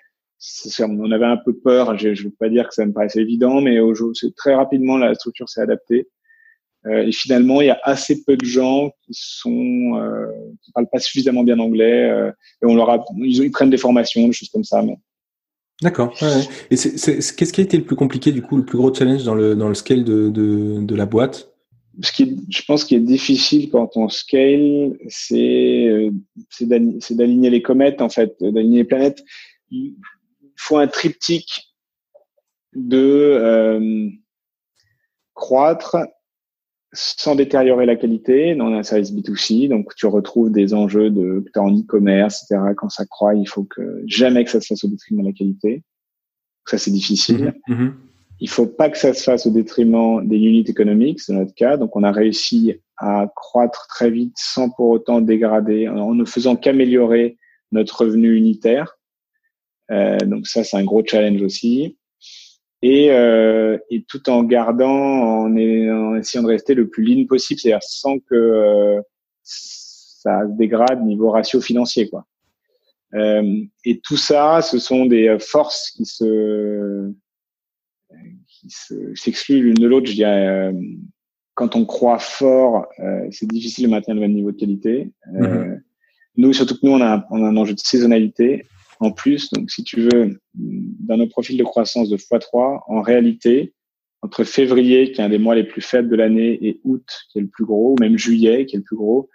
on 0.80 1.10
avait 1.12 1.24
un 1.24 1.38
peu 1.38 1.54
peur. 1.54 1.96
Je 1.96 2.08
ne 2.08 2.14
veux 2.14 2.34
pas 2.38 2.48
dire 2.48 2.68
que 2.68 2.74
ça 2.74 2.84
me 2.84 2.92
paraissait 2.92 3.20
évident, 3.20 3.60
mais 3.60 3.78
c'est 4.14 4.34
très 4.34 4.54
rapidement 4.54 4.96
la 4.96 5.14
structure 5.14 5.48
s'est 5.48 5.60
adaptée. 5.60 6.08
Euh, 6.86 7.06
et 7.06 7.12
finalement, 7.12 7.60
il 7.60 7.68
y 7.68 7.70
a 7.70 7.80
assez 7.82 8.24
peu 8.24 8.36
de 8.36 8.44
gens 8.44 8.90
qui 9.06 9.14
sont 9.14 9.96
euh, 9.96 10.26
qui 10.62 10.70
parlent 10.72 10.88
pas 10.90 10.98
suffisamment 10.98 11.42
bien 11.42 11.58
anglais. 11.58 12.10
Euh, 12.10 12.30
et 12.62 12.66
on 12.66 12.74
leur 12.74 12.90
a, 12.90 13.04
ils, 13.16 13.44
ils, 13.44 13.50
prennent 13.50 13.70
des 13.70 13.78
formations, 13.78 14.26
des 14.26 14.32
choses 14.32 14.50
comme 14.50 14.64
ça. 14.64 14.82
Mais... 14.82 14.96
D'accord. 15.82 16.14
Ouais, 16.22 16.42
Et 16.70 16.76
qu'est-ce 16.76 17.52
qui 17.52 17.60
a 17.60 17.64
été 17.64 17.76
le 17.76 17.84
plus 17.84 17.96
compliqué 17.96 18.32
du 18.32 18.42
coup, 18.42 18.56
le 18.56 18.64
plus 18.64 18.78
gros 18.78 18.94
challenge 18.94 19.24
dans 19.24 19.34
le 19.34 19.56
dans 19.56 19.68
le 19.68 19.74
scale 19.74 20.04
de 20.04 20.28
de, 20.28 20.80
de 20.80 20.94
la 20.94 21.06
boîte? 21.06 21.50
Ce 22.02 22.10
qui, 22.10 22.44
je 22.48 22.62
pense, 22.66 22.84
qui 22.84 22.96
est 22.96 23.00
difficile 23.00 23.70
quand 23.70 23.96
on 23.96 24.08
scale, 24.08 24.96
c'est 25.08 25.86
euh, 25.86 26.10
c'est 26.50 26.66
d'aligner 27.16 27.50
les 27.50 27.62
comètes 27.62 28.00
en 28.00 28.08
fait, 28.08 28.36
d'aligner 28.40 28.78
les 28.78 28.84
planètes. 28.84 29.22
Il 29.70 29.94
faut 30.56 30.78
un 30.78 30.86
triptyque 30.86 31.74
de 32.74 32.98
euh, 32.98 34.08
croître, 35.34 35.96
sans 36.94 37.34
détériorer 37.34 37.86
la 37.86 37.96
qualité. 37.96 38.56
On 38.58 38.72
a 38.72 38.78
un 38.78 38.82
service 38.82 39.12
B2C, 39.12 39.68
donc 39.68 39.94
tu 39.96 40.06
retrouves 40.06 40.50
des 40.50 40.72
enjeux 40.74 41.10
de 41.10 41.44
en 41.56 41.70
e-commerce, 41.70 42.44
etc. 42.44 42.72
Quand 42.76 42.88
ça 42.88 43.04
croît, 43.04 43.34
il 43.34 43.46
faut 43.46 43.64
que 43.64 44.02
jamais 44.06 44.44
que 44.44 44.50
ça 44.50 44.60
se 44.60 44.68
fasse 44.68 44.84
au 44.84 44.88
détriment 44.88 45.22
de 45.22 45.26
la 45.26 45.32
qualité. 45.32 45.82
Ça, 46.66 46.78
c'est 46.78 46.90
difficile. 46.90 47.54
Mm 47.68 47.74
-hmm. 47.74 47.92
Il 48.40 48.48
faut 48.48 48.66
pas 48.66 48.90
que 48.90 48.98
ça 48.98 49.12
se 49.14 49.22
fasse 49.22 49.46
au 49.46 49.50
détriment 49.50 50.26
des 50.26 50.36
unit 50.36 50.64
economics, 50.66 51.20
dans 51.28 51.34
notre 51.34 51.54
cas. 51.54 51.76
Donc, 51.76 51.94
on 51.96 52.02
a 52.02 52.12
réussi 52.12 52.74
à 52.96 53.26
croître 53.34 53.86
très 53.88 54.10
vite 54.10 54.36
sans 54.36 54.70
pour 54.70 54.88
autant 54.96 55.20
dégrader, 55.20 55.88
en 55.88 56.14
ne 56.14 56.24
faisant 56.24 56.56
qu'améliorer 56.56 57.36
notre 57.70 57.94
revenu 58.02 58.34
unitaire. 58.36 58.98
Euh, 59.90 60.18
donc 60.18 60.46
ça, 60.46 60.64
c'est 60.64 60.76
un 60.76 60.84
gros 60.84 61.04
challenge 61.04 61.42
aussi 61.42 61.96
et, 62.86 63.10
euh, 63.10 63.78
et 63.88 64.04
tout 64.06 64.28
en 64.28 64.42
gardant, 64.42 64.90
en, 64.90 65.56
en, 65.56 66.16
essayant 66.16 66.42
de 66.42 66.48
rester 66.48 66.74
le 66.74 66.86
plus 66.86 67.02
lean 67.02 67.24
possible, 67.24 67.58
c'est-à-dire 67.58 67.82
sans 67.82 68.18
que 68.18 68.34
euh, 68.34 69.00
ça 69.42 70.42
se 70.46 70.58
dégrade 70.58 71.02
niveau 71.02 71.30
ratio 71.30 71.62
financier, 71.62 72.10
quoi. 72.10 72.26
Euh, 73.14 73.62
et 73.86 74.00
tout 74.00 74.18
ça, 74.18 74.60
ce 74.60 74.78
sont 74.78 75.06
des 75.06 75.38
forces 75.40 75.92
qui 75.92 76.04
se 76.04 77.10
qui 78.48 78.68
s'excluent 79.14 79.62
l'une 79.62 79.74
de 79.74 79.86
l'autre. 79.86 80.06
Je 80.08 80.16
dirais, 80.16 80.46
euh, 80.46 80.72
quand 81.54 81.76
on 81.76 81.86
croit 81.86 82.18
fort, 82.18 82.86
euh, 82.98 83.26
c'est 83.30 83.46
difficile 83.48 83.86
de 83.86 83.90
maintenir 83.90 84.16
le 84.16 84.20
même 84.20 84.34
niveau 84.34 84.52
de 84.52 84.58
qualité. 84.58 85.10
Mm-hmm. 85.32 85.80
Nous, 86.36 86.52
surtout 86.52 86.74
que 86.74 86.80
nous, 86.82 86.92
on 86.92 87.00
a, 87.00 87.26
on 87.30 87.42
a 87.44 87.48
un 87.48 87.56
enjeu 87.56 87.74
de 87.74 87.80
saisonnalité 87.80 88.66
en 89.04 89.12
plus. 89.12 89.50
Donc, 89.50 89.70
si 89.70 89.84
tu 89.84 90.00
veux, 90.00 90.40
dans 90.54 91.16
nos 91.16 91.26
profils 91.26 91.56
de 91.56 91.64
croissance 91.64 92.08
de 92.08 92.16
x3, 92.16 92.80
en 92.86 93.00
réalité, 93.02 93.74
entre 94.22 94.44
février, 94.44 95.12
qui 95.12 95.20
est 95.20 95.24
un 95.24 95.28
des 95.28 95.38
mois 95.38 95.54
les 95.54 95.64
plus 95.64 95.82
faibles 95.82 96.08
de 96.08 96.16
l'année, 96.16 96.58
et 96.66 96.80
août, 96.84 97.06
qui 97.30 97.38
est 97.38 97.42
le 97.42 97.48
plus 97.48 97.64
gros, 97.64 97.92
ou 97.92 97.96
même 98.00 98.16
juillet, 98.18 98.66
qui 98.66 98.76
est 98.76 98.78
le 98.78 98.84
plus 98.84 98.96
gros, 98.96 99.28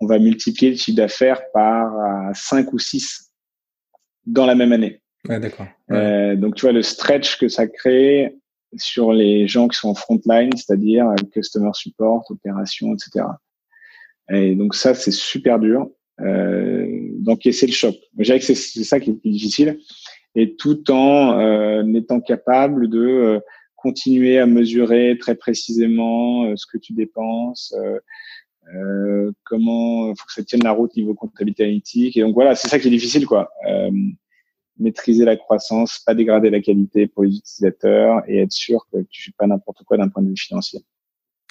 on 0.00 0.06
va 0.06 0.18
multiplier 0.18 0.72
le 0.72 0.78
chiffre 0.78 0.96
d'affaires 0.96 1.42
par 1.52 1.92
5 2.34 2.72
ou 2.72 2.78
6 2.78 3.32
dans 4.26 4.46
la 4.46 4.54
même 4.54 4.72
année. 4.72 5.02
Ouais, 5.28 5.38
d'accord. 5.38 5.66
Euh, 5.90 6.36
donc, 6.36 6.54
tu 6.54 6.62
vois, 6.62 6.72
le 6.72 6.82
stretch 6.82 7.38
que 7.38 7.48
ça 7.48 7.66
crée 7.66 8.34
sur 8.76 9.12
les 9.12 9.46
gens 9.46 9.68
qui 9.68 9.76
sont 9.76 9.90
en 9.90 9.94
frontline, 9.94 10.50
c'est-à-dire 10.56 11.06
customer 11.32 11.70
support, 11.74 12.24
opération, 12.30 12.94
etc. 12.94 13.26
Et 14.32 14.54
donc, 14.54 14.74
ça, 14.74 14.94
c'est 14.94 15.10
super 15.10 15.58
dur 15.58 15.82
euh, 15.82 15.99
d'encaisser 16.20 17.66
le 17.66 17.72
choc. 17.72 17.96
Je 18.18 18.24
dirais 18.24 18.38
que 18.38 18.44
c'est 18.44 18.54
ça 18.54 19.00
qui 19.00 19.10
est 19.10 19.12
le 19.14 19.18
plus 19.18 19.30
difficile, 19.30 19.78
et 20.34 20.54
tout 20.54 20.90
en 20.90 21.38
euh, 21.38 21.94
étant 21.94 22.20
capable 22.20 22.88
de 22.88 23.00
euh, 23.00 23.40
continuer 23.76 24.38
à 24.38 24.46
mesurer 24.46 25.16
très 25.18 25.34
précisément 25.34 26.44
euh, 26.44 26.54
ce 26.56 26.66
que 26.66 26.78
tu 26.78 26.92
dépenses, 26.92 27.74
euh, 28.74 29.32
comment 29.44 30.14
faut 30.14 30.26
que 30.26 30.32
ça 30.32 30.44
tienne 30.44 30.62
la 30.62 30.72
route 30.72 30.94
niveau 30.96 31.14
comptabilité 31.14 31.64
analytique. 31.64 32.16
Et 32.16 32.20
donc 32.20 32.34
voilà, 32.34 32.54
c'est 32.54 32.68
ça 32.68 32.78
qui 32.78 32.86
est 32.88 32.90
difficile, 32.90 33.26
quoi. 33.26 33.50
maîtriser 34.78 35.24
la 35.24 35.36
croissance, 35.36 35.98
pas 36.06 36.14
dégrader 36.14 36.50
la 36.50 36.60
qualité 36.60 37.06
pour 37.06 37.24
les 37.24 37.36
utilisateurs 37.36 38.22
et 38.28 38.38
être 38.38 38.52
sûr 38.52 38.86
que 38.92 38.98
tu 39.10 39.22
fais 39.24 39.32
pas 39.36 39.46
n'importe 39.46 39.82
quoi 39.84 39.96
d'un 39.96 40.08
point 40.08 40.22
de 40.22 40.28
vue 40.28 40.36
financier. 40.36 40.80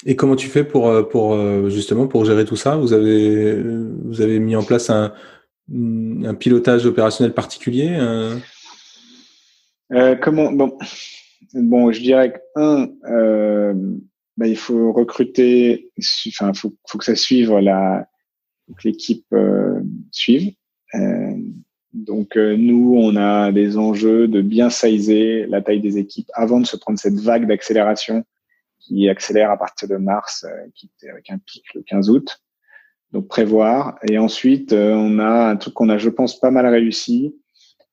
Et 0.06 0.16
comment 0.16 0.36
tu 0.36 0.47
fais 0.47 0.64
pour, 0.64 0.88
euh, 0.88 1.04
pour 1.04 1.34
euh, 1.34 1.70
justement 1.70 2.08
pour 2.08 2.24
gérer 2.26 2.45
tout 2.45 2.56
ça? 2.56 2.78
Vous 2.78 2.93
avez 2.93 3.62
vous 3.62 4.22
avez 4.22 4.39
mis 4.39 4.56
en 4.56 4.64
place 4.64 4.89
un, 4.89 5.14
un 5.72 6.34
pilotage 6.36 6.86
opérationnel 6.86 7.34
particulier 7.34 7.97
euh, 9.91 10.16
Comment 10.22 10.52
bon 10.52 10.78
bon 11.54 11.91
je 11.91 12.02
dirais 12.02 12.34
que 12.34 12.39
un 12.56 12.89
euh, 13.12 13.74
bah, 14.38 14.47
il 14.47 14.58
faut 14.58 14.93
recruter 14.93 15.91
enfin 16.28 16.54
faut 16.54 16.74
faut 16.88 16.97
que 16.97 17.06
ça 17.06 17.16
suive 17.16 17.54
la 17.58 18.08
que 18.78 18.88
l'équipe 18.88 19.26
euh, 19.34 19.82
suive. 20.12 20.54
donc 21.93 22.36
nous 22.36 22.95
on 22.95 23.16
a 23.18 23.52
des 23.52 23.78
enjeux 23.78 24.28
de 24.28 24.41
bien 24.41 24.70
sizer 24.70 25.45
la 25.47 25.62
taille 25.62 25.82
des 25.82 25.97
équipes 25.97 26.30
avant 26.34 26.62
de 26.62 26.66
se 26.66 26.78
prendre 26.78 27.00
cette 27.00 27.20
vague 27.20 27.47
d'accélération 27.47 28.24
qui 28.80 29.09
accélère 29.09 29.51
à 29.51 29.57
partir 29.57 29.88
de 29.88 29.97
mars, 29.97 30.45
euh, 30.47 30.67
qui 30.75 30.89
était 30.95 31.09
avec 31.09 31.30
un 31.30 31.38
pic 31.38 31.63
le 31.73 31.82
15 31.82 32.09
août. 32.09 32.41
Donc 33.11 33.27
prévoir. 33.27 33.97
Et 34.07 34.17
ensuite, 34.17 34.73
euh, 34.73 34.93
on 34.93 35.19
a 35.19 35.49
un 35.49 35.55
truc 35.55 35.73
qu'on 35.73 35.89
a, 35.89 35.97
je 35.97 36.09
pense, 36.09 36.39
pas 36.39 36.51
mal 36.51 36.67
réussi, 36.67 37.36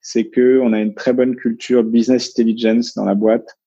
c'est 0.00 0.26
que 0.28 0.60
on 0.62 0.72
a 0.72 0.80
une 0.80 0.94
très 0.94 1.12
bonne 1.12 1.36
culture 1.36 1.82
business 1.82 2.30
intelligence 2.30 2.94
dans 2.94 3.04
la 3.04 3.14
boîte 3.14 3.58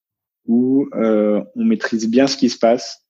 où 0.45 0.87
euh, 0.95 1.43
on 1.55 1.65
maîtrise 1.65 2.09
bien 2.09 2.27
ce 2.27 2.37
qui 2.37 2.49
se 2.49 2.57
passe. 2.57 3.05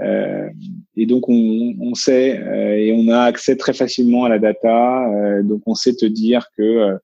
Euh, 0.00 0.48
et 0.96 1.06
donc 1.06 1.28
on, 1.28 1.74
on 1.80 1.94
sait 1.94 2.38
euh, 2.40 2.76
et 2.76 2.92
on 2.92 3.08
a 3.08 3.20
accès 3.20 3.56
très 3.56 3.72
facilement 3.72 4.24
à 4.24 4.28
la 4.28 4.38
data. 4.38 5.08
Euh, 5.08 5.42
donc 5.42 5.62
on 5.66 5.74
sait 5.74 5.94
te 5.94 6.06
dire 6.06 6.48
que 6.56 6.98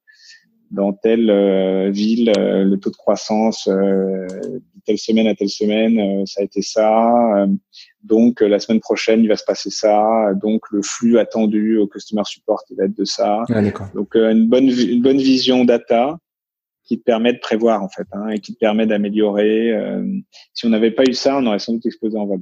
dans 0.70 0.92
telle 0.92 1.90
ville, 1.90 2.32
le 2.36 2.76
taux 2.76 2.90
de 2.90 2.96
croissance 2.96 3.68
telle 4.90 4.98
semaine 4.98 5.26
à 5.28 5.34
telle 5.34 5.48
semaine, 5.48 6.26
ça 6.26 6.40
a 6.40 6.44
été 6.44 6.62
ça. 6.62 7.46
donc 8.02 8.40
la 8.40 8.58
semaine 8.58 8.80
prochaine, 8.80 9.20
il 9.20 9.28
va 9.28 9.36
se 9.36 9.44
passer 9.44 9.70
ça. 9.70 10.34
Donc 10.42 10.62
le 10.72 10.82
flux 10.82 11.18
attendu 11.18 11.78
au 11.78 11.86
customer 11.86 12.22
support, 12.24 12.62
il 12.70 12.76
va 12.76 12.86
être 12.86 12.96
de 12.96 13.04
ça. 13.04 13.42
Ah, 13.48 13.62
donc 13.94 14.16
une 14.16 14.48
bonne 14.48 14.68
une 14.68 15.02
bonne 15.02 15.18
vision 15.18 15.64
data 15.64 16.18
qui 16.84 16.98
te 16.98 17.04
permet 17.04 17.32
de 17.32 17.38
prévoir 17.38 17.84
en 17.84 17.88
fait 17.88 18.06
hein, 18.12 18.30
et 18.30 18.40
qui 18.40 18.54
te 18.54 18.58
permet 18.58 18.86
d'améliorer. 18.86 19.72
si 20.54 20.66
on 20.66 20.70
n'avait 20.70 20.90
pas 20.90 21.04
eu 21.04 21.14
ça, 21.14 21.36
on 21.38 21.46
aurait 21.46 21.60
sans 21.60 21.74
doute 21.74 21.86
explosé 21.86 22.18
en 22.18 22.26
vol. 22.26 22.40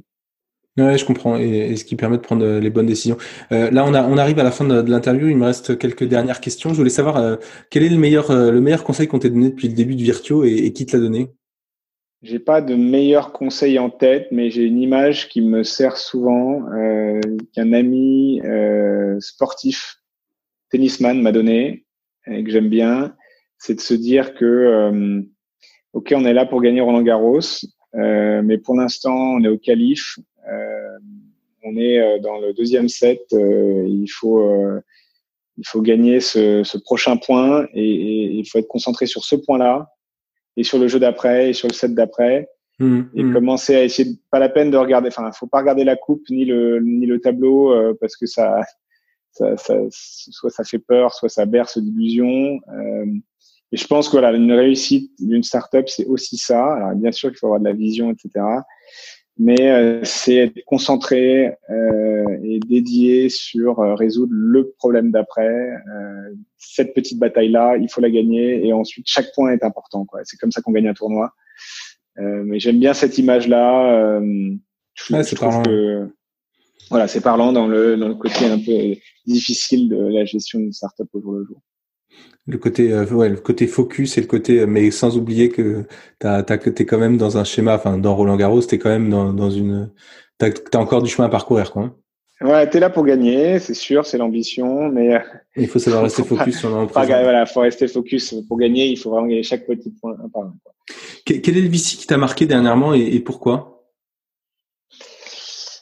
Ouais, 0.79 0.97
je 0.97 1.05
comprends, 1.05 1.37
et, 1.37 1.75
ce 1.75 1.83
qui 1.83 1.95
permet 1.95 2.17
de 2.17 2.21
prendre 2.21 2.45
euh, 2.45 2.59
les 2.59 2.69
bonnes 2.69 2.85
décisions. 2.85 3.17
Euh, 3.51 3.69
là, 3.71 3.83
on, 3.85 3.93
a, 3.93 4.03
on 4.03 4.17
arrive 4.17 4.39
à 4.39 4.43
la 4.43 4.51
fin 4.51 4.65
de, 4.65 4.89
l'interview. 4.89 5.27
Il 5.27 5.37
me 5.37 5.45
reste 5.45 5.77
quelques 5.77 6.05
dernières 6.05 6.39
questions. 6.39 6.69
Je 6.71 6.77
voulais 6.77 6.89
savoir 6.89 7.17
euh, 7.17 7.35
quel 7.69 7.83
est 7.83 7.89
le 7.89 7.97
meilleur, 7.97 8.31
le 8.31 8.61
meilleur 8.61 8.83
conseil 8.83 9.07
qu'on 9.07 9.19
t'ait 9.19 9.29
donné 9.29 9.49
depuis 9.49 9.67
le 9.67 9.73
début 9.73 9.95
de 9.95 10.03
Virtuo 10.03 10.43
et, 10.45 10.71
qui 10.71 10.85
te 10.85 10.95
l'a 10.95 11.03
donné? 11.03 11.29
J'ai 12.21 12.39
pas 12.39 12.61
de 12.61 12.75
meilleur 12.75 13.31
conseil 13.31 13.79
en 13.79 13.89
tête, 13.89 14.27
mais 14.31 14.49
j'ai 14.49 14.63
une 14.63 14.79
image 14.79 15.29
qui 15.29 15.41
me 15.41 15.63
sert 15.63 15.97
souvent, 15.97 16.63
qu'un 17.53 17.71
ami 17.71 18.41
sportif, 19.19 20.01
tennisman, 20.69 21.21
m'a 21.21 21.31
donné 21.31 21.85
et 22.27 22.43
que 22.43 22.51
j'aime 22.51 22.69
bien. 22.69 23.15
C'est 23.57 23.75
de 23.75 23.79
se 23.79 23.93
dire 23.93 24.33
que, 24.33 25.23
ok, 25.93 26.13
on 26.13 26.25
est 26.25 26.33
là 26.33 26.45
pour 26.45 26.61
gagner 26.61 26.81
Roland 26.81 27.03
Garros, 27.03 27.39
mais 27.93 28.57
pour 28.57 28.75
l'instant, 28.75 29.15
on 29.15 29.43
est 29.45 29.47
au 29.47 29.57
qualif 29.57 30.19
euh, 30.51 30.97
on 31.63 31.75
est 31.77 31.99
euh, 31.99 32.19
dans 32.19 32.39
le 32.39 32.53
deuxième 32.53 32.89
set. 32.89 33.21
Euh, 33.33 33.85
il 33.87 34.07
faut 34.07 34.43
il 35.57 35.67
faut 35.67 35.81
gagner 35.81 36.21
ce, 36.21 36.63
ce 36.63 36.77
prochain 36.77 37.17
point 37.17 37.67
et, 37.73 37.83
il 37.83 38.47
faut 38.47 38.59
être 38.59 38.67
concentré 38.69 39.07
sur 39.07 39.25
ce 39.25 39.35
point-là 39.35 39.89
et 40.59 40.63
sur 40.63 40.77
le 40.77 40.87
jeu 40.87 40.99
d'après 40.99 41.49
et 41.49 41.53
sur 41.53 41.69
le 41.69 41.73
set 41.73 41.95
d'après 41.95 42.49
mmh, 42.79 43.01
et 43.15 43.23
mmh. 43.23 43.33
commencer 43.33 43.75
à 43.75 43.83
essayer 43.83 44.11
de, 44.11 44.17
pas 44.29 44.39
la 44.39 44.49
peine 44.49 44.69
de 44.69 44.77
regarder 44.77 45.07
enfin 45.07 45.31
faut 45.31 45.47
pas 45.47 45.59
regarder 45.59 45.85
la 45.85 45.95
coupe 45.95 46.29
ni 46.29 46.43
le 46.45 46.79
ni 46.81 47.05
le 47.05 47.19
tableau 47.19 47.73
parce 47.99 48.17
que 48.17 48.25
ça, 48.25 48.61
ça, 49.31 49.55
ça, 49.57 49.75
soit 49.89 50.49
ça 50.49 50.63
fait 50.63 50.79
peur 50.79 51.13
soit 51.13 51.29
ça 51.29 51.45
berce 51.45 51.77
d'illusions 51.77 52.59
euh, 52.73 53.05
et 53.71 53.77
je 53.77 53.87
pense 53.87 54.07
que 54.07 54.13
voilà 54.13 54.31
une 54.31 54.51
réussite 54.51 55.11
d'une 55.19 55.43
startup 55.43 55.87
c'est 55.87 56.05
aussi 56.05 56.37
ça. 56.37 56.73
Alors 56.73 56.95
bien 56.95 57.11
sûr 57.11 57.29
qu'il 57.29 57.37
faut 57.37 57.47
avoir 57.47 57.59
de 57.59 57.65
la 57.65 57.73
vision 57.73 58.11
etc 58.11 58.45
mais 59.39 59.71
euh, 59.71 60.03
c'est 60.03 60.51
concentré 60.65 61.55
euh, 61.69 62.37
et 62.43 62.59
dédié 62.59 63.29
sur 63.29 63.79
euh, 63.79 63.95
résoudre 63.95 64.33
le 64.33 64.71
problème 64.77 65.11
d'après. 65.11 65.47
Euh, 65.47 66.35
cette 66.57 66.93
petite 66.93 67.17
bataille-là, 67.19 67.77
il 67.77 67.89
faut 67.89 68.01
la 68.01 68.09
gagner 68.09 68.67
et 68.67 68.73
ensuite 68.73 69.05
chaque 69.07 69.33
point 69.33 69.53
est 69.53 69.63
important. 69.63 70.05
Quoi. 70.05 70.19
C'est 70.25 70.37
comme 70.37 70.51
ça 70.51 70.61
qu'on 70.61 70.73
gagne 70.73 70.89
un 70.89 70.93
tournoi. 70.93 71.33
Euh, 72.17 72.43
mais 72.45 72.59
j'aime 72.59 72.79
bien 72.79 72.93
cette 72.93 73.17
image-là. 73.17 74.19
Ouais, 75.09 75.23
c'est 75.23 75.39
parlant. 75.39 75.63
Que, 75.63 76.09
voilà, 76.89 77.07
c'est 77.07 77.21
parlant 77.21 77.53
dans 77.53 77.67
le 77.67 77.95
dans 77.95 78.09
le 78.09 78.15
côté 78.15 78.45
un 78.45 78.59
peu 78.59 78.99
difficile 79.25 79.87
de 79.87 79.95
la 79.95 80.25
gestion 80.25 80.59
d'une 80.59 80.73
startup 80.73 81.07
au 81.13 81.21
jour 81.21 81.31
le 81.33 81.45
jour 81.45 81.61
le 82.47 82.57
côté 82.57 82.91
euh, 82.91 83.05
ouais, 83.05 83.29
le 83.29 83.37
côté 83.37 83.67
focus 83.67 84.17
et 84.17 84.21
le 84.21 84.27
côté 84.27 84.65
mais 84.65 84.89
sans 84.91 85.17
oublier 85.17 85.49
que 85.49 85.85
t'as 86.17 86.43
t'as 86.43 86.57
t'es 86.57 86.85
quand 86.85 86.97
même 86.97 87.17
dans 87.17 87.37
un 87.37 87.43
schéma 87.43 87.75
enfin 87.75 87.97
dans 87.97 88.15
Roland 88.15 88.37
Garros 88.37 88.61
t'es 88.61 88.79
quand 88.79 88.89
même 88.89 89.09
dans 89.09 89.33
dans 89.33 89.51
une 89.51 89.91
t'as 90.37 90.49
as 90.49 90.77
encore 90.77 91.01
du 91.01 91.09
chemin 91.09 91.27
à 91.27 91.31
parcourir 91.31 91.71
quoi 91.71 91.83
hein. 92.41 92.47
ouais 92.47 92.69
t'es 92.69 92.79
là 92.79 92.89
pour 92.89 93.05
gagner 93.05 93.59
c'est 93.59 93.75
sûr 93.75 94.05
c'est 94.05 94.17
l'ambition 94.17 94.89
mais 94.89 95.15
euh, 95.15 95.19
il 95.55 95.67
faut 95.67 95.79
savoir 95.79 96.03
rester 96.09 96.23
focus 96.23 96.57
sur 96.59 96.69
le 96.69 96.85
voilà 96.85 97.45
faut 97.45 97.61
rester 97.61 97.87
focus 97.87 98.33
pour 98.47 98.57
gagner 98.57 98.87
il 98.87 98.97
faut 98.97 99.11
vraiment 99.11 99.27
gagner 99.27 99.43
chaque 99.43 99.67
petit 99.67 99.91
point 100.01 100.15
quel 101.25 101.57
est 101.57 101.61
le 101.61 101.69
VC 101.69 101.97
qui 101.97 102.07
t'a 102.07 102.17
marqué 102.17 102.47
dernièrement 102.47 102.95
et 102.95 103.19
pourquoi? 103.19 103.78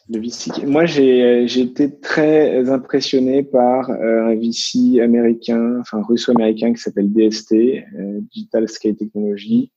VC. 0.09 0.65
Moi, 0.65 0.85
j'ai 0.85 1.59
été 1.59 1.99
très 1.99 2.69
impressionné 2.69 3.43
par 3.43 3.89
euh, 3.89 4.27
un 4.27 4.35
VC 4.35 5.01
américain, 5.01 5.79
enfin 5.79 6.01
russo-américain 6.07 6.73
qui 6.73 6.81
s'appelle 6.81 7.11
DST, 7.11 7.53
euh, 7.53 8.19
Digital 8.33 8.69
Scale 8.69 8.95
Technology. 8.95 9.71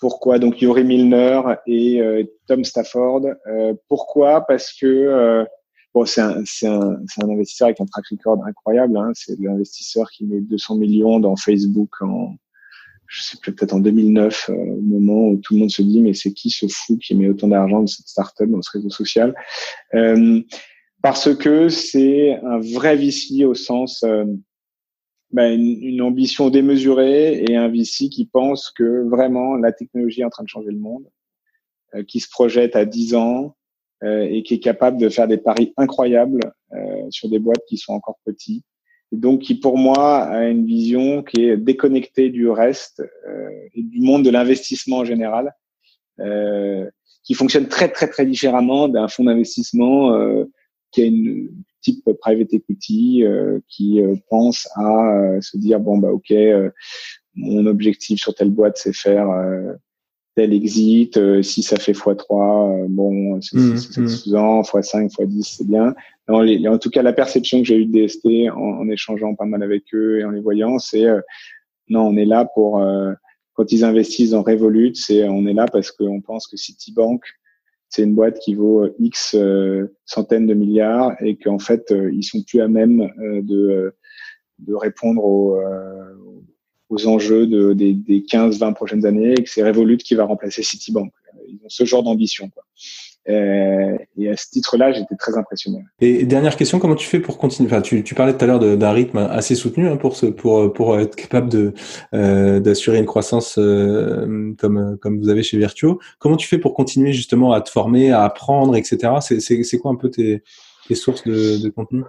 Pourquoi? 0.00 0.38
Donc 0.38 0.60
Yuri 0.60 0.84
Milner 0.84 1.40
et 1.66 2.00
euh, 2.00 2.24
Tom 2.46 2.64
Stafford. 2.64 3.22
pourquoi? 3.88 4.46
Parce 4.46 4.72
que 4.72 5.44
bon, 5.94 6.04
c'est 6.04 6.20
un, 6.20 6.42
un, 6.64 6.96
un, 7.22 7.28
investisseur 7.28 7.66
avec 7.66 7.80
un 7.80 7.86
track 7.86 8.04
record 8.10 8.44
incroyable. 8.46 8.96
Hein. 8.96 9.10
C'est 9.14 9.38
l'investisseur 9.40 10.08
qui 10.10 10.24
met 10.24 10.40
200 10.40 10.76
millions 10.76 11.20
dans 11.20 11.36
Facebook 11.36 11.90
en 12.00 12.36
je 13.08 13.22
sais 13.22 13.38
plus, 13.40 13.54
peut-être 13.54 13.72
en 13.72 13.80
2009, 13.80 14.50
euh, 14.50 14.52
au 14.52 14.80
moment 14.82 15.28
où 15.28 15.38
tout 15.38 15.54
le 15.54 15.60
monde 15.60 15.70
se 15.70 15.82
dit 15.82 16.00
mais 16.00 16.12
c'est 16.12 16.32
qui 16.32 16.50
ce 16.50 16.66
fou 16.68 16.98
qui 16.98 17.14
met 17.14 17.28
autant 17.28 17.48
d'argent 17.48 17.80
dans 17.80 17.86
cette 17.86 18.06
startup, 18.06 18.48
dans 18.48 18.62
ce 18.62 18.70
réseau 18.70 18.90
social? 18.90 19.34
Euh, 19.94 20.42
Parce 21.02 21.34
que 21.34 21.70
c'est 21.70 22.36
un 22.44 22.58
vrai 22.58 22.96
VC 22.96 23.44
au 23.44 23.54
sens 23.54 24.02
euh, 24.02 24.24
ben, 25.30 25.58
une, 25.58 26.02
ambition 26.02 26.50
démesurée 26.50 27.44
et 27.48 27.56
un 27.56 27.68
VC 27.68 28.10
qui 28.10 28.26
pense 28.26 28.70
que 28.70 29.08
vraiment 29.08 29.56
la 29.56 29.72
technologie 29.72 30.20
est 30.20 30.24
en 30.24 30.30
train 30.30 30.44
de 30.44 30.48
changer 30.48 30.70
le 30.70 30.78
monde, 30.78 31.06
euh, 31.94 32.02
qui 32.02 32.20
se 32.20 32.28
projette 32.28 32.76
à 32.76 32.84
10 32.84 33.14
ans 33.14 33.54
et 34.00 34.44
qui 34.44 34.54
est 34.54 34.60
capable 34.60 34.96
de 34.96 35.08
faire 35.08 35.26
des 35.26 35.38
paris 35.38 35.72
incroyables 35.76 36.38
sur 37.10 37.28
des 37.28 37.40
boîtes 37.40 37.64
qui 37.68 37.76
sont 37.76 37.94
encore 37.94 38.16
petits 38.24 38.62
donc 39.12 39.40
qui 39.40 39.54
pour 39.54 39.78
moi 39.78 40.24
a 40.24 40.48
une 40.48 40.66
vision 40.66 41.22
qui 41.22 41.44
est 41.44 41.56
déconnectée 41.56 42.30
du 42.30 42.48
reste 42.48 43.00
euh, 43.00 43.48
et 43.74 43.82
du 43.82 44.00
monde 44.00 44.24
de 44.24 44.30
l'investissement 44.30 44.98
en 44.98 45.04
général, 45.04 45.54
euh, 46.20 46.88
qui 47.24 47.34
fonctionne 47.34 47.68
très 47.68 47.88
très 47.88 48.08
très 48.08 48.26
différemment 48.26 48.88
d'un 48.88 49.08
fonds 49.08 49.24
d'investissement 49.24 50.14
euh, 50.14 50.44
qui 50.90 51.02
a 51.02 51.04
une 51.04 51.50
type 51.80 52.04
private 52.20 52.52
equity 52.52 53.24
euh, 53.24 53.60
qui 53.68 54.00
euh, 54.00 54.14
pense 54.30 54.68
à 54.74 55.16
euh, 55.16 55.40
se 55.40 55.56
dire 55.56 55.80
bon 55.80 55.98
bah 55.98 56.10
ok 56.10 56.32
mon 57.34 57.66
objectif 57.66 58.18
sur 58.18 58.34
telle 58.34 58.50
boîte 58.50 58.78
c'est 58.78 58.94
faire 58.94 59.28
tel 60.38 60.52
exit, 60.52 61.18
si 61.42 61.64
ça 61.64 61.78
fait 61.78 61.90
x3, 61.90 62.86
bon, 62.88 63.40
c'est 63.40 63.56
mmh, 63.56 63.76
suffisant, 63.76 64.60
x5, 64.60 65.10
x10, 65.10 65.42
c'est 65.42 65.66
bien. 65.66 65.94
En 66.28 66.78
tout 66.78 66.90
cas, 66.90 67.02
la 67.02 67.12
perception 67.12 67.58
que 67.58 67.64
j'ai 67.64 67.76
eue 67.76 67.86
de 67.86 68.06
DST 68.06 68.50
en, 68.54 68.88
échangeant 68.88 69.34
pas 69.34 69.46
mal 69.46 69.62
avec 69.62 69.82
eux 69.94 70.20
et 70.20 70.24
en 70.24 70.30
les 70.30 70.40
voyant, 70.40 70.78
c'est 70.78 71.06
euh, 71.06 71.20
non, 71.88 72.02
on 72.02 72.16
est 72.16 72.26
là 72.26 72.44
pour 72.54 72.80
euh, 72.80 73.14
quand 73.54 73.72
ils 73.72 73.84
investissent 73.84 74.30
dans 74.30 74.42
Revolut, 74.42 74.94
c'est 74.94 75.26
on 75.26 75.46
est 75.46 75.54
là 75.54 75.66
parce 75.66 75.90
qu'on 75.90 76.20
pense 76.20 76.46
que 76.46 76.56
Citibank 76.56 77.22
c'est 77.88 78.02
une 78.02 78.14
boîte 78.14 78.38
qui 78.38 78.54
vaut 78.54 78.84
euh, 78.84 78.94
X 78.98 79.34
centaines 80.04 80.46
de 80.46 80.52
milliards 80.52 81.14
et 81.20 81.36
qu'en 81.36 81.58
fait 81.58 81.92
ils 82.12 82.22
sont 82.22 82.42
plus 82.42 82.60
à 82.60 82.68
même 82.68 83.10
de 83.18 83.94
de 84.58 84.74
répondre 84.74 85.24
aux, 85.24 85.58
aux 86.90 87.06
enjeux 87.06 87.46
de, 87.46 87.72
des, 87.72 87.92
des 87.92 88.20
15-20 88.20 88.74
prochaines 88.74 89.06
années 89.06 89.32
et 89.32 89.42
que 89.42 89.50
c'est 89.50 89.62
Revolut 89.62 89.98
qui 89.98 90.14
va 90.14 90.24
remplacer 90.24 90.62
Citibank. 90.62 91.12
Ils 91.48 91.56
ont 91.64 91.68
ce 91.68 91.84
genre 91.84 92.02
d'ambition. 92.02 92.48
Quoi. 92.50 92.64
Euh, 93.28 93.96
et 94.16 94.30
à 94.30 94.36
ce 94.36 94.48
titre-là, 94.50 94.92
j'étais 94.92 95.14
très 95.16 95.36
impressionné. 95.36 95.84
Et 96.00 96.24
dernière 96.24 96.56
question, 96.56 96.78
comment 96.78 96.94
tu 96.94 97.06
fais 97.06 97.20
pour 97.20 97.36
continuer? 97.36 97.70
Enfin, 97.70 97.82
tu, 97.82 98.02
tu 98.02 98.14
parlais 98.14 98.32
tout 98.32 98.42
à 98.42 98.46
l'heure 98.46 98.58
d'un 98.58 98.92
rythme 98.92 99.18
assez 99.18 99.54
soutenu 99.54 99.86
hein, 99.88 99.96
pour 99.96 100.16
ce, 100.16 100.26
pour 100.26 100.72
pour 100.72 100.98
être 100.98 101.14
capable 101.14 101.50
de 101.50 101.74
euh, 102.14 102.58
d'assurer 102.60 102.98
une 102.98 103.06
croissance 103.06 103.58
euh, 103.58 104.54
comme 104.58 104.96
comme 105.02 105.18
vous 105.18 105.28
avez 105.28 105.42
chez 105.42 105.58
Virtuo. 105.58 105.98
Comment 106.18 106.36
tu 106.36 106.48
fais 106.48 106.58
pour 106.58 106.72
continuer 106.72 107.12
justement 107.12 107.52
à 107.52 107.60
te 107.60 107.68
former, 107.68 108.12
à 108.12 108.24
apprendre, 108.24 108.76
etc. 108.76 109.12
C'est 109.20 109.78
quoi 109.78 109.90
un 109.90 109.96
peu 109.96 110.10
tes 110.10 110.42
tes 110.86 110.94
sources 110.94 111.24
de, 111.24 111.62
de 111.62 111.68
contenu? 111.68 112.04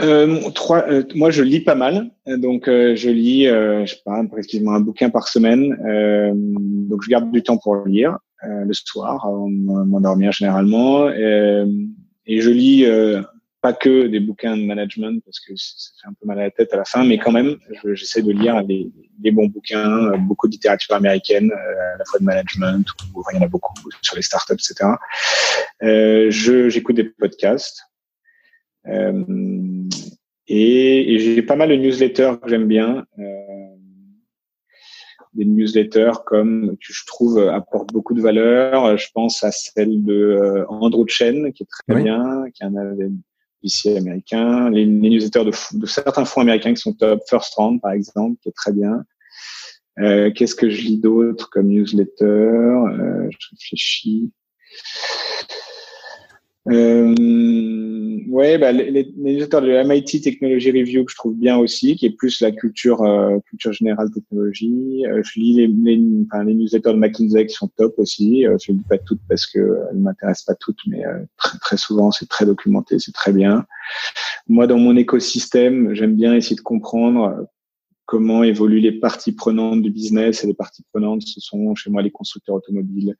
Euh, 0.00 0.50
trois, 0.54 0.88
euh, 0.88 1.02
moi, 1.14 1.30
je 1.30 1.42
lis 1.42 1.60
pas 1.60 1.74
mal, 1.74 2.10
donc 2.26 2.66
euh, 2.68 2.96
je 2.96 3.10
lis, 3.10 3.44
je 3.44 3.84
sais 3.86 4.00
pas, 4.04 4.18
un 4.18 4.80
bouquin 4.80 5.10
par 5.10 5.28
semaine. 5.28 5.70
donc, 6.88 7.02
je 7.02 7.08
garde 7.08 7.30
du 7.30 7.42
temps 7.42 7.58
pour 7.58 7.84
lire. 7.86 8.18
Euh, 8.44 8.64
le 8.64 8.72
soir 8.72 9.24
avant 9.24 9.48
de 9.48 9.54
m'endormir 9.54 10.32
généralement. 10.32 11.08
Et, 11.10 12.40
je 12.40 12.50
lis 12.50 12.84
euh, 12.84 13.22
pas 13.60 13.72
que 13.72 14.08
des 14.08 14.18
bouquins 14.18 14.56
de 14.56 14.62
management 14.62 15.22
parce 15.24 15.38
que 15.38 15.52
ça 15.54 15.92
fait 16.02 16.08
un 16.08 16.14
peu 16.20 16.26
mal 16.26 16.40
à 16.40 16.42
la 16.44 16.50
tête 16.50 16.72
à 16.74 16.76
la 16.76 16.84
fin, 16.84 17.04
mais 17.04 17.18
quand 17.18 17.30
même, 17.30 17.56
j'essaie 17.94 18.22
de 18.22 18.32
lire 18.32 18.64
des, 18.64 18.90
des, 19.18 19.30
bons 19.30 19.46
bouquins, 19.46 20.08
euh, 20.08 20.16
beaucoup 20.16 20.48
de 20.48 20.52
littérature 20.52 20.96
américaine, 20.96 21.52
à 21.52 21.98
la 21.98 22.04
fois 22.04 22.18
de 22.18 22.24
management, 22.24 22.84
il 23.32 23.36
y 23.36 23.38
en 23.38 23.42
a 23.42 23.48
beaucoup 23.48 23.72
sur 24.02 24.16
les 24.16 24.22
startups, 24.22 24.54
etc. 24.54 24.90
Euh, 25.84 26.30
J'écoute 26.30 26.96
des 26.96 27.04
podcasts. 27.04 27.82
Euh, 28.88 29.88
et, 30.48 31.14
et 31.14 31.18
j'ai 31.18 31.42
pas 31.42 31.56
mal 31.56 31.70
de 31.70 31.76
newsletters 31.76 32.34
que 32.42 32.48
j'aime 32.48 32.66
bien. 32.66 33.06
Euh, 33.18 33.22
des 35.34 35.46
newsletters 35.46 36.24
comme 36.26 36.76
que 36.76 36.92
je 36.92 37.06
trouve 37.06 37.38
apportent 37.48 37.92
beaucoup 37.92 38.14
de 38.14 38.20
valeur. 38.20 38.96
Je 38.98 39.08
pense 39.14 39.42
à 39.44 39.50
celle 39.50 40.04
de 40.04 40.12
euh, 40.12 40.66
Andrew 40.68 41.06
Chen 41.06 41.52
qui 41.52 41.62
est 41.62 41.66
très 41.66 42.02
bien, 42.02 42.44
qui 42.52 42.62
est 42.62 42.66
un 42.66 42.96
ici 43.62 43.96
américain. 43.96 44.68
Les, 44.68 44.84
newsletters 44.84 45.44
de, 45.44 45.78
de, 45.78 45.86
certains 45.86 46.26
fonds 46.26 46.42
américains 46.42 46.74
qui 46.74 46.82
sont 46.82 46.92
top, 46.92 47.22
First 47.28 47.54
Round 47.54 47.80
par 47.80 47.92
exemple, 47.92 48.36
qui 48.42 48.50
est 48.50 48.56
très 48.56 48.72
bien. 48.72 49.04
Qu'est-ce 49.96 50.54
que 50.54 50.68
je 50.68 50.82
lis 50.82 50.98
d'autre 50.98 51.48
comme 51.50 51.68
newsletter? 51.68 52.26
Je 53.30 53.48
réfléchis. 53.52 54.32
Euh, 56.68 57.12
ouais, 58.28 58.56
bah, 58.56 58.70
les, 58.70 58.90
les, 58.90 59.12
newsletters 59.16 59.60
de 59.60 59.82
MIT 59.82 60.20
Technology 60.22 60.70
Review 60.70 61.04
que 61.04 61.10
je 61.10 61.16
trouve 61.16 61.34
bien 61.36 61.56
aussi, 61.56 61.96
qui 61.96 62.06
est 62.06 62.16
plus 62.16 62.40
la 62.40 62.52
culture 62.52 63.02
euh, 63.02 63.38
culture 63.48 63.72
générale 63.72 64.10
technologie. 64.10 65.04
Euh, 65.06 65.22
je 65.24 65.40
lis 65.40 65.54
les, 65.54 65.66
les, 65.66 66.00
enfin, 66.26 66.44
les 66.44 66.54
newsletters 66.54 66.92
de 66.92 66.98
McKinsey 66.98 67.46
qui 67.46 67.54
sont 67.54 67.68
top 67.76 67.94
aussi. 67.98 68.46
Euh, 68.46 68.56
je 68.62 68.72
ne 68.72 68.78
lis 68.78 68.84
pas 68.88 68.98
toutes 68.98 69.20
parce 69.28 69.46
que 69.46 69.78
elles 69.90 69.98
m'intéressent 69.98 70.46
pas 70.46 70.54
toutes, 70.54 70.80
mais 70.86 71.04
euh, 71.04 71.18
très, 71.36 71.58
très 71.58 71.76
souvent 71.76 72.10
c'est 72.12 72.28
très 72.28 72.46
documenté, 72.46 72.98
c'est 72.98 73.12
très 73.12 73.32
bien. 73.32 73.66
Moi, 74.48 74.66
dans 74.66 74.78
mon 74.78 74.96
écosystème, 74.96 75.94
j'aime 75.94 76.14
bien 76.14 76.34
essayer 76.34 76.56
de 76.56 76.60
comprendre 76.60 77.48
comment 78.06 78.42
évoluent 78.42 78.80
les 78.80 78.92
parties 78.92 79.32
prenantes 79.32 79.82
du 79.82 79.90
business. 79.90 80.44
Et 80.44 80.46
les 80.46 80.54
parties 80.54 80.84
prenantes, 80.92 81.22
ce 81.22 81.40
sont 81.40 81.74
chez 81.74 81.90
moi 81.90 82.02
les 82.02 82.10
constructeurs 82.10 82.56
automobiles, 82.56 83.16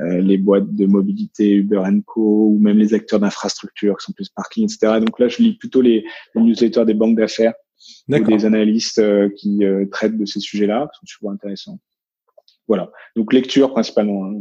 euh, 0.00 0.20
les 0.20 0.38
boîtes 0.38 0.74
de 0.74 0.86
mobilité 0.86 1.52
Uber 1.52 1.82
Co, 2.06 2.48
ou 2.48 2.58
même 2.60 2.78
les 2.78 2.94
acteurs 2.94 3.20
d'infrastructure 3.20 3.96
qui 3.98 4.04
sont 4.04 4.12
plus 4.12 4.28
parking, 4.28 4.64
etc. 4.64 5.00
Donc 5.00 5.18
là, 5.18 5.28
je 5.28 5.42
lis 5.42 5.54
plutôt 5.54 5.80
les, 5.80 6.04
newsletters 6.34 6.84
des 6.84 6.94
banques 6.94 7.16
d'affaires 7.16 7.54
ou 8.08 8.18
des 8.18 8.44
analystes 8.44 8.98
euh, 8.98 9.28
qui 9.36 9.64
euh, 9.64 9.86
traitent 9.90 10.18
de 10.18 10.26
ces 10.26 10.40
sujets-là, 10.40 10.88
qui 10.92 10.98
sont 11.00 11.06
toujours 11.16 11.32
intéressants. 11.32 11.78
Voilà. 12.66 12.90
Donc 13.16 13.32
lecture 13.32 13.72
principalement. 13.72 14.26
Hein. 14.26 14.36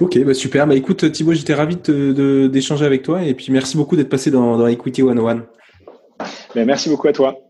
Ok, 0.00 0.22
bah 0.24 0.34
super. 0.34 0.66
Bah 0.66 0.74
écoute 0.74 1.10
Thibaut, 1.10 1.32
j'étais 1.32 1.54
ravi 1.54 1.76
d'échanger 1.76 2.84
avec 2.84 3.02
toi 3.02 3.24
et 3.24 3.34
puis 3.34 3.46
merci 3.50 3.76
beaucoup 3.76 3.96
d'être 3.96 4.08
passé 4.08 4.30
dans, 4.30 4.56
dans 4.56 4.66
Equity 4.66 5.02
101. 5.02 5.46
Ben, 6.54 6.66
merci 6.66 6.88
beaucoup 6.88 7.08
à 7.08 7.12
toi. 7.12 7.49